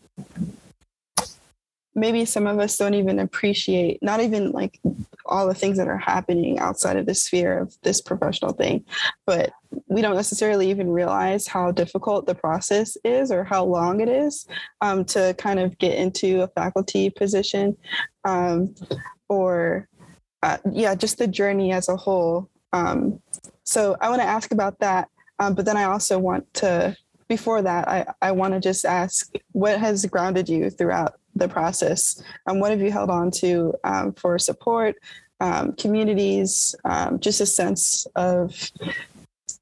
maybe 1.94 2.24
some 2.24 2.46
of 2.46 2.58
us 2.58 2.76
don't 2.76 2.94
even 2.94 3.18
appreciate 3.18 3.98
not 4.02 4.20
even 4.20 4.50
like 4.52 4.80
all 5.26 5.46
the 5.46 5.54
things 5.54 5.76
that 5.76 5.88
are 5.88 5.98
happening 5.98 6.58
outside 6.58 6.96
of 6.96 7.06
the 7.06 7.14
sphere 7.14 7.58
of 7.58 7.76
this 7.82 8.00
professional 8.00 8.52
thing 8.52 8.84
but 9.26 9.52
we 9.88 10.00
don't 10.00 10.16
necessarily 10.16 10.70
even 10.70 10.90
realize 10.90 11.46
how 11.46 11.70
difficult 11.70 12.26
the 12.26 12.34
process 12.34 12.96
is 13.04 13.30
or 13.30 13.44
how 13.44 13.64
long 13.64 14.00
it 14.00 14.08
is 14.08 14.46
um, 14.80 15.04
to 15.04 15.34
kind 15.38 15.60
of 15.60 15.76
get 15.78 15.98
into 15.98 16.42
a 16.42 16.48
faculty 16.48 17.10
position 17.10 17.76
um, 18.24 18.74
or 19.28 19.86
uh, 20.42 20.58
yeah 20.72 20.94
just 20.94 21.18
the 21.18 21.26
journey 21.26 21.72
as 21.72 21.88
a 21.88 21.96
whole. 21.96 22.48
Um, 22.72 23.20
so 23.64 23.96
i 24.00 24.08
want 24.08 24.20
to 24.20 24.26
ask 24.26 24.52
about 24.52 24.78
that 24.80 25.08
um, 25.42 25.54
but 25.54 25.64
then 25.64 25.76
i 25.76 25.84
also 25.84 26.18
want 26.18 26.52
to 26.54 26.96
before 27.28 27.62
that 27.62 27.88
i, 27.88 28.06
I 28.20 28.32
want 28.32 28.54
to 28.54 28.60
just 28.60 28.84
ask 28.84 29.32
what 29.52 29.78
has 29.78 30.04
grounded 30.06 30.48
you 30.48 30.70
throughout 30.70 31.14
the 31.34 31.48
process? 31.48 32.22
And 32.46 32.60
what 32.60 32.70
have 32.70 32.80
you 32.80 32.90
held 32.90 33.10
on 33.10 33.30
to 33.32 33.74
um, 33.84 34.12
for 34.12 34.38
support 34.38 34.96
um, 35.40 35.72
communities 35.72 36.74
um, 36.84 37.18
just 37.20 37.40
a 37.40 37.46
sense 37.46 38.06
of 38.16 38.70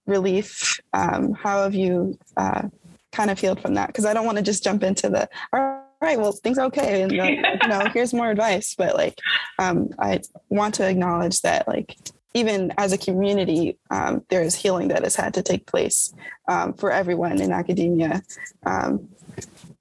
relief? 0.06 0.80
Um, 0.92 1.32
how 1.32 1.62
have 1.62 1.74
you 1.74 2.18
uh, 2.36 2.68
kind 3.12 3.30
of 3.30 3.38
healed 3.38 3.60
from 3.60 3.74
that? 3.74 3.88
Because 3.88 4.04
i 4.04 4.14
don't 4.14 4.26
want 4.26 4.38
to 4.38 4.44
just 4.44 4.64
jump 4.64 4.82
into 4.82 5.08
the 5.08 5.28
all 5.52 5.82
right 6.00 6.18
well 6.18 6.32
things 6.32 6.56
are 6.56 6.66
okay 6.66 7.02
and 7.02 7.12
uh, 7.20 7.24
you 7.62 7.68
know 7.68 7.84
here's 7.92 8.14
more 8.14 8.30
advice 8.30 8.74
but 8.74 8.94
like 8.94 9.18
um, 9.58 9.90
i 9.98 10.18
want 10.48 10.74
to 10.74 10.88
acknowledge 10.88 11.42
that 11.42 11.68
like 11.68 11.96
even 12.34 12.72
as 12.78 12.92
a 12.92 12.98
community, 12.98 13.78
um, 13.90 14.24
there 14.28 14.42
is 14.42 14.54
healing 14.54 14.88
that 14.88 15.02
has 15.02 15.16
had 15.16 15.34
to 15.34 15.42
take 15.42 15.66
place 15.66 16.14
um, 16.48 16.72
for 16.72 16.92
everyone 16.92 17.40
in 17.40 17.52
academia, 17.52 18.22
um, 18.66 19.08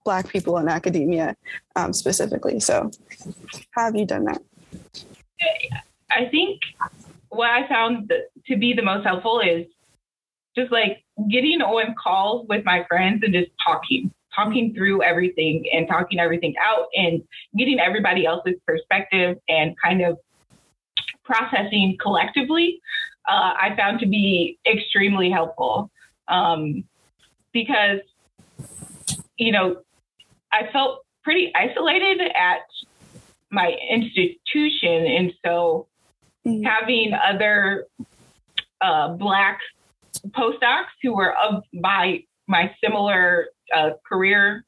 Black 0.06 0.28
people 0.30 0.58
in 0.58 0.68
academia 0.68 1.36
um, 1.76 1.94
specifically. 1.94 2.60
So, 2.60 2.90
have 3.72 3.96
you 3.96 4.06
done 4.06 4.26
that? 4.26 4.42
I 6.12 6.26
think 6.26 6.62
what 7.30 7.50
I 7.50 7.68
found 7.68 8.12
to 8.48 8.58
be 8.58 8.74
the 8.74 8.82
most 8.82 9.06
helpful 9.06 9.40
is 9.42 9.68
just 10.56 10.72
like 10.72 11.04
getting 11.30 11.62
on 11.62 11.96
calls 12.02 12.48
with 12.50 12.66
my 12.66 12.84
friends 12.88 13.22
and 13.24 13.34
just 13.34 13.52
talking, 13.66 14.12
talking 14.36 14.74
through 14.74 15.04
everything 15.04 15.66
and 15.72 15.88
talking 15.88 16.20
everything 16.20 16.56
out 16.64 16.88
and 16.96 17.22
getting 17.58 17.80
everybody 17.80 18.26
else's 18.26 18.56
perspective 18.66 19.38
and 19.48 19.76
kind 19.84 20.02
of 20.02 20.18
processing 21.30 21.96
collectively, 22.02 22.82
uh, 23.30 23.54
I 23.62 23.76
found 23.78 24.00
to 24.00 24.08
be 24.08 24.58
extremely 24.66 25.30
helpful 25.30 25.92
um, 26.28 26.84
because, 27.54 28.00
you 29.38 29.52
know, 29.52 29.78
I 30.52 30.72
felt 30.74 31.06
pretty 31.24 31.52
isolated 31.56 32.22
at 32.36 32.62
my 33.52 33.76
institution. 33.90 35.06
And 35.06 35.34
so 35.46 35.88
mm-hmm. 36.46 36.64
having 36.64 37.14
other 37.14 37.86
uh, 38.82 39.10
Black 39.10 39.60
postdocs 40.30 40.96
who 41.04 41.14
were 41.16 41.36
of 41.38 41.64
my, 41.74 42.24
my 42.48 42.74
similar 42.84 43.50
uh, 43.76 43.92
career 44.08 44.66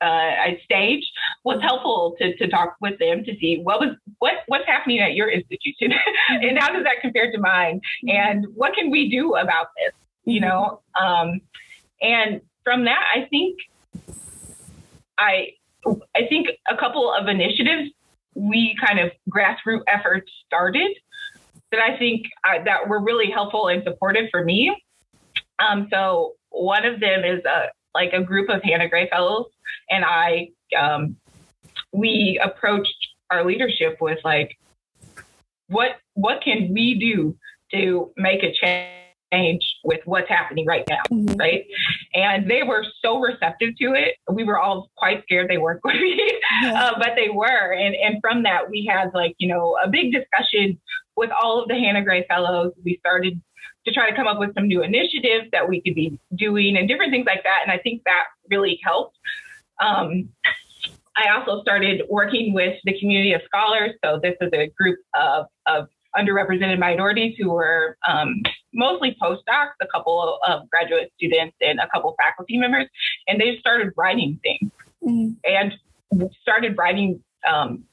uh, 0.00 0.50
stage 0.64 1.04
was 1.44 1.60
helpful 1.62 2.14
to, 2.18 2.36
to 2.36 2.48
talk 2.48 2.76
with 2.80 2.98
them 2.98 3.24
to 3.24 3.36
see 3.38 3.60
what 3.62 3.80
was 3.80 3.96
what 4.18 4.34
what's 4.46 4.66
happening 4.66 5.00
at 5.00 5.14
your 5.14 5.30
institution 5.30 5.92
and 6.28 6.58
how 6.58 6.70
does 6.72 6.84
that 6.84 7.00
compare 7.00 7.32
to 7.32 7.38
mine? 7.38 7.80
And 8.06 8.46
what 8.54 8.74
can 8.74 8.90
we 8.90 9.10
do 9.10 9.34
about 9.36 9.68
this 9.76 9.94
you 10.26 10.40
know? 10.40 10.80
Um, 11.00 11.40
and 12.00 12.40
from 12.64 12.84
that 12.84 13.04
i 13.14 13.26
think 13.28 13.58
i 15.18 15.48
i 16.16 16.26
think 16.28 16.48
a 16.68 16.76
couple 16.76 17.12
of 17.12 17.28
initiatives 17.28 17.90
we 18.34 18.76
kind 18.84 18.98
of 18.98 19.12
grassroots 19.30 19.82
efforts 19.86 20.30
started 20.46 20.90
that 21.70 21.80
i 21.80 21.96
think 21.98 22.26
uh, 22.48 22.62
that 22.64 22.88
were 22.88 23.00
really 23.00 23.30
helpful 23.30 23.68
and 23.68 23.82
supportive 23.84 24.26
for 24.30 24.44
me. 24.44 24.74
Um, 25.58 25.88
so 25.92 26.34
one 26.50 26.84
of 26.84 27.00
them 27.00 27.24
is 27.24 27.44
a 27.44 27.66
like 27.94 28.12
a 28.12 28.22
group 28.22 28.48
of 28.48 28.62
Hanna 28.62 28.88
Gray 28.88 29.08
fellows 29.08 29.46
and 29.90 30.04
I, 30.04 30.48
um, 30.78 31.16
we 31.92 32.40
approached 32.42 33.08
our 33.30 33.44
leadership 33.44 33.98
with 34.00 34.18
like, 34.24 34.56
what 35.68 35.92
what 36.14 36.42
can 36.42 36.72
we 36.72 36.98
do 36.98 37.36
to 37.72 38.12
make 38.16 38.42
a 38.42 38.52
change 38.52 39.62
with 39.82 40.00
what's 40.04 40.28
happening 40.28 40.66
right 40.66 40.84
now, 40.88 41.00
mm-hmm. 41.10 41.34
right? 41.36 41.64
And 42.14 42.48
they 42.48 42.62
were 42.62 42.84
so 43.02 43.18
receptive 43.18 43.70
to 43.80 43.94
it. 43.94 44.16
We 44.30 44.44
were 44.44 44.58
all 44.58 44.90
quite 44.96 45.22
scared 45.22 45.48
they 45.48 45.58
weren't 45.58 45.82
going 45.82 45.96
to 45.96 46.00
be, 46.00 46.40
yeah. 46.62 46.84
uh, 46.84 46.98
but 46.98 47.12
they 47.16 47.30
were. 47.30 47.72
And 47.72 47.94
and 47.94 48.18
from 48.20 48.42
that, 48.44 48.70
we 48.70 48.88
had 48.90 49.10
like 49.14 49.34
you 49.38 49.48
know 49.48 49.76
a 49.82 49.88
big 49.88 50.12
discussion 50.12 50.78
with 51.16 51.30
all 51.30 51.62
of 51.62 51.68
the 51.68 51.74
Hanna 51.74 52.04
Gray 52.04 52.26
Fellows. 52.26 52.72
We 52.84 52.98
started 52.98 53.40
to 53.86 53.92
try 53.92 54.08
to 54.08 54.16
come 54.16 54.26
up 54.26 54.38
with 54.38 54.54
some 54.54 54.66
new 54.66 54.82
initiatives 54.82 55.48
that 55.52 55.68
we 55.68 55.80
could 55.80 55.94
be 55.94 56.18
doing 56.34 56.76
and 56.76 56.88
different 56.88 57.12
things 57.12 57.26
like 57.26 57.42
that. 57.44 57.60
And 57.62 57.70
I 57.70 57.78
think 57.78 58.02
that 58.04 58.24
really 58.50 58.80
helped. 58.82 59.16
Um, 59.80 60.28
I 61.16 61.28
also 61.30 61.62
started 61.62 62.02
working 62.08 62.54
with 62.54 62.76
the 62.84 62.98
community 62.98 63.32
of 63.32 63.42
scholars. 63.46 63.92
So 64.04 64.18
this 64.20 64.34
is 64.40 64.50
a 64.52 64.68
group 64.68 64.98
of, 65.14 65.46
of 65.66 65.88
underrepresented 66.16 66.78
minorities 66.78 67.36
who 67.38 67.50
were 67.50 67.96
um, 68.08 68.42
mostly 68.72 69.16
postdocs, 69.20 69.74
a 69.80 69.86
couple 69.86 70.38
of 70.46 70.68
graduate 70.70 71.12
students, 71.16 71.56
and 71.60 71.78
a 71.78 71.88
couple 71.88 72.10
of 72.10 72.16
faculty 72.16 72.56
members. 72.56 72.86
And 73.28 73.40
they 73.40 73.58
started 73.58 73.92
writing 73.96 74.40
things 74.42 74.70
mm-hmm. 75.02 75.32
and 75.44 76.30
started 76.42 76.76
writing, 76.76 77.22
um, 77.48 77.84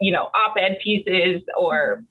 you 0.00 0.12
know, 0.12 0.30
op-ed 0.34 0.78
pieces 0.82 1.42
or 1.58 2.04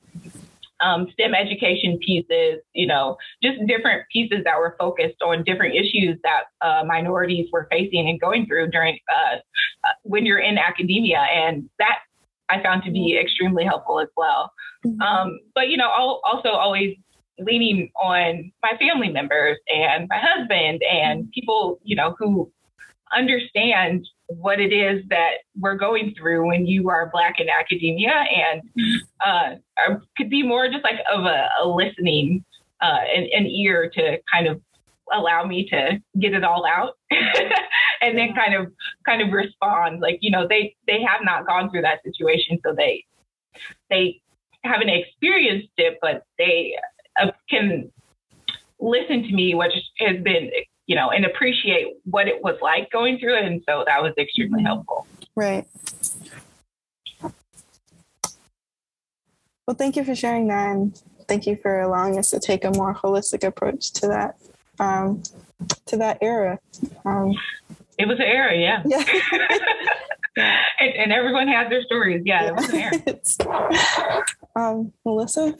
um, 0.81 1.07
STEM 1.13 1.33
education 1.33 1.99
pieces, 2.05 2.59
you 2.73 2.87
know, 2.87 3.17
just 3.41 3.57
different 3.67 4.03
pieces 4.11 4.39
that 4.45 4.57
were 4.57 4.75
focused 4.79 5.21
on 5.23 5.43
different 5.43 5.75
issues 5.75 6.17
that 6.23 6.43
uh, 6.61 6.83
minorities 6.85 7.47
were 7.51 7.67
facing 7.71 8.09
and 8.09 8.19
going 8.19 8.45
through 8.45 8.69
during 8.71 8.97
uh, 9.09 9.35
uh, 9.35 9.93
when 10.03 10.25
you're 10.25 10.39
in 10.39 10.57
academia. 10.57 11.19
And 11.19 11.69
that 11.79 11.99
I 12.49 12.61
found 12.61 12.83
to 12.83 12.91
be 12.91 13.17
extremely 13.19 13.63
helpful 13.63 13.99
as 13.99 14.09
well. 14.17 14.51
Mm-hmm. 14.85 15.01
Um, 15.01 15.39
but, 15.55 15.69
you 15.69 15.77
know, 15.77 15.89
I'll 15.89 16.21
also 16.29 16.49
always 16.49 16.97
leaning 17.39 17.91
on 18.01 18.51
my 18.61 18.77
family 18.77 19.09
members 19.09 19.57
and 19.67 20.07
my 20.09 20.19
husband 20.21 20.81
and 20.83 21.31
people, 21.31 21.79
you 21.83 21.95
know, 21.95 22.15
who 22.19 22.51
understand 23.15 24.07
what 24.27 24.59
it 24.59 24.73
is 24.73 25.03
that 25.09 25.39
we're 25.59 25.75
going 25.75 26.13
through 26.17 26.47
when 26.47 26.65
you 26.65 26.89
are 26.89 27.09
Black 27.11 27.39
in 27.39 27.47
academia 27.49 28.11
and 28.11 28.61
uh, 29.25 29.95
could 30.17 30.29
be 30.29 30.43
more 30.43 30.67
just 30.69 30.83
like 30.83 30.99
of 31.13 31.25
a, 31.25 31.47
a 31.63 31.67
listening, 31.67 32.43
uh, 32.81 32.99
an, 33.15 33.27
an, 33.33 33.45
ear 33.47 33.89
to 33.93 34.17
kind 34.31 34.47
of 34.47 34.61
allow 35.13 35.45
me 35.45 35.67
to 35.69 36.01
get 36.19 36.33
it 36.33 36.43
all 36.43 36.65
out 36.65 36.97
and 38.01 38.17
then 38.17 38.33
kind 38.33 38.55
of 38.55 38.71
kind 39.05 39.21
of 39.21 39.31
respond. 39.33 39.99
Like 39.99 40.19
you 40.21 40.31
know 40.31 40.47
they 40.47 40.75
they 40.87 41.01
have 41.01 41.21
not 41.23 41.45
gone 41.45 41.69
through 41.69 41.81
that 41.81 42.03
situation 42.03 42.59
so 42.65 42.73
they 42.75 43.05
they 43.89 44.21
haven't 44.63 44.89
experienced 44.89 45.71
it 45.77 45.97
but 46.01 46.23
they 46.37 46.75
uh, 47.21 47.31
can 47.49 47.91
listen 48.79 49.23
to 49.23 49.33
me 49.33 49.53
which 49.55 49.73
has 49.99 50.21
been 50.23 50.49
you 50.87 50.95
know, 50.95 51.09
and 51.09 51.25
appreciate 51.25 51.87
what 52.03 52.27
it 52.27 52.43
was 52.43 52.57
like 52.61 52.89
going 52.91 53.19
through 53.19 53.37
it. 53.37 53.45
And 53.45 53.63
so 53.67 53.83
that 53.85 54.01
was 54.01 54.13
extremely 54.17 54.59
mm-hmm. 54.59 54.67
helpful. 54.67 55.07
Right. 55.35 55.65
Well, 59.67 59.77
thank 59.77 59.95
you 59.95 60.03
for 60.03 60.15
sharing 60.15 60.47
that. 60.47 60.71
And 60.71 61.01
thank 61.27 61.47
you 61.47 61.57
for 61.61 61.79
allowing 61.79 62.17
us 62.17 62.29
to 62.31 62.39
take 62.39 62.65
a 62.65 62.71
more 62.71 62.93
holistic 62.93 63.47
approach 63.47 63.93
to 63.93 64.07
that, 64.07 64.35
um, 64.79 65.23
to 65.85 65.97
that 65.97 66.17
era. 66.21 66.59
Um, 67.05 67.35
it 67.97 68.07
was 68.07 68.17
an 68.19 68.25
era, 68.25 68.57
yeah. 68.57 68.81
Yeah. 68.85 69.03
yeah. 70.37 70.57
And, 70.79 70.93
and, 70.95 71.13
everyone 71.13 71.47
had 71.47 71.71
their 71.71 71.83
stories. 71.83 72.23
Yeah, 72.25 72.43
yeah. 72.43 72.49
it 72.49 72.55
was 72.55 72.69
an 72.69 72.79
era. 72.79 74.23
um, 74.55 74.93
Melyssa? 75.05 75.57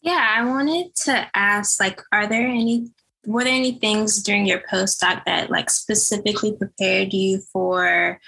Yeah, 0.00 0.34
I 0.36 0.44
wanted 0.44 0.94
to 1.04 1.26
ask, 1.34 1.80
like, 1.80 2.00
are 2.12 2.26
there 2.26 2.46
any 2.46 2.88
were 3.28 3.44
there 3.44 3.52
any 3.52 3.72
things 3.72 4.22
during 4.22 4.46
your 4.46 4.62
postdoc 4.72 5.22
that 5.26 5.50
like 5.50 5.68
specifically 5.68 6.50
prepared 6.52 7.12
you 7.12 7.40
for 7.52 8.18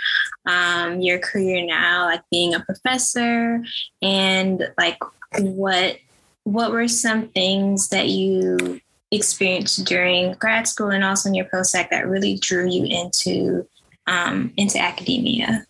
um, 0.44 1.00
your 1.00 1.18
career 1.18 1.64
now 1.64 2.04
like 2.04 2.22
being 2.30 2.54
a 2.54 2.60
professor? 2.60 3.64
And 4.02 4.70
like 4.76 4.98
what 5.38 5.96
what 6.44 6.70
were 6.70 6.86
some 6.86 7.28
things 7.28 7.88
that 7.88 8.08
you 8.08 8.78
experienced 9.10 9.86
during 9.86 10.34
grad 10.34 10.68
school 10.68 10.90
and 10.90 11.02
also 11.02 11.30
in 11.30 11.34
your 11.34 11.46
postdoc 11.46 11.88
that 11.88 12.06
really 12.06 12.36
drew 12.36 12.68
you 12.68 12.84
into 12.84 13.66
um, 14.06 14.52
into 14.58 14.78
academia? 14.78 15.64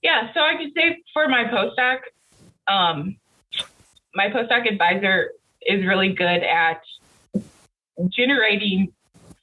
Yeah 0.00 0.32
so 0.32 0.40
i 0.40 0.56
could 0.56 0.72
say 0.74 1.02
for 1.12 1.28
my 1.28 1.44
postdoc 1.44 1.98
um, 2.68 3.16
my 4.14 4.28
postdoc 4.28 4.66
advisor 4.66 5.32
is 5.66 5.84
really 5.84 6.12
good 6.12 6.42
at 6.42 6.80
generating 8.10 8.92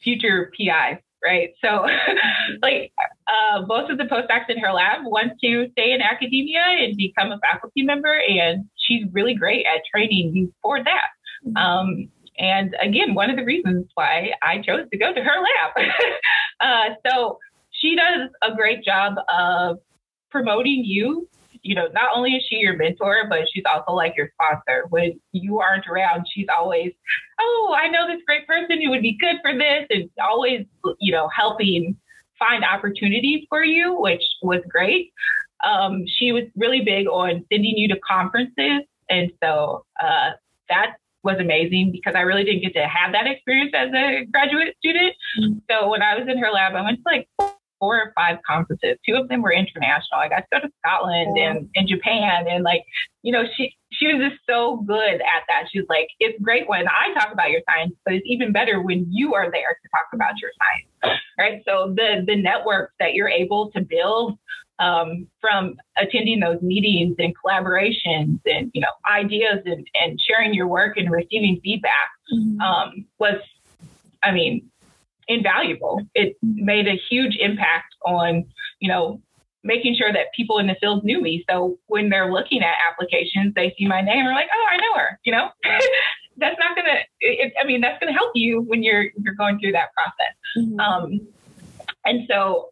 future 0.03 0.51
PIs, 0.57 0.99
right? 1.23 1.49
So, 1.63 1.85
like, 2.61 2.91
uh, 3.27 3.61
most 3.65 3.91
of 3.91 3.97
the 3.97 4.05
postdocs 4.05 4.49
in 4.49 4.57
her 4.59 4.71
lab 4.71 4.99
want 5.03 5.33
to 5.43 5.67
stay 5.71 5.91
in 5.91 6.01
academia 6.01 6.61
and 6.61 6.97
become 6.97 7.31
a 7.31 7.39
faculty 7.39 7.83
member, 7.83 8.13
and 8.13 8.65
she's 8.77 9.03
really 9.11 9.35
great 9.35 9.65
at 9.65 9.81
training 9.93 10.35
you 10.35 10.53
for 10.61 10.79
that. 10.83 11.59
Um, 11.59 12.09
and 12.37 12.75
again, 12.81 13.13
one 13.13 13.29
of 13.29 13.35
the 13.35 13.43
reasons 13.43 13.87
why 13.95 14.31
I 14.41 14.61
chose 14.61 14.89
to 14.91 14.97
go 14.97 15.13
to 15.13 15.21
her 15.21 15.35
lab. 15.75 15.89
uh, 16.61 16.95
so 17.05 17.37
she 17.71 17.95
does 17.95 18.29
a 18.41 18.55
great 18.55 18.83
job 18.83 19.15
of 19.37 19.79
promoting 20.31 20.83
you 20.85 21.27
you 21.61 21.75
know, 21.75 21.87
not 21.93 22.11
only 22.15 22.31
is 22.31 22.43
she 22.49 22.57
your 22.57 22.77
mentor, 22.77 23.25
but 23.29 23.41
she's 23.53 23.63
also 23.69 23.93
like 23.93 24.15
your 24.15 24.31
sponsor. 24.33 24.85
When 24.89 25.19
you 25.31 25.59
aren't 25.59 25.87
around, 25.87 26.25
she's 26.33 26.47
always, 26.55 26.91
oh, 27.39 27.75
I 27.77 27.87
know 27.87 28.07
this 28.07 28.21
great 28.25 28.47
person 28.47 28.81
who 28.81 28.89
would 28.89 29.01
be 29.01 29.17
good 29.19 29.37
for 29.41 29.57
this, 29.57 29.85
and 29.89 30.09
always, 30.21 30.65
you 30.99 31.11
know, 31.11 31.29
helping 31.29 31.97
find 32.37 32.63
opportunities 32.63 33.45
for 33.49 33.63
you, 33.63 33.99
which 33.99 34.23
was 34.41 34.61
great. 34.69 35.11
Um, 35.63 36.05
she 36.07 36.31
was 36.31 36.43
really 36.55 36.81
big 36.81 37.07
on 37.07 37.45
sending 37.51 37.77
you 37.77 37.89
to 37.89 37.99
conferences. 37.99 38.83
And 39.09 39.31
so 39.43 39.85
uh, 40.01 40.31
that 40.69 40.95
was 41.23 41.37
amazing 41.39 41.91
because 41.91 42.13
I 42.15 42.21
really 42.21 42.45
didn't 42.45 42.61
get 42.61 42.73
to 42.75 42.87
have 42.87 43.11
that 43.11 43.27
experience 43.27 43.71
as 43.75 43.89
a 43.93 44.25
graduate 44.31 44.75
student. 44.77 45.13
Mm-hmm. 45.39 45.59
So 45.69 45.89
when 45.89 46.01
I 46.01 46.17
was 46.17 46.27
in 46.29 46.37
her 46.37 46.49
lab, 46.49 46.75
I 46.75 46.81
went 46.81 46.99
to 46.99 47.03
like 47.05 47.27
four 47.79 47.97
or 47.97 48.13
five 48.15 48.37
conferences. 48.45 48.97
Two 49.07 49.15
of 49.15 49.29
them 49.29 49.41
were 49.41 49.53
international. 49.53 50.19
I 50.19 50.29
got 50.29 50.39
to 50.39 50.45
go 50.51 50.59
to 50.59 50.73
Scotland 50.85 51.37
yeah. 51.37 51.51
and, 51.51 51.69
and 51.75 51.87
Japan. 51.87 52.45
And 52.47 52.63
like, 52.63 52.83
you 53.23 53.31
know, 53.31 53.43
she, 53.55 53.73
she 53.91 54.07
was 54.07 54.29
just 54.29 54.41
so 54.47 54.77
good 54.85 55.15
at 55.15 55.43
that. 55.47 55.65
She's 55.71 55.85
like, 55.89 56.07
it's 56.19 56.39
great 56.41 56.67
when 56.67 56.87
I 56.87 57.13
talk 57.13 57.31
about 57.31 57.49
your 57.49 57.61
science, 57.69 57.93
but 58.05 58.13
it's 58.13 58.25
even 58.27 58.51
better 58.51 58.81
when 58.81 59.07
you 59.09 59.33
are 59.35 59.49
there 59.51 59.77
to 59.81 59.89
talk 59.91 60.07
about 60.13 60.33
your 60.41 60.51
science. 60.59 61.21
Right. 61.37 61.61
So 61.65 61.93
the, 61.95 62.23
the 62.27 62.35
networks 62.35 62.93
that 62.99 63.13
you're 63.13 63.29
able 63.29 63.71
to 63.71 63.81
build 63.81 64.37
um, 64.79 65.27
from 65.41 65.75
attending 65.97 66.39
those 66.39 66.61
meetings 66.61 67.15
and 67.19 67.33
collaborations 67.37 68.39
and, 68.45 68.71
you 68.73 68.81
know, 68.81 68.87
ideas 69.09 69.59
and, 69.65 69.85
and 69.93 70.19
sharing 70.19 70.53
your 70.53 70.67
work 70.67 70.97
and 70.97 71.11
receiving 71.11 71.59
feedback 71.63 72.09
mm-hmm. 72.33 72.61
um, 72.61 73.05
was, 73.19 73.41
I 74.23 74.31
mean, 74.31 74.69
invaluable. 75.29 76.01
It 76.13 76.35
made 76.41 76.87
a 76.87 76.99
huge 77.09 77.37
impact 77.39 77.95
on, 78.05 78.45
you 78.79 78.89
know, 78.89 79.21
making 79.63 79.95
sure 79.95 80.11
that 80.11 80.27
people 80.35 80.57
in 80.57 80.67
the 80.67 80.75
field 80.81 81.03
knew 81.03 81.21
me. 81.21 81.45
So 81.49 81.77
when 81.87 82.09
they're 82.09 82.31
looking 82.31 82.61
at 82.61 82.75
applications, 82.89 83.53
they 83.53 83.73
see 83.77 83.87
my 83.87 84.01
name 84.01 84.19
and 84.19 84.27
are 84.27 84.33
like, 84.33 84.49
oh, 84.53 84.65
I 84.71 84.77
know 84.77 84.95
her, 84.95 85.19
you 85.23 85.31
know? 85.31 85.49
that's 86.37 86.57
not 86.57 86.75
gonna 86.75 86.99
it, 87.19 87.53
I 87.61 87.65
mean, 87.65 87.81
that's 87.81 87.99
gonna 87.99 88.13
help 88.13 88.31
you 88.33 88.61
when 88.61 88.81
you're 88.81 89.05
you're 89.17 89.35
going 89.35 89.59
through 89.59 89.73
that 89.73 89.89
process. 89.93 90.35
Mm-hmm. 90.57 90.79
Um, 90.79 91.27
and 92.05 92.27
so 92.29 92.69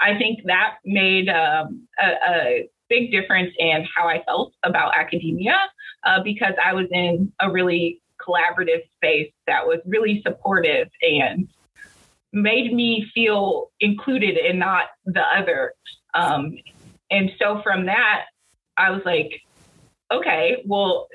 I 0.00 0.16
think 0.18 0.40
that 0.46 0.76
made 0.84 1.28
um, 1.28 1.86
a, 2.02 2.06
a, 2.28 2.68
big 2.88 3.10
difference 3.10 3.50
in 3.58 3.86
how 3.96 4.06
I 4.06 4.22
felt 4.24 4.52
about 4.64 4.92
academia 4.94 5.56
uh, 6.04 6.22
because 6.22 6.52
I 6.62 6.74
was 6.74 6.86
in 6.90 7.32
a 7.40 7.50
really 7.50 8.02
collaborative 8.20 8.82
space 8.96 9.32
that 9.46 9.66
was 9.66 9.78
really 9.86 10.20
supportive 10.26 10.88
and 11.00 11.48
made 12.32 12.72
me 12.72 13.06
feel 13.14 13.70
included 13.80 14.36
and 14.36 14.58
not 14.58 14.86
the 15.04 15.22
other. 15.22 15.74
Um, 16.14 16.56
and 17.10 17.30
so 17.38 17.60
from 17.62 17.86
that, 17.86 18.24
I 18.76 18.90
was 18.90 19.02
like, 19.04 19.40
okay, 20.10 20.62
well, 20.66 21.08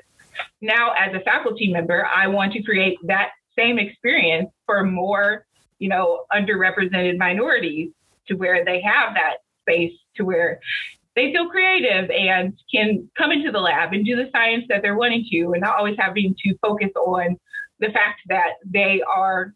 now 0.60 0.92
as 0.92 1.14
a 1.14 1.20
faculty 1.20 1.72
member, 1.72 2.06
I 2.06 2.28
want 2.28 2.52
to 2.52 2.62
create 2.62 2.98
that 3.04 3.30
same 3.56 3.78
experience 3.78 4.50
for 4.66 4.84
more, 4.84 5.44
you 5.78 5.88
know, 5.88 6.24
underrepresented 6.32 7.18
minorities 7.18 7.90
to 8.28 8.34
where 8.34 8.64
they 8.64 8.80
have 8.80 9.14
that 9.14 9.38
space 9.62 9.92
to 10.16 10.24
where 10.24 10.60
they 11.16 11.32
feel 11.32 11.48
creative 11.48 12.10
and 12.10 12.56
can 12.72 13.08
come 13.16 13.32
into 13.32 13.50
the 13.50 13.58
lab 13.58 13.92
and 13.92 14.04
do 14.04 14.14
the 14.14 14.30
science 14.30 14.64
that 14.68 14.82
they're 14.82 14.96
wanting 14.96 15.26
to 15.30 15.52
and 15.52 15.60
not 15.60 15.76
always 15.76 15.96
having 15.98 16.34
to 16.44 16.56
focus 16.62 16.90
on 16.96 17.36
the 17.80 17.88
fact 17.88 18.20
that 18.28 18.52
they 18.64 19.02
are 19.02 19.52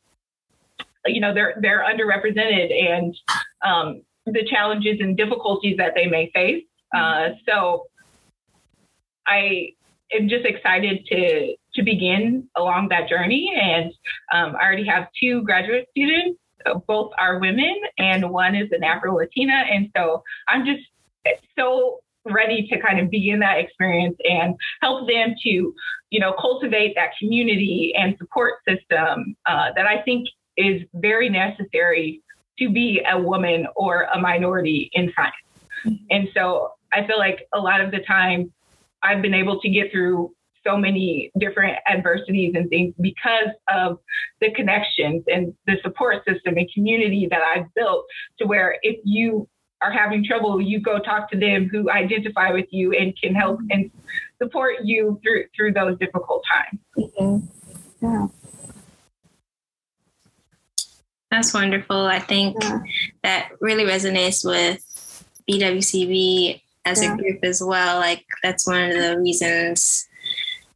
you 1.07 1.21
know 1.21 1.35
they're 1.35 1.55
they're 1.61 1.85
underrepresented 1.85 2.73
and 2.73 3.17
um, 3.65 4.03
the 4.27 4.47
challenges 4.49 4.99
and 5.01 5.17
difficulties 5.17 5.77
that 5.77 5.93
they 5.95 6.07
may 6.07 6.31
face. 6.35 6.65
Uh, 6.95 7.31
so 7.49 7.87
I 9.27 9.71
am 10.13 10.29
just 10.29 10.45
excited 10.45 11.07
to 11.07 11.55
to 11.75 11.83
begin 11.83 12.49
along 12.57 12.89
that 12.89 13.09
journey, 13.09 13.53
and 13.61 13.93
um, 14.33 14.57
I 14.57 14.65
already 14.65 14.87
have 14.87 15.09
two 15.21 15.43
graduate 15.43 15.89
students. 15.91 16.39
Both 16.87 17.13
are 17.19 17.41
women, 17.41 17.75
and 17.99 18.31
one 18.31 18.55
is 18.55 18.71
an 18.71 18.85
Afro 18.85 19.17
Latina, 19.17 19.65
and 19.69 19.91
so 19.97 20.23
I'm 20.47 20.65
just 20.65 20.83
so 21.59 22.03
ready 22.25 22.67
to 22.69 22.81
kind 22.81 23.01
of 23.01 23.11
begin 23.11 23.41
that 23.41 23.59
experience 23.59 24.17
and 24.25 24.55
help 24.81 25.09
them 25.09 25.35
to, 25.43 25.75
you 26.11 26.21
know, 26.21 26.35
cultivate 26.41 26.95
that 26.95 27.11
community 27.19 27.93
and 27.97 28.17
support 28.19 28.55
system 28.67 29.37
uh, 29.47 29.71
that 29.75 29.87
I 29.87 30.03
think 30.03 30.29
is 30.57 30.83
very 30.95 31.29
necessary 31.29 32.23
to 32.59 32.71
be 32.71 33.03
a 33.11 33.19
woman 33.19 33.67
or 33.77 34.03
a 34.15 34.21
minority 34.21 34.91
in 34.93 35.13
science. 35.17 35.35
Mm-hmm. 35.85 36.05
And 36.11 36.29
so 36.35 36.73
I 36.93 37.07
feel 37.07 37.19
like 37.19 37.49
a 37.55 37.59
lot 37.59 37.81
of 37.81 37.91
the 37.91 38.01
time 38.01 38.53
I've 39.03 39.23
been 39.23 39.35
able 39.35 39.61
to 39.61 39.69
get 39.69 39.91
through 39.91 40.35
so 40.65 40.77
many 40.77 41.33
different 41.39 41.77
adversities 41.91 42.53
and 42.55 42.69
things 42.71 42.95
because 43.01 43.49
of 43.75 43.99
the 44.41 44.53
connections 44.53 45.25
and 45.27 45.53
the 45.67 45.77
support 45.83 46.25
system 46.25 46.57
and 46.57 46.71
community 46.73 47.27
that 47.31 47.41
I've 47.43 47.73
built 47.75 48.07
to 48.39 48.47
where 48.47 48.79
if 48.83 49.01
you 49.05 49.49
are 49.81 49.91
having 49.91 50.25
trouble, 50.25 50.61
you 50.61 50.81
go 50.81 51.01
talk 51.01 51.31
to 51.33 51.39
them 51.39 51.69
who 51.69 51.91
identify 51.91 52.53
with 52.53 52.67
you 52.71 52.93
and 52.93 53.13
can 53.21 53.35
help 53.35 53.59
mm-hmm. 53.59 53.71
and 53.71 53.91
support 54.41 54.77
you 54.85 55.19
through 55.23 55.45
through 55.57 55.73
those 55.73 55.99
difficult 55.99 56.45
times. 56.49 56.81
Mm-hmm. 56.97 58.07
Yeah. 58.07 58.27
That's 61.33 61.55
wonderful. 61.55 61.97
I 61.97 62.19
think 62.19 62.59
yeah. 62.61 62.81
that 63.23 63.53
really 63.63 63.85
resonates 63.85 64.45
with 64.45 65.25
BWCB 65.51 66.61
as 66.85 67.03
yeah. 67.03 67.15
a 67.15 67.17
group 67.17 67.39
as 67.43 67.63
well. 67.63 68.01
Like 68.01 68.27
that's 68.43 68.67
one 68.67 68.91
of 68.91 68.93
the 68.93 69.19
reasons 69.19 70.07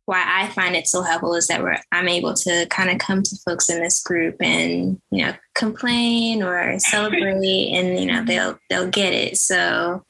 why 0.07 0.25
I 0.27 0.49
find 0.49 0.75
it 0.75 0.89
so 0.89 1.03
helpful 1.03 1.35
is 1.35 1.49
that 1.49 1.63
we're 1.63 1.77
I'm 1.93 2.09
able 2.09 2.33
to 2.33 2.67
kind 2.71 2.89
of 2.89 2.97
come 2.99 3.23
to 3.23 3.37
folks 3.45 3.69
in 3.69 3.81
this 3.81 4.03
group 4.03 4.37
and 4.41 4.99
you 5.11 5.27
know 5.27 5.35
complain 5.55 6.43
or 6.43 6.79
celebrate 6.79 7.73
and 7.75 8.01
you 8.01 8.07
know 8.07 8.25
they'll 8.25 8.59
they'll 8.71 8.89
get 8.89 9.13
it. 9.13 9.37
So 9.37 10.07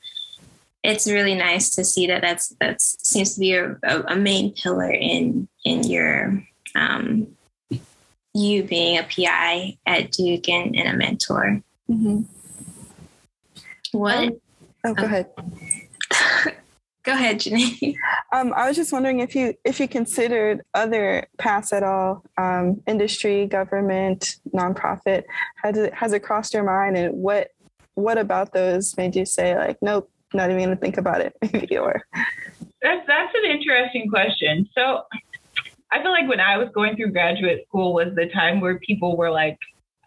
it's 0.84 1.08
really 1.08 1.34
nice 1.34 1.74
to 1.74 1.84
see 1.84 2.06
that 2.06 2.22
that's 2.22 2.54
that 2.60 2.80
seems 2.80 3.34
to 3.34 3.40
be 3.40 3.54
a, 3.54 3.76
a, 3.82 4.14
main 4.14 4.52
pillar 4.52 4.92
in 4.92 5.48
in 5.64 5.82
your 5.82 6.40
um, 6.76 7.35
you 8.36 8.62
being 8.62 8.98
a 8.98 9.02
PI 9.02 9.78
at 9.86 10.12
Duke 10.12 10.48
and, 10.48 10.76
and 10.76 10.88
a 10.88 10.96
mentor. 10.96 11.62
Mm-hmm. 11.90 12.22
What? 13.92 14.28
Um, 14.28 14.40
oh, 14.84 14.94
go 14.94 15.04
ahead. 15.04 15.30
go 17.02 17.12
ahead, 17.12 17.40
Janine. 17.40 17.96
Um, 18.32 18.52
I 18.54 18.66
was 18.66 18.76
just 18.76 18.92
wondering 18.92 19.20
if 19.20 19.36
you 19.36 19.54
if 19.64 19.78
you 19.78 19.86
considered 19.86 20.60
other 20.74 21.26
paths 21.38 21.72
at 21.72 21.84
all, 21.84 22.24
um, 22.36 22.82
industry, 22.86 23.46
government, 23.46 24.36
nonprofit. 24.52 25.22
Has 25.62 25.78
it 25.78 25.94
has 25.94 26.12
it 26.12 26.24
crossed 26.24 26.52
your 26.52 26.64
mind, 26.64 26.96
and 26.96 27.14
what 27.14 27.52
what 27.94 28.18
about 28.18 28.52
those 28.52 28.96
made 28.96 29.14
you 29.14 29.24
say 29.24 29.56
like, 29.56 29.78
nope, 29.80 30.10
not 30.34 30.50
even 30.50 30.64
gonna 30.64 30.76
think 30.76 30.98
about 30.98 31.20
it, 31.20 31.34
maybe 31.52 31.78
or? 31.78 32.04
That's 32.82 33.06
that's 33.06 33.32
an 33.42 33.50
interesting 33.50 34.10
question. 34.10 34.68
So 34.76 35.04
I 35.92 36.02
feel 36.02 36.10
like 36.10 36.28
when 36.28 36.40
I 36.40 36.58
was 36.58 36.68
going 36.74 36.96
through 36.96 37.12
graduate 37.12 37.64
school 37.68 37.94
was 37.94 38.14
the 38.14 38.28
time 38.28 38.60
where 38.60 38.78
people 38.80 39.16
were 39.16 39.30
like, 39.30 39.58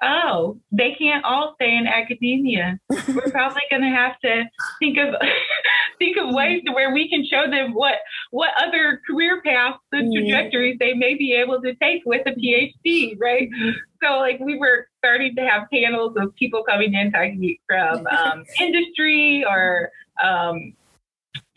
oh, 0.01 0.57
they 0.71 0.95
can't 0.97 1.23
all 1.25 1.53
stay 1.55 1.75
in 1.75 1.87
academia. 1.87 2.79
We're 2.89 3.31
probably 3.31 3.61
going 3.69 3.81
to 3.81 3.89
have 3.89 4.19
to 4.21 4.45
think 4.79 4.97
of 4.97 5.15
think 5.99 6.17
of 6.17 6.33
ways 6.33 6.63
to 6.65 6.71
where 6.71 6.93
we 6.93 7.09
can 7.09 7.25
show 7.25 7.49
them 7.49 7.73
what 7.73 7.95
what 8.31 8.51
other 8.61 9.01
career 9.05 9.41
paths 9.41 9.79
and 9.91 10.13
trajectories 10.13 10.77
they 10.79 10.93
may 10.93 11.15
be 11.15 11.33
able 11.33 11.61
to 11.61 11.75
take 11.75 12.03
with 12.05 12.25
a 12.25 12.31
PhD, 12.31 13.19
right? 13.19 13.49
So 14.01 14.19
like 14.19 14.39
we 14.39 14.57
were 14.57 14.87
starting 14.99 15.35
to 15.35 15.41
have 15.41 15.67
panels 15.71 16.15
of 16.17 16.33
people 16.35 16.63
coming 16.63 16.93
in 16.93 17.11
talking 17.11 17.57
from 17.67 18.07
um, 18.07 18.45
industry 18.61 19.43
or 19.45 19.91
um, 20.23 20.73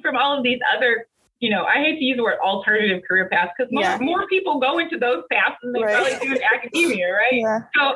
from 0.01 0.17
all 0.17 0.37
of 0.37 0.43
these 0.43 0.59
other 0.77 1.07
you 1.43 1.51
know, 1.51 1.65
I 1.65 1.79
hate 1.79 1.99
to 1.99 2.05
use 2.05 2.17
the 2.17 2.23
word 2.23 2.39
alternative 2.39 3.03
career 3.07 3.29
paths 3.29 3.51
because 3.59 3.71
more, 3.73 3.83
yeah. 3.83 3.99
more 4.01 4.29
people 4.29 4.61
go 4.61 4.79
into 4.79 4.97
those 4.97 5.25
paths 5.31 5.57
than 5.61 5.73
they 5.73 5.83
right. 5.83 5.97
probably 5.97 6.29
do 6.29 6.37
in 6.37 6.43
academia, 6.55 7.13
right? 7.13 7.33
Yeah. 7.33 7.59
So, 7.77 7.95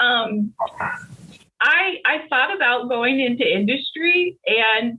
um, 0.00 0.54
I 1.60 1.96
I 2.04 2.18
thought 2.28 2.54
about 2.54 2.88
going 2.88 3.18
into 3.18 3.44
industry, 3.44 4.38
and 4.46 4.98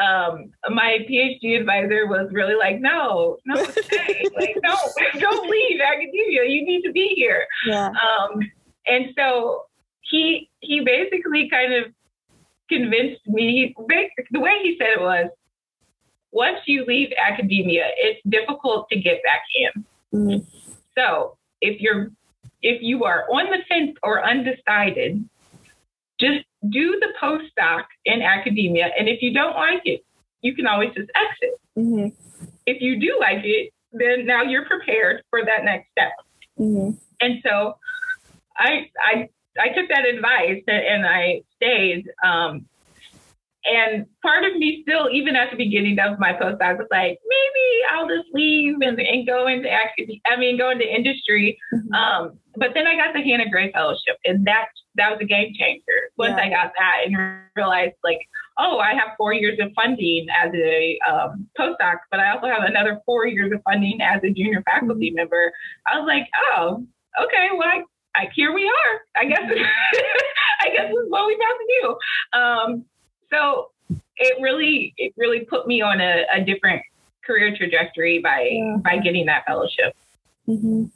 um, 0.00 0.52
my 0.70 0.98
PhD 1.10 1.58
advisor 1.58 2.06
was 2.06 2.28
really 2.30 2.54
like, 2.54 2.80
"No, 2.80 3.38
no, 3.46 3.64
stay. 3.64 4.24
like, 4.36 4.56
don't 4.62 4.92
don't 5.18 5.50
leave 5.50 5.80
academia. 5.80 6.44
You 6.44 6.64
need 6.64 6.82
to 6.82 6.92
be 6.92 7.14
here. 7.16 7.44
Yeah. 7.66 7.88
Um, 7.88 8.40
and 8.86 9.06
so 9.18 9.64
he 10.02 10.48
he 10.60 10.84
basically 10.84 11.50
kind 11.50 11.72
of 11.72 11.86
convinced 12.68 13.26
me. 13.26 13.74
The 14.30 14.38
way 14.38 14.60
he 14.62 14.76
said 14.78 14.90
it 14.90 15.00
was, 15.00 15.30
once 16.32 16.58
you 16.66 16.84
leave 16.86 17.12
academia, 17.18 17.86
it's 17.96 18.20
difficult 18.28 18.88
to 18.90 18.98
get 18.98 19.22
back 19.22 19.42
in. 19.54 19.84
Mhm. 20.14 20.46
So 20.96 21.36
if 21.60 21.80
you're 21.80 22.10
if 22.60 22.82
you 22.82 23.04
are 23.04 23.24
on 23.30 23.50
the 23.50 23.62
fence 23.68 23.96
or 24.02 24.24
undecided, 24.24 25.28
just 26.18 26.44
do 26.70 26.98
the 26.98 27.14
postdoc 27.20 27.84
in 28.04 28.20
academia. 28.20 28.90
And 28.98 29.08
if 29.08 29.22
you 29.22 29.32
don't 29.32 29.54
like 29.54 29.82
it, 29.84 30.04
you 30.42 30.56
can 30.56 30.66
always 30.66 30.92
just 30.92 31.08
exit. 31.14 31.60
Mhm. 31.76 32.12
If 32.66 32.82
you 32.82 32.98
do 32.98 33.16
like 33.20 33.44
it, 33.44 33.72
then 33.92 34.26
now 34.26 34.42
you're 34.42 34.64
prepared 34.64 35.22
for 35.30 35.44
that 35.44 35.64
next 35.64 35.88
step. 35.92 36.12
Mhm. 36.58 36.98
And 37.20 37.40
so 37.44 37.78
I 38.56 38.90
I 38.98 39.28
I 39.60 39.68
took 39.70 39.88
that 39.88 40.04
advice 40.06 40.62
and 40.66 41.06
I 41.06 41.42
stayed. 41.56 42.10
Um, 42.22 42.68
and 43.68 44.06
part 44.22 44.44
of 44.44 44.56
me 44.56 44.82
still, 44.82 45.08
even 45.10 45.36
at 45.36 45.50
the 45.50 45.56
beginning 45.56 45.98
of 45.98 46.18
my 46.18 46.32
postdoc, 46.32 46.78
was 46.78 46.86
like, 46.90 47.18
maybe 47.26 47.66
I'll 47.92 48.08
just 48.08 48.28
leave 48.32 48.76
and, 48.80 48.98
and 48.98 49.26
go 49.26 49.46
into 49.46 49.70
academia. 49.70 50.20
I 50.26 50.36
mean, 50.36 50.56
go 50.56 50.70
into 50.70 50.84
industry. 50.84 51.58
Mhm. 51.74 51.94
Um, 51.94 52.38
but 52.56 52.70
then 52.74 52.86
I 52.86 52.96
got 52.96 53.14
the 53.14 53.22
Hanna 53.22 53.48
Gray 53.50 53.70
Fellowship, 53.72 54.16
and 54.24 54.46
that 54.46 54.66
that 54.96 55.10
was 55.10 55.20
a 55.20 55.24
game 55.24 55.52
changer. 55.58 56.10
Once 56.16 56.34
Yeah. 56.36 56.44
I 56.44 56.48
got 56.48 56.72
that 56.78 57.02
and 57.06 57.16
realized, 57.54 57.94
like, 58.02 58.20
oh, 58.58 58.78
I 58.78 58.94
have 58.94 59.10
four 59.16 59.32
years 59.32 59.58
of 59.60 59.70
funding 59.74 60.26
as 60.30 60.52
a 60.54 60.98
um, 61.08 61.46
postdoc, 61.58 61.98
but 62.10 62.20
I 62.20 62.32
also 62.32 62.48
have 62.48 62.64
another 62.64 63.00
four 63.06 63.26
years 63.26 63.52
of 63.52 63.62
funding 63.62 64.00
as 64.00 64.22
a 64.24 64.30
junior 64.30 64.62
faculty 64.62 65.10
member. 65.10 65.52
I 65.86 65.98
was 65.98 66.06
like, 66.06 66.26
oh, 66.52 66.84
okay, 67.22 67.48
well, 67.56 67.68
I, 67.68 67.82
I, 68.16 68.28
here 68.34 68.52
we 68.52 68.64
are. 68.64 69.00
I 69.16 69.26
guess 69.26 69.40
I 70.60 70.70
guess 70.70 70.88
this 70.88 71.04
is 71.04 71.10
what 71.10 71.26
we 71.26 71.38
have 71.40 71.58
to 71.58 71.66
do. 71.80 72.38
Um, 72.38 72.84
so 73.32 73.70
it 74.16 74.40
really 74.40 74.94
it 74.96 75.12
really 75.16 75.40
put 75.40 75.66
me 75.66 75.80
on 75.80 76.00
a, 76.00 76.24
a 76.32 76.44
different 76.44 76.82
career 77.24 77.54
trajectory 77.56 78.18
by 78.20 78.48
Yeah. 78.52 78.76
by 78.82 78.98
getting 78.98 79.26
that 79.26 79.44
fellowship. 79.46 79.94
hmm 80.46 80.86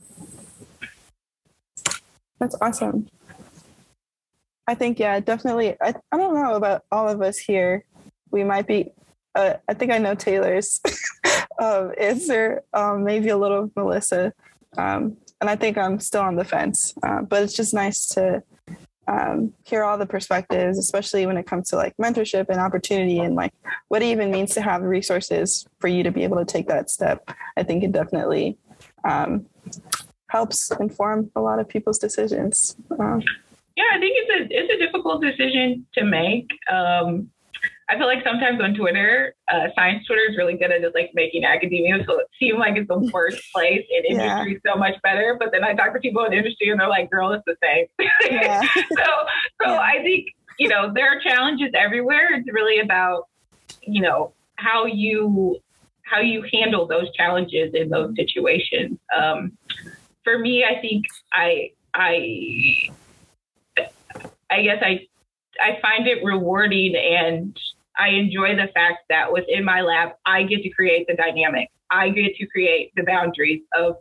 That's 2.38 2.56
awesome. 2.60 3.08
I 4.66 4.74
think, 4.74 4.98
yeah, 4.98 5.18
definitely. 5.20 5.76
I, 5.80 5.92
I 6.12 6.16
don't 6.16 6.34
know 6.34 6.54
about 6.54 6.84
all 6.90 7.08
of 7.08 7.20
us 7.20 7.36
here. 7.36 7.84
We 8.30 8.44
might 8.44 8.66
be, 8.66 8.92
uh, 9.34 9.54
I 9.68 9.74
think 9.74 9.90
I 9.92 9.98
know 9.98 10.14
Taylor's 10.14 10.80
um, 11.58 11.92
answer, 12.00 12.62
um, 12.72 13.02
maybe 13.04 13.28
a 13.28 13.36
little 13.36 13.64
of 13.64 13.70
Melyssa. 13.74 14.32
Um, 14.78 15.16
and 15.40 15.50
I 15.50 15.56
think 15.56 15.76
I'm 15.76 15.98
still 15.98 16.22
on 16.22 16.36
the 16.36 16.44
fence. 16.44 16.94
Uh, 17.02 17.22
but 17.22 17.42
it's 17.42 17.54
just 17.54 17.74
nice 17.74 18.06
to 18.10 18.42
um, 19.08 19.52
hear 19.64 19.82
all 19.82 19.98
the 19.98 20.06
perspectives, 20.06 20.78
especially 20.78 21.26
when 21.26 21.36
it 21.36 21.46
comes 21.46 21.68
to 21.70 21.76
like 21.76 21.96
mentorship 21.96 22.48
and 22.48 22.60
opportunity 22.60 23.18
and 23.18 23.34
like 23.34 23.52
what 23.88 24.02
it 24.02 24.06
even 24.06 24.30
means 24.30 24.54
to 24.54 24.62
have 24.62 24.82
resources 24.82 25.66
for 25.80 25.88
you 25.88 26.02
to 26.02 26.12
be 26.12 26.22
able 26.22 26.38
to 26.38 26.44
take 26.44 26.68
that 26.68 26.90
step. 26.90 27.28
I 27.56 27.62
think 27.62 27.82
it 27.82 27.92
definitely 27.92 28.58
um, 29.08 29.46
helps 30.28 30.70
inform 30.72 31.30
a 31.34 31.40
lot 31.40 31.58
of 31.58 31.68
people's 31.68 31.98
decisions. 31.98 32.76
Um, 32.98 33.22
Yeah, 33.76 33.84
I 33.92 33.98
think 33.98 34.14
it's 34.16 34.30
a 34.30 34.56
it's 34.56 34.72
a 34.72 34.78
difficult 34.84 35.22
decision 35.22 35.86
to 35.94 36.04
make. 36.04 36.48
Um, 36.70 37.30
I 37.92 37.98
feel 37.98 38.06
like 38.06 38.24
sometimes 38.24 38.58
on 38.62 38.72
Twitter, 38.74 39.34
uh, 39.52 39.66
science 39.74 40.06
Twitter 40.06 40.22
is 40.30 40.36
really 40.38 40.54
good 40.56 40.72
at 40.72 40.80
just 40.80 40.94
like 40.94 41.10
making 41.12 41.44
academia 41.44 41.98
so 42.06 42.20
it 42.20 42.26
seem 42.40 42.58
like 42.58 42.74
it's 42.76 42.88
the 42.88 42.98
worst 43.12 43.42
place 43.54 43.84
and 43.94 44.16
Yeah. 44.18 44.38
industry 44.40 44.60
so 44.66 44.78
much 44.78 44.94
better. 45.02 45.36
But 45.38 45.52
then 45.52 45.62
I 45.62 45.74
talk 45.74 45.92
to 45.92 46.00
people 46.00 46.24
in 46.24 46.32
industry 46.32 46.70
and 46.70 46.80
they're 46.80 46.88
like, 46.88 47.10
"Girl, 47.10 47.32
it's 47.32 47.44
the 47.44 47.56
same." 47.62 47.86
yeah. 48.30 48.60
so 48.96 49.04
so 49.62 49.68
Yeah. 49.72 49.78
I 49.78 49.98
think 50.02 50.28
you 50.58 50.68
know 50.68 50.90
there 50.94 51.06
are 51.10 51.20
challenges 51.20 51.70
everywhere. 51.74 52.28
It's 52.32 52.50
really 52.50 52.80
about 52.80 53.28
you 53.82 54.00
know 54.00 54.32
how 54.56 54.86
you 54.86 55.58
how 56.04 56.20
you 56.20 56.44
handle 56.50 56.86
those 56.86 57.12
challenges 57.14 57.74
in 57.74 57.90
those 57.90 58.14
situations. 58.16 58.98
Um, 59.14 59.52
for 60.24 60.38
me, 60.38 60.64
I 60.64 60.80
think 60.80 61.04
I 61.34 61.72
I 61.94 62.90
I 64.50 64.62
guess 64.62 64.82
I 64.82 65.06
I 65.60 65.78
find 65.82 66.06
it 66.06 66.24
rewarding 66.24 66.96
and 66.96 67.54
I 67.98 68.08
enjoy 68.08 68.56
the 68.56 68.68
fact 68.74 68.98
that 69.08 69.32
within 69.32 69.64
my 69.64 69.80
lab 69.80 70.10
I 70.26 70.44
get 70.44 70.62
to 70.62 70.70
create 70.70 71.06
the 71.06 71.14
dynamic. 71.14 71.68
I 71.90 72.08
get 72.08 72.36
to 72.36 72.46
create 72.46 72.92
the 72.96 73.02
boundaries 73.04 73.62
of 73.74 73.96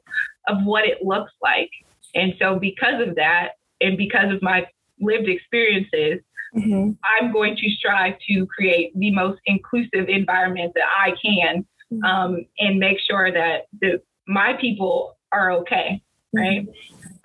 of 0.48 0.64
what 0.64 0.86
it 0.86 1.04
looks 1.04 1.34
like. 1.42 1.70
And 2.16 2.34
so 2.40 2.58
because 2.60 3.06
of 3.06 3.16
that 3.16 3.54
and 3.80 3.98
because 3.98 4.34
of 4.34 4.42
my 4.42 4.68
lived 5.00 5.28
experiences, 5.28 6.22
Mhm. 6.56 6.98
I'm 7.04 7.32
going 7.32 7.56
to 7.56 7.70
strive 7.72 8.16
to 8.30 8.46
create 8.48 8.92
the 8.98 9.12
most 9.12 9.40
inclusive 9.46 10.10
environment 10.10 10.74
that 10.76 10.88
I 10.98 11.16
can 11.24 11.66
um, 12.04 12.46
and 12.60 12.80
make 12.80 13.00
sure 13.00 13.32
that 13.32 13.68
the, 13.80 14.02
my 14.28 14.54
people 14.60 15.18
are 15.32 15.52
okay, 15.52 16.02
right? 16.34 16.68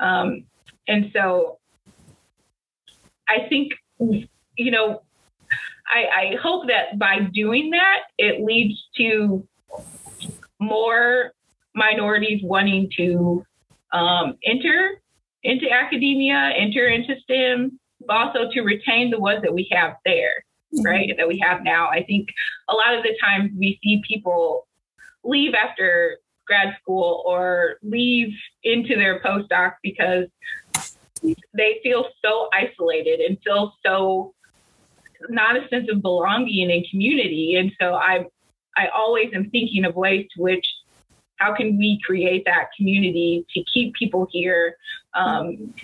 Um, 0.01 0.45
and 0.89 1.11
so 1.13 1.59
I 3.29 3.49
think, 3.49 3.73
you 3.99 4.71
know, 4.71 5.03
I, 5.89 6.33
I 6.33 6.37
hope 6.43 6.67
that 6.69 6.99
by 6.99 7.21
doing 7.33 7.71
that, 7.71 8.01
it 8.19 8.45
leads 8.45 8.75
to 8.97 9.47
more 10.59 11.33
minorities 11.75 12.41
wanting 12.43 12.91
to 12.97 13.45
um, 13.93 14.37
enter 14.45 15.01
into 15.43 15.71
academia, 15.71 16.53
enter 16.57 16.89
into 16.89 17.15
STEM, 17.23 17.79
but 18.07 18.17
also 18.17 18.51
to 18.53 18.63
retain 18.63 19.11
the 19.11 19.21
ones 19.21 19.43
that 19.43 19.53
we 19.53 19.69
have 19.71 19.95
there, 20.05 20.45
right? 20.83 21.15
That 21.17 21.29
we 21.29 21.39
have 21.39 21.63
now. 21.63 21.89
I 21.89 22.03
think 22.03 22.29
a 22.69 22.75
lot 22.75 22.95
of 22.95 23.03
the 23.03 23.17
times 23.23 23.53
we 23.57 23.79
see 23.83 24.03
people 24.07 24.67
leave 25.23 25.55
after 25.55 26.19
grad 26.47 26.77
school 26.81 27.23
or 27.27 27.77
leave 27.83 28.33
into 28.65 28.97
their 28.97 29.21
postdoc 29.21 29.75
because 29.83 30.27
they 31.55 31.81
feel 31.83 32.07
so 32.25 32.49
isolated 32.53 33.21
and 33.21 33.39
feel 33.43 33.75
so 33.85 34.35
not 35.29 35.57
a 35.57 35.69
sense 35.69 35.89
of 35.91 36.03
belonging 36.03 36.71
and 36.71 36.85
community. 36.91 37.57
And 37.57 37.73
so 37.81 37.95
I 37.95 38.27
I 38.77 38.89
always 38.95 39.31
am 39.35 39.51
thinking 39.51 39.85
of 39.85 39.95
ways 39.95 40.27
to 40.37 40.43
which 40.43 40.67
how 41.37 41.55
can 41.55 41.79
we 41.79 42.01
create 42.05 42.45
that 42.47 42.69
community 42.77 43.45
to 43.55 43.63
keep 43.73 43.95
people 43.95 44.27
here? 44.31 44.77
Um, 45.15 45.75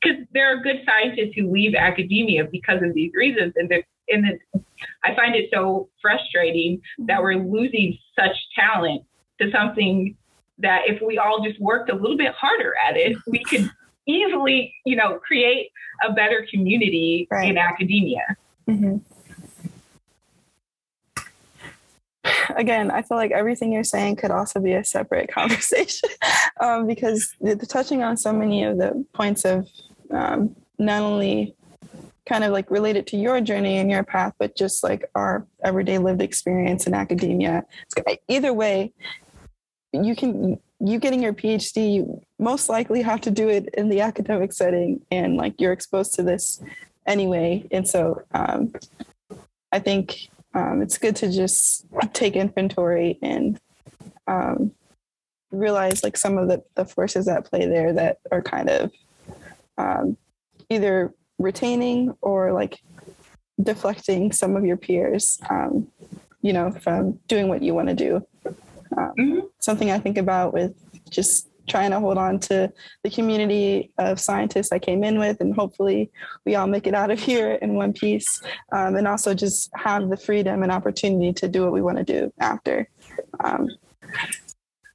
because 0.00 0.18
there 0.32 0.52
are 0.52 0.62
good 0.62 0.82
scientists 0.86 1.34
who 1.36 1.50
leave 1.50 1.74
academia 1.74 2.44
because 2.50 2.82
of 2.82 2.94
these 2.94 3.12
reasons, 3.14 3.52
and 3.56 3.68
the, 3.68 3.82
and 4.08 4.24
the, 4.52 4.60
I 5.04 5.14
find 5.14 5.34
it 5.34 5.48
so 5.52 5.88
frustrating 6.00 6.80
that 7.06 7.22
we're 7.22 7.36
losing 7.36 7.96
such 8.18 8.36
talent 8.56 9.02
to 9.40 9.50
something 9.50 10.16
that 10.58 10.82
if 10.86 11.00
we 11.02 11.18
all 11.18 11.42
just 11.44 11.60
worked 11.60 11.90
a 11.90 11.94
little 11.94 12.16
bit 12.16 12.32
harder 12.34 12.74
at 12.88 12.96
it, 12.96 13.16
we 13.26 13.42
could 13.44 13.70
easily, 14.06 14.74
you 14.84 14.96
know, 14.96 15.18
create 15.18 15.70
a 16.08 16.12
better 16.12 16.46
community 16.50 17.28
Right. 17.30 17.50
in 17.50 17.58
academia. 17.58 18.24
Mhm. 18.68 19.00
Again, 22.56 22.90
I 22.90 23.02
feel 23.02 23.16
like 23.16 23.32
everything 23.32 23.72
you're 23.72 23.84
saying 23.84 24.16
could 24.16 24.30
also 24.30 24.60
be 24.60 24.72
a 24.74 24.84
separate 24.84 25.30
conversation 25.32 26.08
um, 26.60 26.86
because 26.86 27.34
the, 27.40 27.54
the 27.54 27.66
touching 27.66 28.02
on 28.02 28.16
so 28.16 28.32
many 28.32 28.62
of 28.64 28.78
the 28.78 29.04
points 29.12 29.44
of 29.44 29.66
um, 30.10 30.54
not 30.78 31.02
only 31.02 31.54
kind 32.26 32.44
of 32.44 32.52
like 32.52 32.70
related 32.70 33.06
to 33.08 33.16
your 33.16 33.40
journey 33.40 33.78
and 33.78 33.90
your 33.90 34.04
path, 34.04 34.32
but 34.38 34.56
just 34.56 34.84
like 34.84 35.04
our 35.14 35.46
everyday 35.64 35.98
lived 35.98 36.22
experience 36.22 36.86
in 36.86 36.94
academia. 36.94 37.64
Either 38.28 38.52
way, 38.52 38.92
you 39.92 40.14
can 40.14 40.60
you 40.84 40.98
getting 40.98 41.22
your 41.22 41.32
PhD, 41.32 41.94
you 41.94 42.20
most 42.38 42.68
likely 42.68 43.02
have 43.02 43.20
to 43.20 43.30
do 43.30 43.48
it 43.48 43.68
in 43.74 43.88
the 43.88 44.00
academic 44.00 44.52
setting, 44.52 45.00
and 45.10 45.36
like 45.36 45.60
you're 45.60 45.72
exposed 45.72 46.14
to 46.14 46.22
this 46.22 46.60
anyway. 47.06 47.66
And 47.70 47.86
so 47.86 48.22
um, 48.32 48.72
I 49.70 49.78
think 49.78 50.28
um, 50.54 50.82
it's 50.82 50.98
good 50.98 51.16
to 51.16 51.32
just 51.32 51.86
take 52.12 52.36
inventory 52.36 53.18
and 53.22 53.58
um, 54.26 54.72
realize 55.50 56.02
like 56.04 56.16
some 56.16 56.38
of 56.38 56.48
the, 56.48 56.62
the 56.74 56.84
forces 56.84 57.28
at 57.28 57.44
play 57.44 57.66
there 57.66 57.92
that 57.92 58.18
are 58.30 58.42
kind 58.42 58.68
of 58.68 58.92
um, 59.78 60.16
either 60.68 61.12
retaining 61.38 62.14
or 62.20 62.52
like 62.52 62.80
deflecting 63.62 64.32
some 64.32 64.56
of 64.56 64.64
your 64.64 64.76
peers, 64.76 65.38
um, 65.50 65.88
you 66.40 66.52
know, 66.52 66.70
from 66.70 67.18
doing 67.28 67.48
what 67.48 67.62
you 67.62 67.74
want 67.74 67.88
to 67.88 67.94
do. 67.94 68.26
Um, 68.96 69.12
Mhm. 69.18 69.42
Something 69.58 69.90
I 69.90 69.98
think 69.98 70.18
about 70.18 70.52
with 70.52 70.74
just 71.08 71.48
trying 71.72 71.90
to 71.90 71.98
hold 71.98 72.18
on 72.18 72.38
to 72.38 72.70
the 73.02 73.10
community 73.10 73.90
of 73.96 74.20
scientists 74.20 74.72
I 74.72 74.78
came 74.78 75.02
in 75.02 75.18
with, 75.18 75.40
and 75.40 75.54
hopefully 75.54 76.10
we 76.44 76.54
all 76.54 76.66
make 76.66 76.86
it 76.86 76.94
out 76.94 77.10
of 77.10 77.18
here 77.18 77.52
in 77.62 77.74
one 77.74 77.94
piece, 77.94 78.42
um, 78.72 78.96
and 78.96 79.08
also 79.08 79.32
just 79.32 79.70
have 79.74 80.10
the 80.10 80.18
freedom 80.18 80.62
and 80.62 80.70
opportunity 80.70 81.32
to 81.32 81.48
do 81.48 81.62
what 81.62 81.72
we 81.72 81.80
want 81.80 81.96
to 81.96 82.04
do 82.04 82.32
after. 82.38 82.88
Um, 83.42 83.68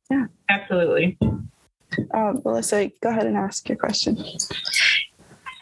Yeah. 0.09 0.27
Absolutely. 0.47 1.17
Uh, 2.13 2.33
Melyssa, 2.43 2.91
go 3.01 3.09
ahead 3.09 3.25
and 3.25 3.35
ask 3.35 3.67
your 3.67 3.77
question. 3.77 4.15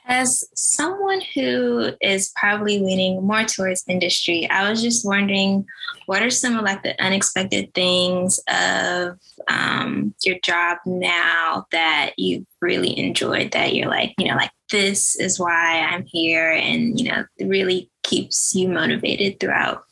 As 0.08 0.44
someone 0.54 1.22
who 1.34 1.92
is 2.02 2.32
probably 2.36 2.80
leaning 2.80 3.26
more 3.26 3.44
towards 3.44 3.84
industry, 3.88 4.48
I 4.50 4.70
was 4.70 4.82
just 4.82 5.06
wondering 5.06 5.66
what 6.06 6.22
are 6.22 6.30
some 6.30 6.58
of 6.58 6.64
like 6.64 6.84
the 6.84 7.02
unexpected 7.04 7.74
things 7.74 8.40
of 8.48 9.18
um, 9.48 10.14
your 10.24 10.38
job 10.44 10.78
now 10.86 11.66
that 11.72 12.12
you 12.18 12.46
really 12.62 12.98
enjoyed 13.00 13.52
that 13.52 13.74
you're 13.74 13.90
like, 13.90 14.14
you 14.20 14.28
know, 14.28 14.36
like 14.36 14.52
this 14.72 15.16
is 15.16 15.40
why 15.40 15.80
I'm 15.80 16.06
here 16.06 16.52
and, 16.52 17.00
you 17.00 17.10
know, 17.10 17.26
really 17.40 17.90
keeps 18.04 18.54
you 18.54 18.68
motivated 18.68 19.40
throughout? 19.40 19.85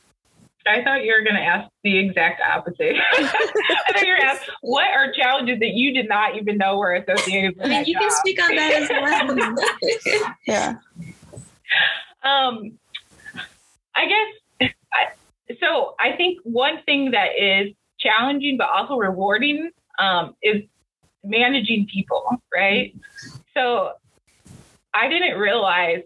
I 0.68 0.84
thought 0.84 1.04
you 1.04 1.14
were 1.14 1.24
going 1.24 1.36
to 1.36 1.42
ask 1.42 1.70
the 1.84 1.98
exact 1.98 2.42
opposite. 2.42 2.96
I 3.14 3.92
thought 3.92 4.02
you 4.02 4.14
were 4.14 4.24
ask 4.24 4.44
what 4.62 4.86
are 4.96 5.12
challenges 5.12 5.60
that 5.60 5.74
you 5.74 5.94
did 5.94 6.08
not 6.08 6.38
even 6.38 6.58
know 6.58 6.78
were 6.78 6.96
associated 6.96 7.58
with. 7.58 7.66
I 7.66 7.70
mean, 7.70 7.86
you 7.86 7.94
job? 7.94 8.02
can 8.02 8.12
speak 8.12 8.44
on 8.44 8.56
that 8.56 8.74
as 8.74 8.90
well. 8.90 10.34
yeah. 10.48 10.76
Um, 12.24 12.78
I 13.96 14.06
guess 14.08 14.70
so. 15.60 15.96
I 16.00 16.16
think 16.16 16.40
one 16.44 16.82
thing 16.86 17.12
that 17.12 17.32
is 17.38 17.74
challenging 18.00 18.58
but 18.58 18.70
also 18.70 18.96
rewarding 18.96 19.72
um, 20.00 20.36
is 20.42 20.64
managing 21.24 21.88
people, 21.92 22.26
right? 22.54 22.96
So 23.54 23.92
I 24.94 25.10
didn't 25.10 25.38
realize 25.38 26.04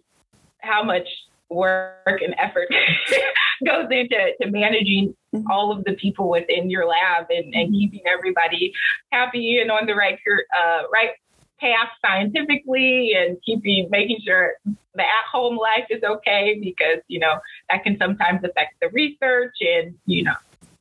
how 0.60 0.84
much 0.84 1.08
work 1.50 2.22
and 2.22 2.36
effort 2.38 2.68
goes 3.66 3.88
into 3.90 4.18
to 4.42 4.52
managing 4.52 5.16
mm-hmm. 5.34 5.50
all 5.52 5.72
of 5.72 5.84
the 5.86 5.94
people 5.94 6.30
within 6.30 6.70
your 6.70 6.86
lab 6.88 7.28
and, 7.30 7.54
and 7.54 7.70
mm-hmm. 7.70 7.74
keeping 7.74 8.02
everybody 8.06 8.74
happy 9.12 9.60
and 9.60 9.72
on 9.72 9.86
the 9.86 9.94
right 9.94 10.20
uh, 10.58 10.84
right 10.92 11.12
path 11.60 11.90
scientifically 12.06 13.14
and 13.18 13.38
keeping 13.44 13.88
making 13.90 14.20
sure 14.24 14.54
the 14.66 15.02
at-home 15.02 15.58
life 15.58 15.86
is 15.90 16.04
okay 16.04 16.60
because 16.62 17.00
you 17.08 17.20
know 17.20 17.40
that 17.70 17.84
can 17.84 17.98
sometimes 17.98 18.44
affect 18.44 18.76
the 18.82 18.90
research 18.90 19.56
and 19.62 19.96
you 20.06 20.24
know 20.24 20.36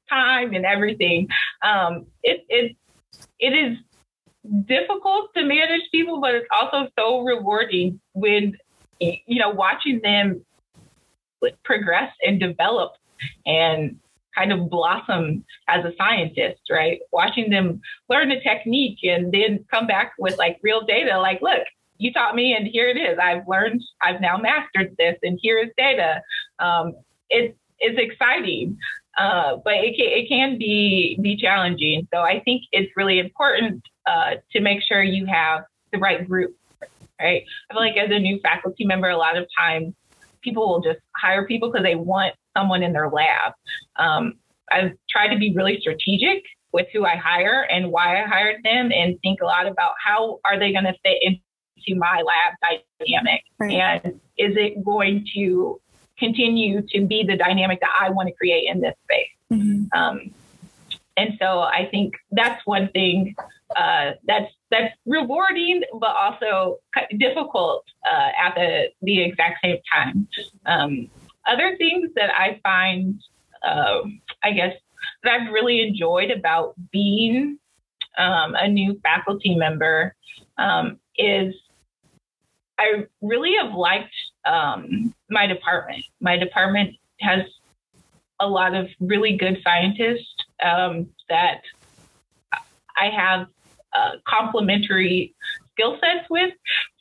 time 0.08 0.52
and 0.54 0.64
everything. 0.64 1.28
Um, 1.62 2.06
it 2.22 2.44
it 2.48 2.76
it 3.38 3.50
is 3.50 3.78
difficult 4.66 5.34
to 5.34 5.44
manage 5.44 5.82
people, 5.90 6.20
but 6.20 6.34
it's 6.34 6.48
also 6.54 6.88
so 6.98 7.20
rewarding 7.20 8.00
when 8.12 8.56
you 9.00 9.38
know 9.38 9.50
watching 9.50 10.00
them 10.02 10.44
progress 11.64 12.12
and 12.26 12.40
develop 12.40 12.92
and 13.46 13.98
kind 14.34 14.52
of 14.52 14.68
blossom 14.68 15.44
as 15.68 15.84
a 15.84 15.92
scientist, 15.96 16.60
right? 16.70 17.00
Watching 17.12 17.50
them 17.50 17.80
learn 18.08 18.30
a 18.30 18.40
technique 18.40 18.98
and 19.02 19.32
then 19.32 19.64
come 19.70 19.86
back 19.86 20.12
with 20.18 20.36
like 20.38 20.58
real 20.62 20.82
data, 20.82 21.18
like, 21.18 21.40
look, 21.40 21.62
you 21.98 22.12
taught 22.12 22.34
me 22.34 22.54
and 22.54 22.66
here 22.66 22.88
it 22.88 22.98
is. 22.98 23.18
I've 23.18 23.48
learned, 23.48 23.82
I've 24.02 24.20
now 24.20 24.36
mastered 24.36 24.94
this 24.98 25.16
and 25.22 25.38
here 25.40 25.58
is 25.58 25.70
data. 25.78 26.20
Um, 26.58 26.94
it's, 27.30 27.56
it's 27.78 27.98
exciting, 27.98 28.76
uh, 29.18 29.56
but 29.64 29.74
it 29.74 29.96
can, 29.96 30.06
it 30.06 30.28
can 30.28 30.58
be, 30.58 31.18
be 31.22 31.36
challenging. 31.36 32.06
So 32.12 32.20
I 32.20 32.40
think 32.40 32.64
it's 32.72 32.94
really 32.96 33.18
important 33.18 33.82
uh, 34.06 34.34
to 34.52 34.60
make 34.60 34.82
sure 34.82 35.02
you 35.02 35.24
have 35.26 35.64
the 35.92 35.98
right 35.98 36.26
group, 36.26 36.54
right? 37.18 37.44
I 37.70 37.74
feel 37.74 37.82
like 37.82 37.96
as 37.96 38.10
a 38.10 38.18
new 38.18 38.38
faculty 38.40 38.84
member, 38.84 39.08
a 39.08 39.16
lot 39.16 39.38
of 39.38 39.46
times 39.58 39.94
people 40.46 40.68
will 40.68 40.80
just 40.80 41.00
hire 41.16 41.44
people 41.44 41.70
because 41.70 41.84
they 41.84 41.96
want 41.96 42.34
someone 42.56 42.82
in 42.82 42.92
their 42.92 43.10
lab. 43.10 43.52
Um, 43.96 44.34
I've 44.70 44.92
tried 45.10 45.28
to 45.28 45.38
be 45.38 45.52
really 45.54 45.78
strategic 45.80 46.44
with 46.72 46.86
who 46.92 47.04
I 47.04 47.16
hire 47.16 47.66
and 47.70 47.90
why 47.90 48.22
I 48.22 48.26
hired 48.26 48.62
them 48.62 48.92
and 48.92 49.18
think 49.22 49.40
a 49.40 49.44
lot 49.44 49.66
about 49.66 49.92
how 50.04 50.38
are 50.44 50.58
they 50.58 50.72
going 50.72 50.84
to 50.84 50.94
fit 51.04 51.18
into 51.22 51.98
my 51.98 52.22
lab 52.22 52.78
dynamic 53.00 53.42
right. 53.58 54.00
and 54.04 54.20
is 54.38 54.56
it 54.56 54.84
going 54.84 55.26
to 55.34 55.80
continue 56.18 56.82
to 56.92 57.06
be 57.06 57.24
the 57.26 57.36
dynamic 57.36 57.80
that 57.80 57.90
I 58.00 58.10
want 58.10 58.28
to 58.28 58.34
create 58.34 58.68
in 58.68 58.80
this 58.80 58.94
space. 59.04 59.28
Mm-hmm. 59.52 59.98
Um, 59.98 60.30
and 61.16 61.36
so 61.40 61.60
I 61.60 61.88
think 61.90 62.14
that's 62.30 62.64
one 62.66 62.88
thing 62.88 63.34
uh, 63.74 64.12
that's 64.26 64.52
that's 64.70 64.94
rewarding, 65.06 65.82
but 65.98 66.14
also 66.14 66.78
difficult 67.18 67.84
uh, 68.10 68.28
at 68.40 68.54
the 68.54 68.88
the 69.02 69.22
exact 69.22 69.58
same 69.64 69.78
time. 69.92 70.28
Um, 70.66 71.10
other 71.46 71.76
things 71.76 72.10
that 72.16 72.30
I 72.34 72.60
find, 72.62 73.20
uh, 73.66 74.02
I 74.42 74.52
guess, 74.52 74.74
that 75.22 75.32
I've 75.32 75.52
really 75.52 75.80
enjoyed 75.86 76.30
about 76.30 76.74
being 76.92 77.58
um, 78.18 78.54
a 78.54 78.68
new 78.68 79.00
faculty 79.02 79.54
member 79.54 80.14
um, 80.58 80.98
is 81.16 81.54
I 82.78 83.06
really 83.22 83.54
have 83.60 83.74
liked 83.74 84.14
um, 84.44 85.14
my 85.30 85.46
department. 85.46 86.04
My 86.20 86.36
department 86.36 86.94
has 87.20 87.42
a 88.38 88.46
lot 88.46 88.74
of 88.74 88.88
really 89.00 89.36
good 89.36 89.58
scientists 89.64 90.34
um, 90.62 91.08
that 91.28 91.62
I 92.98 93.10
have 93.10 93.46
uh, 93.96 94.12
complementary 94.28 95.34
skill 95.72 95.98
sets 96.00 96.28
with. 96.30 96.52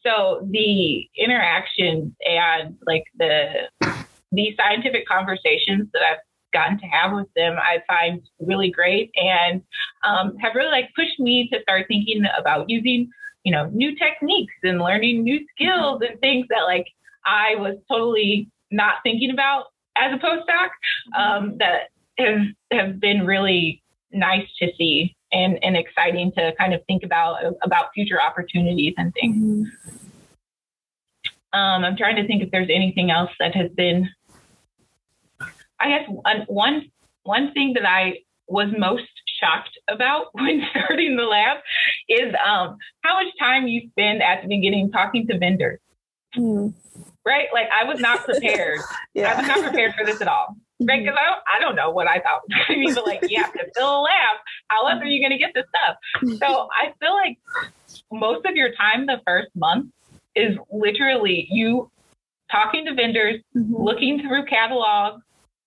So 0.05 0.47
the 0.51 1.07
interactions 1.17 2.13
and 2.25 2.77
like 2.85 3.03
the 3.17 3.69
the 4.31 4.55
scientific 4.57 5.07
conversations 5.07 5.87
that 5.93 6.01
I've 6.01 6.19
gotten 6.53 6.79
to 6.79 6.85
have 6.85 7.13
with 7.13 7.27
them, 7.35 7.57
I 7.57 7.79
find 7.87 8.21
really 8.39 8.69
great 8.69 9.11
and 9.15 9.61
um, 10.03 10.37
have 10.37 10.55
really 10.55 10.71
like 10.71 10.89
pushed 10.95 11.19
me 11.19 11.49
to 11.51 11.61
start 11.61 11.85
thinking 11.87 12.23
about 12.37 12.69
using, 12.69 13.09
you 13.43 13.51
know, 13.51 13.69
new 13.73 13.95
techniques 13.95 14.53
and 14.63 14.79
learning 14.79 15.23
new 15.23 15.39
skills 15.53 16.01
and 16.07 16.19
things 16.19 16.47
that 16.49 16.63
like 16.63 16.87
I 17.25 17.55
was 17.55 17.77
totally 17.89 18.49
not 18.71 18.95
thinking 19.03 19.31
about 19.31 19.65
as 19.97 20.13
a 20.13 20.17
postdoc 20.17 20.69
um, 21.17 21.57
that 21.59 21.89
have 22.17 22.41
have 22.71 22.99
been 22.99 23.25
really 23.25 23.83
nice 24.11 24.47
to 24.59 24.69
see 24.77 25.15
and, 25.35 25.59
and 25.61 25.75
exciting 25.75 26.31
to 26.37 26.53
kind 26.57 26.73
of 26.73 26.81
think 26.87 27.03
about 27.03 27.37
about 27.61 27.87
future 27.93 28.21
opportunities 28.21 28.93
and 28.97 29.13
things. 29.13 29.35
Mm-hmm. 29.35 31.57
Um, 31.57 31.85
I'm 31.85 31.97
trying 31.97 32.15
to 32.15 32.25
think 32.25 32.41
if 32.41 32.51
there's 32.51 32.69
anything 32.73 33.11
else 33.11 33.31
that 33.39 33.53
has 33.55 33.69
been. 33.71 34.09
I 35.79 35.89
guess 35.89 36.09
one 36.47 36.89
one 37.23 37.53
thing 37.53 37.73
that 37.73 37.85
I 37.85 38.19
was 38.47 38.69
most 38.77 39.03
shocked 39.39 39.77
about 39.89 40.27
when 40.33 40.63
starting 40.71 41.17
the 41.17 41.23
lab 41.23 41.57
is 42.07 42.33
um, 42.45 42.77
how 43.03 43.21
much 43.21 43.33
time 43.39 43.67
you 43.67 43.89
spend 43.89 44.23
at 44.23 44.41
the 44.41 44.47
beginning 44.47 44.91
talking 44.91 45.27
to 45.27 45.37
vendors. 45.37 45.79
Mm. 46.37 46.73
Right? 47.25 47.47
Like 47.53 47.67
I 47.73 47.83
was 47.83 47.99
not 47.99 48.23
prepared. 48.23 48.79
yeah. 49.13 49.33
I 49.33 49.37
was 49.37 49.47
not 49.47 49.63
prepared 49.63 49.95
for 49.95 50.05
this 50.05 50.21
at 50.21 50.27
all 50.27 50.55
right? 50.81 51.03
Because 51.03 51.17
I 51.19 51.29
don't, 51.29 51.41
I 51.55 51.59
don't 51.59 51.75
know 51.75 51.89
what 51.91 52.07
I 52.07 52.19
thought 52.19 52.41
was 52.47 52.55
going 52.67 52.81
to 52.81 52.87
be, 52.87 52.93
but 52.93 53.05
like, 53.07 53.21
have 53.37 53.53
to 53.53 53.65
fill 53.75 53.99
a 53.99 54.01
lab. 54.01 54.37
How 54.67 54.87
else 54.87 55.01
are 55.01 55.05
you 55.05 55.21
going 55.21 55.31
to 55.31 55.37
get 55.37 55.53
this 55.53 55.65
stuff? 55.69 56.39
So 56.39 56.69
I 56.71 56.93
feel 56.99 57.13
like 57.13 57.37
most 58.11 58.45
of 58.45 58.55
your 58.55 58.73
time 58.73 59.05
the 59.05 59.21
first 59.25 59.49
month 59.55 59.91
is 60.35 60.57
literally 60.71 61.47
you 61.49 61.89
talking 62.51 62.85
to 62.85 62.93
vendors, 62.93 63.41
mm-hmm. 63.55 63.75
looking 63.75 64.21
through 64.21 64.45
catalogs, 64.45 65.23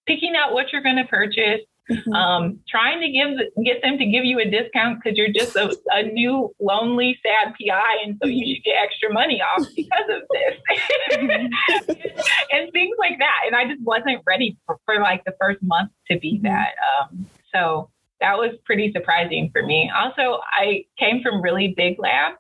picking 0.07 0.35
out 0.37 0.53
what 0.53 0.73
you're 0.73 0.83
going 0.83 0.97
to 0.97 1.05
purchase, 1.05 1.61
Mm-hmm. 1.91 2.13
Um, 2.13 2.61
trying 2.69 3.01
to 3.01 3.09
give 3.11 3.65
get 3.65 3.81
them 3.83 3.97
to 3.97 4.05
give 4.05 4.25
you 4.25 4.39
a 4.39 4.45
discount 4.45 5.01
because 5.03 5.17
you're 5.17 5.33
just 5.33 5.57
a, 5.57 5.75
a, 5.93 6.03
new 6.03 6.55
lonely 6.61 7.19
sad 7.23 7.55
PI, 7.55 7.97
and 8.05 8.19
so 8.23 8.29
you 8.29 8.55
should 8.55 8.63
get 8.63 8.77
extra 8.83 9.11
money 9.11 9.41
off 9.41 9.67
because 9.75 10.05
of 10.11 10.23
this, 10.31 11.19
mm-hmm. 11.19 11.93
and 12.53 12.73
things 12.73 12.97
like 12.99 13.19
that. 13.19 13.41
And 13.47 13.57
I 13.57 13.65
just 13.65 13.83
wasn't 13.83 14.23
ready 14.27 14.59
for, 14.67 14.79
for 14.85 15.01
like 15.01 15.25
the 15.25 15.33
first 15.41 15.63
month 15.63 15.91
to 16.11 16.19
be 16.19 16.35
mm-hmm. 16.35 16.47
that. 16.47 16.75
Um, 17.01 17.27
so 17.55 17.89
that 18.21 18.37
was 18.37 18.51
pretty 18.67 18.93
surprising 18.93 19.49
for 19.51 19.65
me. 19.65 19.91
Also, 19.97 20.41
I 20.53 20.85
came 20.99 21.23
from 21.23 21.41
really 21.41 21.73
big 21.75 21.99
labs, 21.99 22.37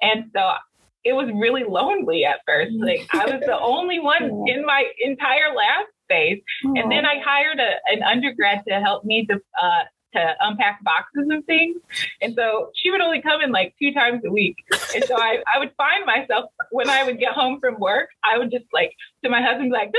and 0.00 0.30
so 0.34 0.52
it 1.04 1.12
was 1.12 1.30
really 1.34 1.64
lonely 1.64 2.24
at 2.24 2.40
first. 2.46 2.72
Like 2.78 3.08
I 3.12 3.26
was 3.26 3.42
the 3.44 3.58
only 3.58 4.00
one 4.00 4.22
in 4.46 4.64
my 4.64 4.84
entire 5.04 5.54
lab 5.54 5.86
space. 6.06 6.42
Aww. 6.64 6.80
And 6.80 6.90
then 6.90 7.04
I 7.04 7.20
hired 7.24 7.58
a, 7.58 7.70
an 7.92 8.02
undergrad 8.02 8.62
to 8.68 8.80
help 8.80 9.04
me 9.04 9.26
to 9.26 9.34
uh, 9.62 9.84
to 10.16 10.34
unpack 10.40 10.82
boxes 10.82 11.26
and 11.30 11.44
things. 11.46 11.76
And 12.20 12.34
so 12.34 12.70
she 12.74 12.90
would 12.90 13.00
only 13.00 13.20
come 13.20 13.40
in 13.42 13.52
like 13.52 13.74
two 13.80 13.92
times 13.92 14.22
a 14.24 14.30
week. 14.30 14.56
And 14.94 15.04
so 15.04 15.14
I, 15.16 15.42
I 15.54 15.58
would 15.58 15.72
find 15.76 16.06
myself 16.06 16.50
when 16.70 16.88
I 16.88 17.04
would 17.04 17.18
get 17.18 17.32
home 17.32 17.60
from 17.60 17.78
work, 17.78 18.08
I 18.24 18.38
would 18.38 18.50
just 18.50 18.64
like 18.72 18.92
to 19.24 19.30
my 19.30 19.42
husband 19.42 19.70
like, 19.72 19.92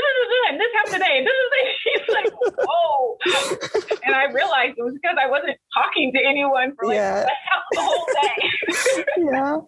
and 0.50 0.60
this 0.60 0.68
happened 0.74 1.04
today. 1.04 1.20
And 1.20 1.28
He's 1.84 2.10
like, 2.14 2.34
oh. 2.68 3.18
And 4.06 4.16
I 4.16 4.26
realized 4.32 4.76
it 4.78 4.84
was 4.84 4.94
because 4.94 5.18
I 5.22 5.30
wasn't 5.30 5.58
talking 5.74 6.12
to 6.14 6.20
anyone 6.26 6.74
for 6.76 6.88
like 6.88 6.96
yeah. 6.96 7.26
the 7.72 7.82
whole 7.82 8.06
day. 8.22 8.50
yeah. 9.18 9.60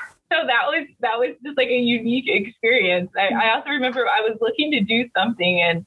so 0.30 0.46
that 0.46 0.66
was 0.66 0.86
that 1.00 1.18
was 1.18 1.34
just 1.44 1.56
like 1.56 1.68
a 1.68 1.78
unique 1.78 2.26
experience. 2.28 3.10
I, 3.16 3.28
I 3.28 3.54
also 3.56 3.70
remember 3.70 4.06
I 4.06 4.20
was 4.20 4.36
looking 4.40 4.70
to 4.72 4.80
do 4.80 5.08
something 5.16 5.60
and 5.60 5.86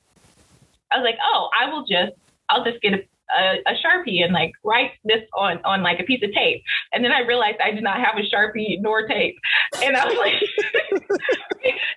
I 0.91 0.97
was 0.97 1.03
like, 1.03 1.17
oh, 1.23 1.49
I 1.59 1.69
will 1.69 1.85
just 1.85 2.13
I'll 2.49 2.63
just 2.63 2.81
get 2.81 2.93
a, 2.93 3.03
a, 3.37 3.57
a, 3.67 3.73
sharpie 3.83 4.23
and 4.23 4.33
like 4.33 4.51
write 4.63 4.91
this 5.03 5.21
on 5.37 5.59
on 5.65 5.83
like 5.83 5.99
a 5.99 6.03
piece 6.03 6.23
of 6.23 6.31
tape. 6.33 6.63
And 6.93 7.03
then 7.03 7.11
i 7.11 7.21
realized 7.21 7.57
i 7.63 7.71
did 7.71 7.83
not 7.83 7.97
have 7.97 8.15
a 8.17 8.35
sharpie 8.35 8.77
nor 8.79 9.07
tape. 9.07 9.35
And 9.83 9.95
i 9.95 10.05
was 10.05 10.17
like 10.17 10.33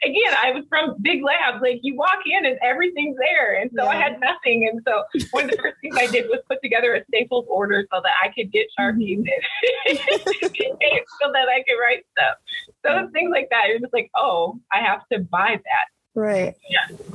again 0.05 0.35
i 0.43 0.51
was 0.53 0.65
from 0.69 0.97
big 1.03 1.23
labs. 1.23 1.63
Like 1.63 1.81
you 1.83 1.97
walk 1.97 2.19
in 2.27 2.47
and 2.47 2.59
everything's 2.63 3.17
there. 3.17 3.61
And 3.61 3.71
so 3.77 3.85
yeah. 3.85 3.91
i 3.91 3.97
had 3.97 4.21
nothing. 4.21 4.69
And 4.71 4.81
so 4.87 5.05
one 5.31 5.45
of 5.45 5.51
the 5.51 5.57
first 5.57 5.77
things 5.81 5.97
i 5.99 6.07
did 6.07 6.27
was 6.29 6.41
put 6.49 6.61
together 6.63 6.95
a 6.95 7.05
staples 7.07 7.47
order 7.49 7.87
so 7.93 8.01
that 8.03 8.13
i 8.23 8.29
could 8.29 8.51
get 8.53 8.67
sharpies 8.79 9.19
mm-hmm. 9.19 9.97
so 10.41 11.33
that 11.33 11.49
i 11.49 11.63
could 11.67 11.79
write 11.81 12.05
stuff. 12.13 12.37
So 12.85 13.09
things 13.13 13.31
like 13.31 13.49
that 13.51 13.71
it 13.71 13.81
was 13.81 13.91
like 13.93 14.11
oh 14.17 14.59
i 14.73 14.81
have 14.81 15.01
to 15.13 15.21
buy 15.21 15.61
that. 15.65 15.87
Right. 16.15 16.55
Yeah 16.69 17.14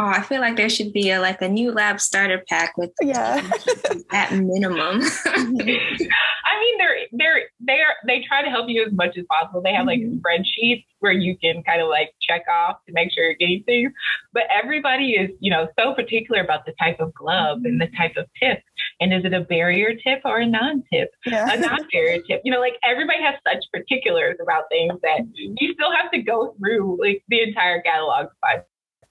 Oh, 0.00 0.06
I 0.06 0.22
feel 0.22 0.40
like 0.40 0.54
there 0.54 0.68
should 0.68 0.92
be 0.92 1.10
a 1.10 1.20
like 1.20 1.42
a 1.42 1.48
new 1.48 1.72
lab 1.72 2.00
starter 2.00 2.40
pack 2.48 2.76
with 2.78 2.92
yeah 3.02 3.42
at 4.12 4.32
minimum. 4.32 5.00
I 5.24 6.60
mean, 6.60 6.78
they're 6.78 6.98
they're 7.10 7.40
they 7.60 7.80
are 7.80 7.94
they 8.06 8.22
try 8.26 8.42
to 8.42 8.48
help 8.48 8.68
you 8.68 8.84
as 8.86 8.92
much 8.92 9.18
as 9.18 9.24
possible. 9.28 9.60
They 9.60 9.72
have 9.72 9.86
like 9.86 9.98
mm-hmm. 9.98 10.18
spreadsheets 10.18 10.84
where 11.00 11.12
you 11.12 11.36
can 11.36 11.64
kind 11.64 11.82
of 11.82 11.88
like 11.88 12.14
check 12.22 12.42
off 12.48 12.76
to 12.86 12.92
make 12.92 13.10
sure 13.12 13.24
you're 13.24 13.34
getting 13.34 13.64
things. 13.64 13.92
But 14.32 14.44
everybody 14.54 15.14
is 15.14 15.30
you 15.40 15.50
know 15.50 15.66
so 15.76 15.94
particular 15.94 16.42
about 16.42 16.64
the 16.64 16.74
type 16.80 17.00
of 17.00 17.12
glove 17.14 17.62
and 17.64 17.80
the 17.80 17.88
type 17.98 18.14
of 18.16 18.26
tip. 18.40 18.62
And 19.00 19.12
is 19.12 19.24
it 19.24 19.34
a 19.34 19.40
barrier 19.40 19.94
tip 19.94 20.20
or 20.24 20.38
a 20.38 20.46
non-tip? 20.46 21.10
Yeah. 21.26 21.52
A 21.52 21.58
non-barrier 21.58 22.22
tip. 22.28 22.42
You 22.44 22.52
know, 22.52 22.60
like 22.60 22.74
everybody 22.88 23.22
has 23.22 23.34
such 23.46 23.64
particulars 23.72 24.36
about 24.40 24.64
things 24.70 24.92
that 25.02 25.20
you 25.34 25.74
still 25.74 25.92
have 25.92 26.10
to 26.12 26.22
go 26.22 26.54
through 26.58 26.98
like 27.00 27.24
the 27.28 27.42
entire 27.42 27.80
catalog 27.82 28.26
to 28.26 28.32
find 28.40 28.62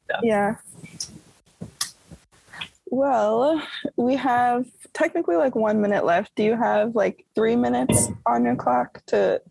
stuff. 0.07 0.21
Yeah. 0.23 0.55
Well, 2.89 3.61
we 3.97 4.15
have 4.15 4.65
technically 4.93 5.35
like 5.35 5.55
one 5.55 5.81
minute 5.81 6.05
left. 6.05 6.33
Do 6.35 6.43
you 6.43 6.55
have 6.55 6.95
like 6.95 7.25
three 7.35 7.55
minutes 7.55 8.07
on 8.25 8.45
your 8.45 8.55
clock 8.55 9.01
to 9.07 9.41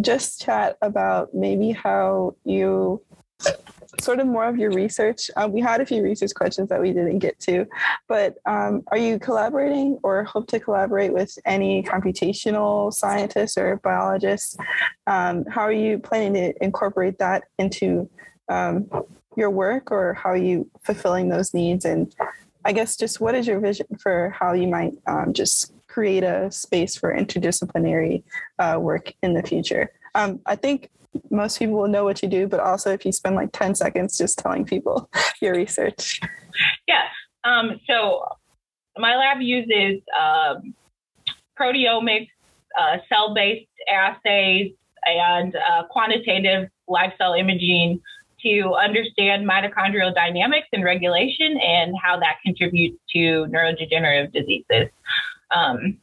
just 0.00 0.40
chat 0.40 0.78
about 0.82 1.34
maybe 1.34 1.72
how 1.72 2.36
you 2.44 3.02
sort 4.00 4.20
of 4.20 4.28
more 4.28 4.44
of 4.46 4.56
your 4.56 4.70
research? 4.70 5.30
Um, 5.36 5.52
we 5.52 5.60
had 5.60 5.80
a 5.80 5.86
few 5.86 6.02
research 6.02 6.32
questions 6.34 6.68
that 6.68 6.80
we 6.80 6.92
didn't 6.92 7.18
get 7.18 7.40
to, 7.40 7.66
but 8.08 8.36
um, 8.46 8.82
are 8.92 8.98
you 8.98 9.18
collaborating 9.18 9.98
or 10.04 10.22
hope 10.22 10.46
to 10.48 10.60
collaborate 10.60 11.12
with 11.12 11.36
any 11.44 11.82
computational 11.82 12.92
scientists 12.92 13.58
or 13.58 13.76
biologists? 13.82 14.56
Um, 15.08 15.44
how 15.46 15.62
are 15.62 15.72
you 15.72 15.98
planning 15.98 16.34
to 16.34 16.64
incorporate 16.64 17.18
that 17.18 17.44
into 17.58 18.08
um, 18.48 18.88
your 19.36 19.50
work 19.50 19.90
or 19.90 20.14
how 20.14 20.30
are 20.30 20.36
you 20.36 20.70
fulfilling 20.84 21.28
those 21.28 21.52
needs 21.52 21.84
and 21.84 22.14
I 22.66 22.72
guess 22.72 22.96
just 22.96 23.20
what 23.20 23.36
is 23.36 23.46
your 23.46 23.60
vision 23.60 23.86
for 24.00 24.34
how 24.36 24.52
you 24.52 24.66
might 24.66 24.92
um, 25.06 25.32
just 25.32 25.72
create 25.86 26.24
a 26.24 26.50
space 26.50 26.96
for 26.96 27.16
interdisciplinary 27.16 28.24
uh, 28.58 28.76
work 28.80 29.14
in 29.22 29.34
the 29.34 29.42
future? 29.44 29.92
Um, 30.16 30.40
I 30.46 30.56
think 30.56 30.90
most 31.30 31.60
people 31.60 31.76
will 31.76 31.86
know 31.86 32.02
what 32.02 32.24
you 32.24 32.28
do, 32.28 32.48
but 32.48 32.58
also 32.58 32.92
if 32.92 33.06
you 33.06 33.12
spend 33.12 33.36
like 33.36 33.50
10 33.52 33.76
seconds 33.76 34.18
just 34.18 34.40
telling 34.40 34.64
people 34.64 35.08
your 35.40 35.54
research. 35.54 36.20
Yeah. 36.88 37.04
Um, 37.44 37.80
so 37.88 38.26
my 38.98 39.14
lab 39.14 39.40
uses 39.40 40.02
um, 40.18 40.74
proteomics, 41.56 42.30
uh, 42.76 42.96
cell 43.08 43.32
based 43.32 43.70
assays, 43.88 44.72
and 45.04 45.54
uh, 45.54 45.84
quantitative 45.88 46.68
live 46.88 47.12
cell 47.16 47.34
imaging 47.34 48.00
to 48.42 48.74
understand 48.74 49.48
mitochondrial 49.48 50.14
dynamics 50.14 50.68
and 50.72 50.84
regulation 50.84 51.58
and 51.58 51.94
how 52.02 52.18
that 52.18 52.36
contributes 52.44 52.98
to 53.12 53.46
neurodegenerative 53.46 54.32
diseases. 54.32 54.88
Um, 55.50 55.98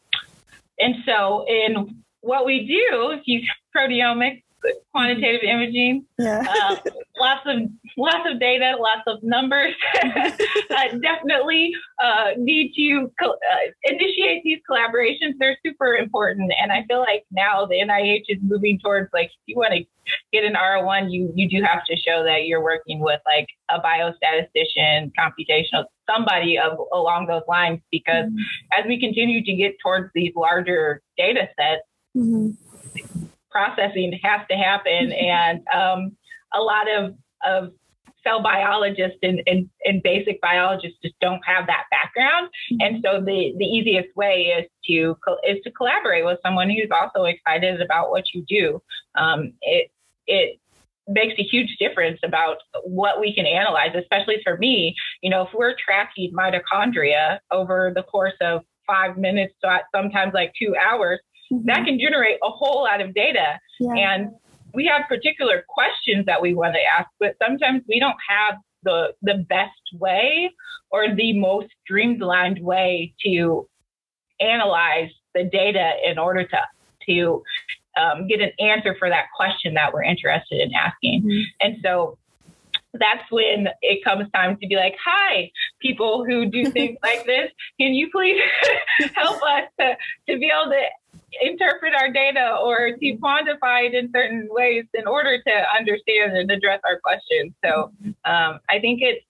and 0.80 0.96
so, 1.06 1.46
in 1.48 2.04
what 2.22 2.46
we 2.46 2.66
do, 2.66 3.12
if 3.12 3.22
you 3.26 3.42
proteomics, 3.76 4.44
quantitative 4.92 5.42
imaging. 5.44 6.06
Yeah. 6.18 6.44
Uh, 6.48 6.76
lots 7.18 7.42
of 7.46 7.70
lots 7.98 8.28
of 8.30 8.40
data, 8.40 8.76
lots 8.80 9.02
of 9.08 9.22
numbers. 9.24 9.74
uh, 10.04 10.88
definitely 11.02 11.74
uh, 12.04 12.32
need 12.38 12.74
to 12.76 13.12
co- 13.20 13.32
uh, 13.32 13.72
initiate 13.84 14.44
these 14.44 14.60
collaborations. 14.70 15.34
They're 15.40 15.58
super 15.66 15.96
important, 15.96 16.52
and 16.62 16.72
I 16.72 16.84
feel 16.88 17.00
like 17.00 17.26
now 17.32 17.66
the 17.66 17.76
NIH 17.76 18.26
is 18.30 18.40
moving 18.42 18.80
towards 18.80 19.10
like 19.14 19.28
if 19.28 19.42
you 19.46 19.56
want 19.56 19.74
to 19.74 19.86
get 20.32 20.44
an 20.44 20.54
R1, 20.54 21.12
you 21.12 21.32
you 21.36 21.50
do 21.50 21.64
have 21.64 21.84
to 21.86 21.96
show 21.96 22.24
that 22.24 22.46
you're 22.46 22.64
working 22.64 23.00
with 23.00 23.22
like 23.26 23.48
a 23.70 23.80
biostatistician, 23.80 25.12
computational 25.18 25.86
somebody 26.10 26.58
of, 26.58 26.78
along 26.92 27.28
those 27.28 27.44
lines, 27.48 27.80
because 27.92 28.26
mm-hmm. 28.26 28.80
as 28.80 28.86
we 28.88 29.00
continue 29.00 29.44
to 29.44 29.54
get 29.56 29.76
towards 29.82 30.10
these 30.14 30.34
larger 30.36 31.02
data 31.18 31.48
sets. 31.58 31.84
Mm-hmm 32.16 32.73
processing 33.54 34.20
has 34.24 34.42
to 34.50 34.58
happen. 34.58 35.14
And 35.24 35.62
um, 35.74 36.18
a 36.54 36.60
lot 36.60 36.88
of, 36.90 37.16
of 37.46 37.72
cell 38.24 38.42
biologists 38.42 39.20
and, 39.22 39.42
and, 39.48 39.70
and, 39.86 40.02
basic 40.02 40.42
biologists 40.42 40.98
just 41.04 41.16
don't 41.22 41.42
have 41.46 41.68
that 41.68 41.84
background. 41.92 42.50
And 42.80 43.04
so 43.04 43.22
the, 43.22 43.54
the 43.58 43.66
easiest 43.66 44.16
way 44.16 44.54
is 44.58 44.66
to 44.88 45.16
is 45.48 45.58
to 45.64 45.72
collaborate 45.72 46.26
with 46.26 46.40
someone 46.44 46.70
who's 46.70 46.90
also 46.92 47.26
excited 47.26 47.82
about 47.82 48.12
what 48.12 48.24
you 48.34 48.44
do. 48.48 48.82
Um, 49.16 49.54
it 49.62 49.92
it 50.28 50.60
makes 51.08 51.34
a 51.38 51.44
huge 51.44 51.76
difference 51.80 52.20
about 52.24 52.58
what 52.84 53.20
we 53.20 53.34
can 53.34 53.46
analyze, 53.46 53.92
especially 53.96 54.38
for 54.44 54.58
me. 54.58 54.96
You 55.22 55.30
know, 55.30 55.44
if 55.44 55.50
we're 55.54 55.76
tracking 55.84 56.32
mitochondria 56.34 57.40
over 57.52 57.92
the 57.94 58.04
course 58.04 58.36
of 58.42 58.62
five 58.88 59.18
minutes, 59.18 59.54
sometimes 59.94 60.34
like 60.34 60.54
two 60.60 60.76
hours, 60.76 61.20
mm-hmm. 61.20 61.33
That 61.66 61.86
can 61.86 62.00
generate 62.00 62.38
a 62.44 62.50
whole 62.50 62.84
lot 62.84 63.02
of 63.02 63.14
data. 63.14 63.60
Yeah. 63.80 63.94
And 63.96 64.32
we 64.74 64.86
have 64.86 65.08
particular 65.08 65.64
questions 65.68 66.26
that 66.26 66.42
we 66.42 66.54
want 66.54 66.74
to 66.76 66.80
ask, 66.82 67.10
but 67.20 67.36
sometimes 67.42 67.84
we 67.88 68.00
don't 68.00 68.18
have 68.28 68.58
the 68.84 69.14
the 69.22 69.46
best 69.48 69.72
way 69.94 70.52
or 70.92 71.16
the 71.16 71.38
most 71.38 71.68
streamlined 71.84 72.60
way 72.60 73.14
to 73.26 73.68
analyze 74.40 75.10
the 75.34 75.44
data 75.44 75.94
in 76.06 76.18
order 76.18 76.46
to 76.46 76.58
to 77.08 77.44
um, 77.98 78.28
get 78.28 78.42
an 78.42 78.52
answer 78.60 78.96
for 78.98 79.10
that 79.10 79.26
question 79.36 79.76
that 79.76 79.94
we're 79.94 80.04
interested 80.04 80.60
in 80.60 80.74
asking. 80.74 81.24
Mm-hmm. 81.24 81.42
And 81.62 81.78
so 81.84 82.18
that's 82.94 83.30
when 83.32 83.68
it 83.82 84.04
comes 84.04 84.30
time 84.34 84.58
to 84.58 84.68
be 84.68 84.76
like, 84.76 84.96
hi, 85.04 85.52
people 85.82 86.26
who 86.26 86.46
do 86.46 86.66
things 86.72 86.98
like 87.04 87.26
this, 87.26 87.52
can 87.80 87.94
you 87.94 88.10
please 88.12 88.40
help 89.16 89.42
us 89.42 89.64
to, 89.80 89.98
to 90.30 90.40
be 90.40 90.52
able 90.54 90.72
to 90.72 90.82
interpret 91.42 91.94
our 91.96 92.12
data 92.12 92.58
or 92.62 92.92
to 92.92 93.18
quantify 93.18 93.88
it 93.88 93.94
in 93.94 94.12
certain 94.14 94.48
ways 94.52 94.86
in 94.94 95.08
order 95.08 95.42
to 95.42 95.64
understand 95.78 96.36
and 96.38 96.52
address 96.52 96.80
our 96.86 97.00
questions. 97.00 97.54
So 97.64 97.92
um, 98.26 98.60
I 98.70 98.80
think 98.80 99.02
it's 99.02 99.26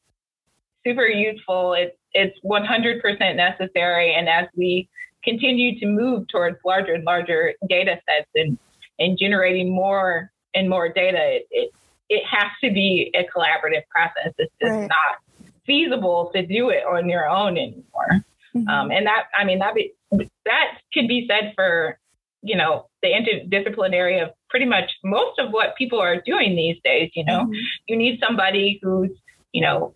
super 0.86 1.06
useful. 1.06 1.74
It's 1.74 1.96
it's 2.16 2.38
100% 2.46 3.36
necessary, 3.36 4.14
and 4.14 4.30
as 4.30 4.48
we 4.56 4.88
continue 5.24 5.80
to 5.80 5.88
move 5.88 6.28
towards 6.28 6.58
larger 6.64 6.94
and 6.94 7.04
larger 7.04 7.54
data 7.68 8.00
sets 8.08 8.30
and 8.36 8.58
and 9.00 9.18
generating 9.18 9.74
more 9.74 10.32
and 10.54 10.70
more 10.70 10.90
data, 10.90 11.18
it 11.20 11.48
it, 11.50 11.72
it 12.10 12.24
has 12.30 12.52
to 12.64 12.72
be 12.72 13.12
a 13.16 13.24
collaborative 13.24 13.88
process. 13.90 14.34
It's 14.38 14.54
just 14.62 14.72
right. 14.72 14.82
not 14.82 15.44
feasible 15.66 16.30
to 16.36 16.46
do 16.46 16.70
it 16.70 16.84
on 16.86 17.10
your 17.10 17.28
own 17.28 17.58
anymore. 17.58 18.24
Mm-hmm. 18.56 18.68
Um, 18.68 18.92
and 18.92 19.08
that, 19.08 19.26
I 19.38 19.46
mean, 19.46 19.60
that 19.60 19.76
be, 19.76 19.94
that 20.12 20.78
could 20.94 21.08
be 21.08 21.28
said 21.30 21.54
for, 21.56 22.00
you 22.42 22.56
know, 22.56 22.88
the 23.02 23.10
interdisciplinary 23.10 24.22
of 24.22 24.30
pretty 24.50 24.66
much 24.66 24.92
most 25.04 25.40
of 25.40 25.52
what 25.52 25.76
people 25.78 26.00
are 26.00 26.22
doing 26.22 26.56
these 26.56 26.78
days. 26.84 27.12
You 27.16 27.26
know, 27.26 27.46
mm-hmm. 27.46 27.54
you 27.88 27.98
need 27.98 28.20
somebody 28.26 28.80
who's, 28.82 29.12
you 29.52 29.62
know, 29.62 29.96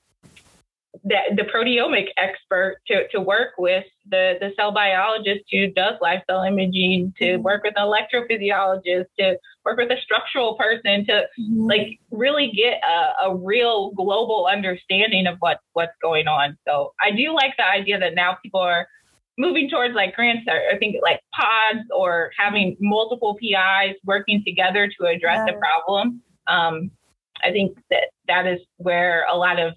the, 1.03 1.17
the 1.35 1.43
proteomic 1.43 2.07
expert 2.17 2.77
to, 2.87 3.07
to 3.09 3.19
work 3.19 3.53
with 3.57 3.85
the, 4.09 4.35
the 4.39 4.51
cell 4.55 4.71
biologist 4.71 5.45
who 5.51 5.71
does 5.71 5.95
live 6.01 6.21
cell 6.29 6.43
imaging, 6.43 7.13
to 7.17 7.25
mm-hmm. 7.25 7.43
work 7.43 7.63
with 7.63 7.73
an 7.77 7.85
electrophysiologist, 7.85 9.05
to 9.19 9.37
work 9.65 9.77
with 9.77 9.91
a 9.91 10.01
structural 10.01 10.55
person, 10.55 11.05
to 11.05 11.25
mm-hmm. 11.39 11.67
like 11.67 11.99
really 12.11 12.51
get 12.55 12.81
a, 12.83 13.29
a 13.29 13.35
real 13.35 13.91
global 13.91 14.47
understanding 14.51 15.27
of 15.27 15.37
what, 15.39 15.59
what's 15.73 15.95
going 16.01 16.27
on. 16.27 16.57
So 16.67 16.93
I 17.01 17.11
do 17.11 17.33
like 17.33 17.55
the 17.57 17.65
idea 17.65 17.99
that 17.99 18.15
now 18.15 18.37
people 18.43 18.61
are 18.61 18.87
moving 19.37 19.69
towards 19.69 19.93
like 19.93 20.15
grants 20.15 20.45
or 20.47 20.59
I 20.73 20.77
think 20.77 20.97
like 21.01 21.21
pods 21.33 21.85
or 21.95 22.31
having 22.37 22.75
multiple 22.79 23.37
PIs 23.39 23.95
working 24.03 24.43
together 24.45 24.89
to 24.99 25.05
address 25.05 25.43
yeah. 25.45 25.53
the 25.53 25.59
problem. 25.59 26.21
Um, 26.47 26.91
I 27.43 27.51
think 27.51 27.77
that 27.91 28.09
that 28.27 28.47
is 28.47 28.59
where 28.77 29.25
a 29.31 29.37
lot 29.37 29.59
of 29.59 29.73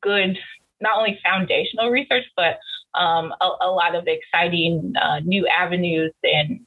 good, 0.00 0.38
not 0.80 0.98
only 0.98 1.18
foundational 1.22 1.90
research, 1.90 2.24
but 2.36 2.58
um, 2.94 3.32
a, 3.40 3.48
a, 3.62 3.70
lot 3.70 3.94
of 3.94 4.06
exciting 4.06 4.92
uh, 5.00 5.20
new 5.20 5.46
avenues 5.46 6.12
and 6.22 6.60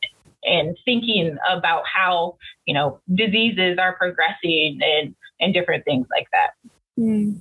and 0.44 0.78
thinking 0.86 1.38
about 1.50 1.84
how 1.92 2.38
you 2.66 2.74
know 2.74 3.00
diseases 3.14 3.78
are 3.80 3.96
progressing 3.96 4.80
and 4.82 5.16
and 5.40 5.54
different 5.54 5.86
things 5.86 6.08
like 6.12 6.28
that. 6.32 6.52
Mm. 7.00 7.38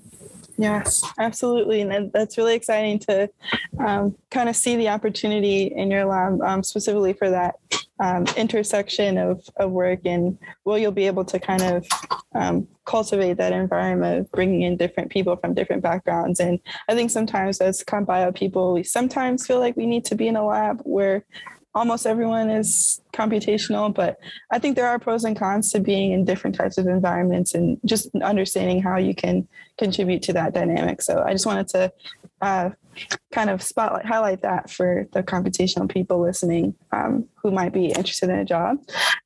Yes, 0.57 1.03
absolutely. 1.18 1.81
And 1.81 2.12
that's 2.12 2.39
really 2.39 2.55
exciting 2.55 3.01
to 3.01 3.29
um, 3.81 4.14
kind 4.31 4.49
of 4.49 4.55
see 4.55 4.77
the 4.77 4.89
opportunity 4.89 5.64
in 5.64 5.91
your 5.91 6.05
lab 6.05 6.41
um, 6.43 6.62
specifically 6.62 7.12
for 7.12 7.29
that 7.31 7.57
um, 8.05 8.26
intersection 8.36 9.16
of, 9.16 9.48
of 9.57 9.70
work 9.70 10.00
and 10.05 10.38
will 10.64 10.78
you'll 10.78 10.92
be 10.92 11.07
able 11.07 11.24
to 11.24 11.38
kind 11.38 11.62
of 11.62 11.86
um, 12.34 12.68
cultivate 12.84 13.38
that 13.38 13.55
environment 13.55 14.20
of 14.20 14.30
bringing 14.30 14.61
in 14.62 14.76
different 14.76 15.11
people 15.11 15.36
from 15.36 15.55
different 15.55 15.82
backgrounds. 15.82 16.38
And 16.38 16.61
I 16.86 16.94
think 16.94 17.11
sometimes 17.11 17.62
as 17.62 17.82
comp 17.82 18.07
bio 18.07 18.30
people, 18.30 18.74
we 18.74 18.82
sometimes 18.82 19.46
feel 19.46 19.59
like 19.59 19.74
we 19.76 19.86
need 19.86 20.05
to 20.07 20.14
be 20.14 20.28
in 20.28 20.36
a 20.36 20.44
lab 20.44 20.82
where 20.84 21.24
almost 21.74 22.07
everyone 22.07 22.50
is 22.50 23.00
computational, 23.14 23.92
but 23.92 24.18
I 24.52 24.59
think 24.59 24.76
there 24.76 24.86
are 24.86 24.98
pros 24.98 25.24
and 25.24 25.36
cons 25.36 25.72
to 25.72 25.80
being 25.80 26.12
in 26.12 26.26
different 26.26 26.57
types 26.57 26.76
of 26.76 26.86
environments 26.86 27.55
and 27.55 27.80
just 27.86 28.14
understanding 28.22 28.82
how 28.82 28.98
you 28.98 29.14
can 29.14 29.48
contribute 29.78 30.22
to 30.24 30.34
that 30.34 30.52
dynamic. 30.52 31.00
So 31.00 31.24
I 31.26 31.32
just 31.32 31.46
wanted 31.46 31.68
to 31.68 31.92
uh, 32.45 32.70
kind 33.32 33.49
of 33.49 33.62
spotlight, 33.62 34.05
highlight 34.05 34.42
that 34.42 34.70
for 34.70 35.09
the 35.12 35.22
computational 35.22 35.90
people 35.90 36.20
listening 36.20 36.74
um, 36.92 37.26
who 37.36 37.51
might 37.51 37.72
be 37.72 37.86
interested 37.86 38.28
in 38.28 38.38
a 38.38 38.45
job. 38.45 38.76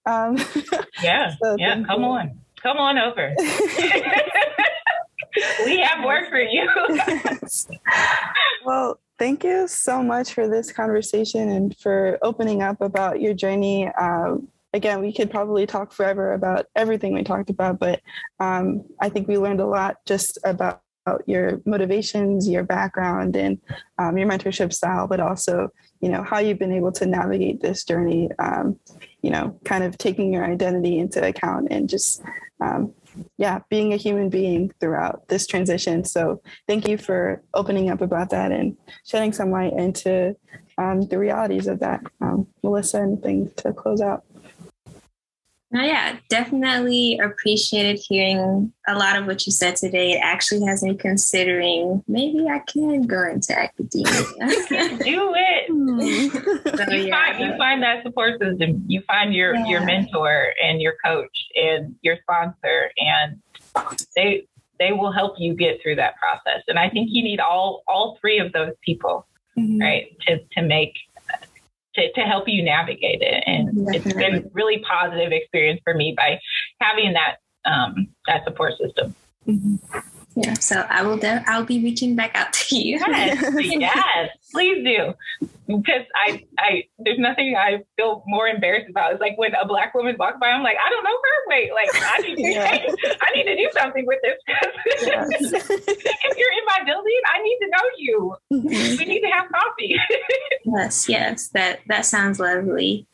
Um, 0.06 0.38
yeah, 1.02 1.34
so 1.42 1.56
yeah, 1.58 1.82
come 1.82 2.02
you. 2.02 2.06
on, 2.06 2.38
come 2.62 2.76
on 2.76 2.96
over. 2.96 3.34
we 5.64 5.80
have 5.80 6.04
work 6.04 6.28
for 6.30 6.40
you. 6.40 6.68
well, 8.64 9.00
thank 9.18 9.42
you 9.42 9.66
so 9.66 10.00
much 10.00 10.32
for 10.32 10.46
this 10.46 10.70
conversation 10.70 11.48
and 11.48 11.76
for 11.78 12.20
opening 12.22 12.62
up 12.62 12.80
about 12.80 13.20
your 13.20 13.34
journey. 13.34 13.88
Um, 13.88 14.46
again, 14.72 15.00
we 15.00 15.12
could 15.12 15.28
probably 15.28 15.66
talk 15.66 15.92
forever 15.92 16.34
about 16.34 16.66
everything 16.76 17.14
we 17.14 17.24
talked 17.24 17.50
about, 17.50 17.80
but 17.80 18.00
um, 18.38 18.84
I 19.00 19.08
think 19.08 19.26
we 19.26 19.38
learned 19.38 19.60
a 19.60 19.66
lot 19.66 19.96
just 20.06 20.38
about 20.44 20.82
your 21.26 21.60
motivations, 21.64 22.48
your 22.48 22.64
background, 22.64 23.36
and 23.36 23.58
um, 23.98 24.16
your 24.18 24.28
mentorship 24.28 24.72
style, 24.72 25.06
but 25.06 25.20
also, 25.20 25.68
you 26.00 26.08
know, 26.08 26.22
how 26.22 26.38
you've 26.38 26.58
been 26.58 26.72
able 26.72 26.92
to 26.92 27.06
navigate 27.06 27.60
this 27.60 27.84
journey. 27.84 28.30
Um, 28.38 28.78
you 29.22 29.30
know, 29.30 29.58
kind 29.64 29.82
of 29.82 29.98
taking 29.98 30.32
your 30.32 30.44
identity 30.44 30.98
into 30.98 31.26
account 31.26 31.68
and 31.70 31.88
just 31.88 32.22
um, 32.60 32.94
yeah, 33.36 33.60
being 33.68 33.92
a 33.92 33.96
human 33.96 34.28
being 34.28 34.72
throughout 34.80 35.28
this 35.28 35.46
transition. 35.46 36.04
So 36.04 36.40
thank 36.66 36.88
you 36.88 36.98
for 36.98 37.42
opening 37.54 37.90
up 37.90 38.00
about 38.00 38.30
that 38.30 38.52
and 38.52 38.76
shedding 39.04 39.32
some 39.32 39.50
light 39.50 39.72
into 39.72 40.36
um, 40.76 41.02
the 41.02 41.18
realities 41.18 41.66
of 41.66 41.80
that. 41.80 42.02
Um, 42.20 42.46
Melyssa, 42.64 43.02
anything 43.02 43.50
to 43.56 43.72
close 43.72 44.00
out? 44.00 44.24
No, 45.70 45.82
yeah, 45.82 46.16
definitely 46.30 47.18
appreciated 47.22 48.00
hearing 48.08 48.72
a 48.88 48.94
lot 48.94 49.18
of 49.18 49.26
what 49.26 49.44
you 49.44 49.52
said 49.52 49.76
today. 49.76 50.12
It 50.12 50.20
actually 50.22 50.64
has 50.64 50.82
me 50.82 50.96
considering 50.96 52.02
maybe 52.08 52.46
I 52.48 52.60
can 52.60 53.02
go 53.02 53.22
into 53.28 53.58
academia. 53.58 54.06
Do 55.04 55.34
it. 55.36 55.68
so, 56.78 56.90
you, 56.90 57.02
yeah. 57.02 57.10
find, 57.10 57.40
you 57.44 57.56
find 57.58 57.82
that 57.82 58.02
support 58.02 58.40
system. 58.40 58.82
You 58.86 59.02
find 59.06 59.34
your 59.34 59.54
yeah. 59.56 59.66
your 59.66 59.84
mentor 59.84 60.54
and 60.62 60.80
your 60.80 60.94
coach 61.04 61.46
and 61.54 61.94
your 62.00 62.16
sponsor, 62.22 62.90
and 62.96 63.38
they 64.16 64.46
they 64.78 64.92
will 64.92 65.12
help 65.12 65.34
you 65.38 65.54
get 65.54 65.82
through 65.82 65.96
that 65.96 66.16
process. 66.16 66.62
And 66.68 66.78
I 66.78 66.88
think 66.88 67.08
you 67.10 67.22
need 67.22 67.40
all 67.40 67.82
all 67.86 68.16
three 68.22 68.38
of 68.38 68.54
those 68.54 68.72
people, 68.82 69.26
mm-hmm. 69.58 69.82
right, 69.82 70.16
to 70.26 70.38
to 70.52 70.62
make 70.62 70.94
to, 71.94 72.12
to 72.12 72.20
help 72.20 72.48
you 72.48 72.62
navigate 72.62 73.22
it. 73.22 73.44
And 73.46 73.86
Definitely. 73.86 73.96
it's 73.96 74.12
been 74.12 74.50
really 74.52 74.78
positive 74.78 75.32
experience 75.32 75.80
for 75.84 75.94
me 75.94 76.14
by 76.16 76.40
having 76.80 77.14
that 77.14 77.36
um, 77.64 78.08
that 78.26 78.44
support 78.44 78.74
system. 78.78 79.14
Mm-hmm. 79.46 79.98
Yeah, 80.40 80.54
so 80.54 80.86
I 80.88 81.02
will. 81.02 81.16
De- 81.16 81.42
I'll 81.48 81.64
be 81.64 81.82
reaching 81.82 82.14
back 82.14 82.30
out 82.36 82.52
to 82.52 82.76
you. 82.76 83.00
Yes, 83.08 83.54
yes, 83.58 84.30
please 84.52 84.84
do. 84.84 85.14
Because 85.66 86.06
I, 86.14 86.44
I, 86.58 86.84
there's 87.00 87.18
nothing 87.18 87.56
I 87.56 87.82
feel 87.96 88.22
more 88.26 88.46
embarrassed 88.46 88.88
about. 88.88 89.12
It's 89.12 89.20
like 89.20 89.36
when 89.36 89.52
a 89.54 89.66
black 89.66 89.94
woman 89.94 90.14
walks 90.16 90.38
by, 90.40 90.46
I'm 90.46 90.62
like, 90.62 90.76
I 90.76 90.90
don't 90.90 91.02
know 91.02 91.10
her. 91.10 91.48
Wait, 91.48 91.70
like 91.74 91.88
I 91.92 92.18
need 92.18 92.36
to, 92.36 92.42
yeah. 92.42 93.14
I 93.20 93.30
need 93.34 93.44
to 93.44 93.56
do 93.56 93.68
something 93.72 94.06
with 94.06 94.18
this. 94.22 94.38
Yes. 95.02 95.28
if 95.70 96.36
you're 96.38 96.52
in 96.52 96.64
my 96.66 96.84
building, 96.86 97.20
I 97.34 97.42
need 97.42 97.58
to 97.60 97.68
know 97.68 97.88
you. 97.98 98.36
Mm-hmm. 98.52 98.98
We 98.98 99.04
need 99.06 99.20
to 99.22 99.28
have 99.28 99.48
coffee. 99.50 99.96
yes, 100.64 101.08
yes, 101.08 101.48
that 101.48 101.80
that 101.88 102.06
sounds 102.06 102.38
lovely 102.38 103.08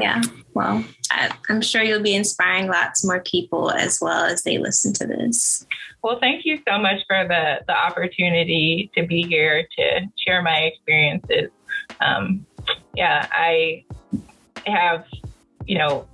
yeah. 0.00 0.22
Well, 0.54 0.84
I, 1.10 1.30
am 1.48 1.60
sure 1.60 1.82
you'll 1.82 2.02
be 2.02 2.14
inspiring 2.14 2.68
lots 2.68 3.04
more 3.04 3.20
people 3.20 3.70
as 3.70 3.98
well 4.00 4.24
as 4.24 4.42
they 4.42 4.58
listen 4.58 4.92
to 4.94 5.06
this. 5.06 5.66
Well, 6.02 6.18
thank 6.20 6.44
you 6.44 6.60
so 6.68 6.78
much 6.78 7.00
for 7.06 7.26
the, 7.26 7.60
the 7.66 7.76
opportunity 7.76 8.90
to 8.96 9.06
be 9.06 9.22
here 9.22 9.66
to 9.78 10.00
share 10.16 10.42
my 10.42 10.56
experiences. 10.56 11.50
Um, 12.00 12.46
yeah, 12.94 13.28
I 13.32 13.84
have, 14.66 15.04
you 15.66 15.78
know, 15.78 16.06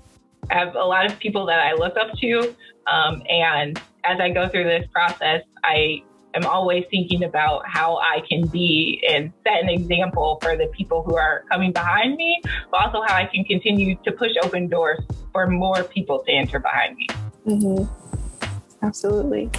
I 0.51 0.55
have 0.55 0.74
a 0.74 0.84
lot 0.84 1.07
of 1.07 1.18
people 1.18 1.47
that 1.47 1.61
I 1.61 1.74
look 1.74 1.97
up 1.97 2.12
to. 2.20 2.55
Um, 2.86 3.22
and 3.28 3.80
as 4.05 4.20
I 4.20 4.30
go 4.30 4.49
through 4.49 4.64
this 4.64 4.86
process, 4.92 5.42
I 5.64 6.03
am 6.35 6.47
always 6.47 6.85
thinking 6.91 7.24
about 7.24 7.62
how 7.66 7.99
I 7.99 8.20
can 8.28 8.47
be 8.47 9.03
and 9.09 9.32
set 9.47 9.62
an 9.62 9.68
example 9.68 10.39
for 10.43 10.57
the 10.57 10.66
people 10.68 11.03
who 11.03 11.16
are 11.16 11.45
coming 11.51 11.72
behind 11.72 12.16
me, 12.16 12.41
but 12.70 12.85
also 12.85 13.03
how 13.07 13.14
I 13.14 13.26
can 13.26 13.45
continue 13.45 13.97
to 14.05 14.12
push 14.12 14.32
open 14.43 14.68
doors 14.68 15.01
for 15.32 15.47
more 15.47 15.85
people 15.85 16.22
to 16.26 16.32
enter 16.32 16.59
behind 16.59 16.97
me. 16.97 17.07
Mm-hmm. 17.47 18.85
Absolutely. 18.85 19.51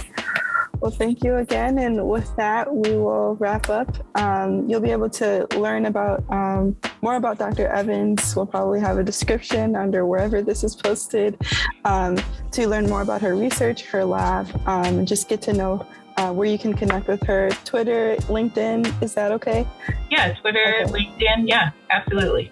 Well, 0.80 0.90
thank 0.90 1.24
you 1.24 1.36
again. 1.36 1.78
And 1.78 2.06
with 2.06 2.34
that, 2.36 2.72
we 2.72 2.96
will 2.96 3.34
wrap 3.36 3.70
up. 3.70 3.96
Um, 4.14 4.68
you'll 4.68 4.80
be 4.80 4.90
able 4.90 5.08
to 5.10 5.46
learn 5.56 5.86
about 5.86 6.22
um, 6.30 6.76
more 7.00 7.16
about 7.16 7.38
Dr. 7.38 7.66
Evans. 7.68 8.36
We'll 8.36 8.46
probably 8.46 8.80
have 8.80 8.98
a 8.98 9.02
description 9.02 9.74
under 9.74 10.04
wherever 10.04 10.42
this 10.42 10.62
is 10.62 10.76
posted 10.76 11.40
um, 11.84 12.18
to 12.52 12.68
learn 12.68 12.88
more 12.88 13.02
about 13.02 13.22
her 13.22 13.34
research, 13.34 13.82
her 13.86 14.04
lab, 14.04 14.48
um, 14.66 14.98
and 14.98 15.08
just 15.08 15.28
get 15.28 15.40
to 15.42 15.52
know 15.52 15.86
uh, 16.16 16.32
where 16.32 16.46
you 16.46 16.58
can 16.58 16.74
connect 16.74 17.08
with 17.08 17.22
her 17.24 17.50
Twitter, 17.64 18.16
LinkedIn. 18.22 19.02
Is 19.02 19.14
that 19.14 19.32
okay? 19.32 19.66
Yeah, 20.10 20.32
Twitter, 20.34 20.82
okay. 20.82 20.92
LinkedIn. 20.92 21.48
Yeah, 21.48 21.70
absolutely. 21.90 22.50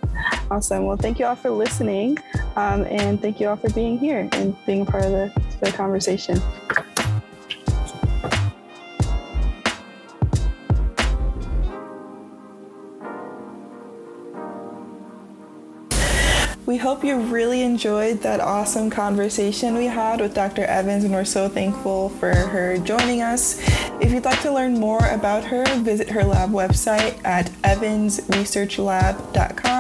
Awesome. 0.51 0.87
Well, 0.87 0.97
thank 0.97 1.19
you 1.19 1.27
all 1.27 1.37
for 1.37 1.51
listening. 1.51 2.19
Um, 2.57 2.85
and 2.85 3.21
thank 3.21 3.41
you 3.41 3.49
all 3.49 3.57
for 3.57 3.71
being 3.71 3.99
here 3.99 4.29
and 4.33 4.57
being 4.67 4.83
a 4.83 4.85
part 4.85 5.05
of 5.05 5.13
the, 5.13 5.43
the 5.61 5.73
conversation. 5.73 6.41
We 16.75 16.79
hope 16.79 17.05
you 17.05 17.21
really 17.21 17.63
enjoyed 17.63 18.23
that 18.23 18.41
awesome 18.41 18.91
conversation 18.91 19.77
we 19.77 19.87
had 19.87 20.21
with 20.21 20.35
Dr. 20.35 20.65
Evans, 20.65 21.05
and 21.05 21.15
we're 21.15 21.25
so 21.25 21.49
thankful 21.49 22.09
for 22.09 22.35
her 22.35 22.79
joining 22.79 23.23
us. 23.23 23.61
If 24.01 24.11
you'd 24.11 24.25
like 24.25 24.43
to 24.43 24.53
learn 24.53 24.81
more 24.81 25.07
about 25.11 25.45
her, 25.45 25.65
visit 25.85 26.11
her 26.11 26.25
lab 26.25 26.51
website 26.51 27.25
at 27.25 27.47
evansresearchlab.com. 27.63 29.74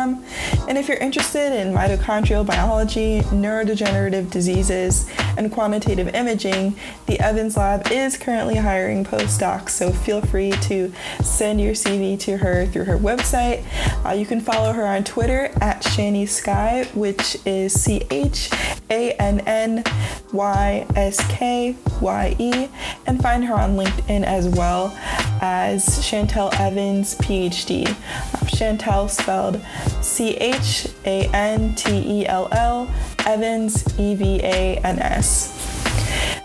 And 0.68 0.78
if 0.78 0.88
you're 0.88 0.98
interested 0.98 1.52
in 1.52 1.74
mitochondrial 1.74 2.46
biology, 2.46 3.20
neurodegenerative 3.20 4.30
diseases, 4.30 5.08
and 5.36 5.50
quantitative 5.50 6.14
imaging, 6.14 6.76
the 7.06 7.18
Evans 7.20 7.56
Lab 7.56 7.90
is 7.90 8.16
currently 8.16 8.56
hiring 8.56 9.04
postdocs, 9.04 9.70
so 9.70 9.90
feel 9.90 10.20
free 10.20 10.52
to 10.52 10.92
send 11.22 11.60
your 11.60 11.74
CV 11.74 12.18
to 12.20 12.36
her 12.38 12.66
through 12.66 12.84
her 12.84 12.98
website. 12.98 13.64
Uh, 14.06 14.12
you 14.12 14.26
can 14.26 14.40
follow 14.40 14.72
her 14.72 14.86
on 14.86 15.02
Twitter 15.02 15.50
at 15.60 15.82
Channy 15.82 16.28
Skye, 16.28 16.88
which 16.94 17.36
is 17.44 17.72
C 17.72 18.02
H 18.10 18.50
A 18.90 19.12
N 19.12 19.40
N 19.40 19.84
Y 20.32 20.86
S 20.96 21.24
K 21.28 21.76
Y 22.00 22.36
E, 22.38 22.68
and 23.06 23.20
find 23.20 23.44
her 23.44 23.54
on 23.54 23.76
LinkedIn 23.76 24.24
as 24.24 24.48
well 24.48 24.96
as 25.40 26.04
Chantell 26.06 26.50
Evans, 26.54 27.14
PhD. 27.16 27.86
Um, 27.88 28.46
Chantell 28.46 29.08
spelled 29.08 29.60
C 30.00 30.36
H 30.36 30.88
A 31.04 31.28
N 31.34 31.74
T 31.74 32.20
E 32.20 32.26
L 32.26 32.48
L, 32.52 32.90
Evans, 33.26 33.84
E 33.98 34.14
V 34.14 34.40
A 34.42 34.76
N 34.78 34.98
S. 34.98 35.63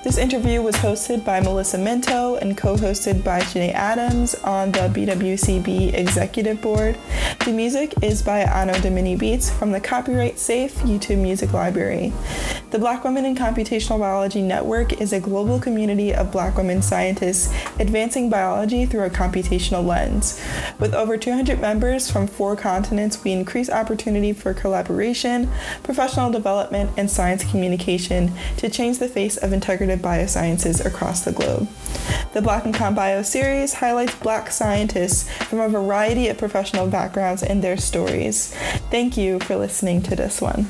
This 0.02 0.18
interview 0.18 0.62
was 0.62 0.76
hosted 0.76 1.26
by 1.26 1.41
Melyssa 1.41 1.78
Minto 1.78 2.36
and 2.38 2.56
co 2.56 2.78
hosted 2.78 3.22
by 3.22 3.41
Jenea 3.41 3.74
Adams 3.74 4.34
on 4.34 4.72
the 4.72 4.88
BWCB 4.88 5.93
Executive 5.93 6.62
Board. 6.62 6.97
The 7.43 7.52
music 7.52 7.93
is 8.02 8.22
by 8.22 8.39
Anno 8.39 8.80
Domini 8.80 9.18
Beats 9.18 9.50
from 9.50 9.74
the 9.74 9.82
Copyright 9.82 10.39
Safe 10.39 10.74
YouTube 10.80 11.18
Music 11.18 11.52
Library. 11.52 12.14
The 12.72 12.80
Black 12.80 13.04
Women 13.04 13.26
in 13.26 13.36
Computational 13.36 14.00
Biology 14.00 14.41
Network 14.41 15.02
is 15.02 15.12
a 15.12 15.20
global 15.20 15.60
community 15.60 16.14
of 16.14 16.32
Black 16.32 16.56
women 16.56 16.82
scientists 16.82 17.54
advancing 17.80 18.30
biology 18.30 18.86
through 18.86 19.04
a 19.04 19.10
computational 19.10 19.84
lens. 19.86 20.41
With 20.80 20.93
over 20.93 21.18
200 21.18 21.60
members 21.60 22.10
from 22.10 22.28
four 22.28 22.56
continents, 22.56 23.24
we 23.24 23.34
increase 23.34 23.70
opportunity 23.70 24.32
for 24.32 24.54
collaboration, 24.54 25.52
professional 25.84 26.32
development, 26.32 26.91
and 26.95 27.12
science 27.12 27.43
communication 27.43 28.32
to 28.58 28.70
change 28.70 29.00
the 29.00 29.10
face 29.10 29.36
of 29.36 29.52
integrative 29.90 30.00
biosciences 30.00 30.86
across 30.86 31.22
the 31.22 31.32
globe. 31.32 31.68
The 32.34 32.42
Black 32.42 32.66
in 32.66 32.74
Comp 32.74 32.96
Bio 32.96 33.22
series 33.22 33.74
highlights 33.74 34.16
Black 34.16 34.52
scientists 34.52 35.30
from 35.46 35.60
a 35.60 35.70
variety 35.70 36.28
of 36.28 36.38
professional 36.38 36.88
backgrounds 36.88 37.44
and 37.44 37.64
their 37.64 37.78
stories. 37.78 38.54
Thank 38.92 39.18
you 39.18 39.40
for 39.40 39.56
listening 39.56 40.02
to 40.04 40.16
this 40.16 40.42
one. 40.42 40.68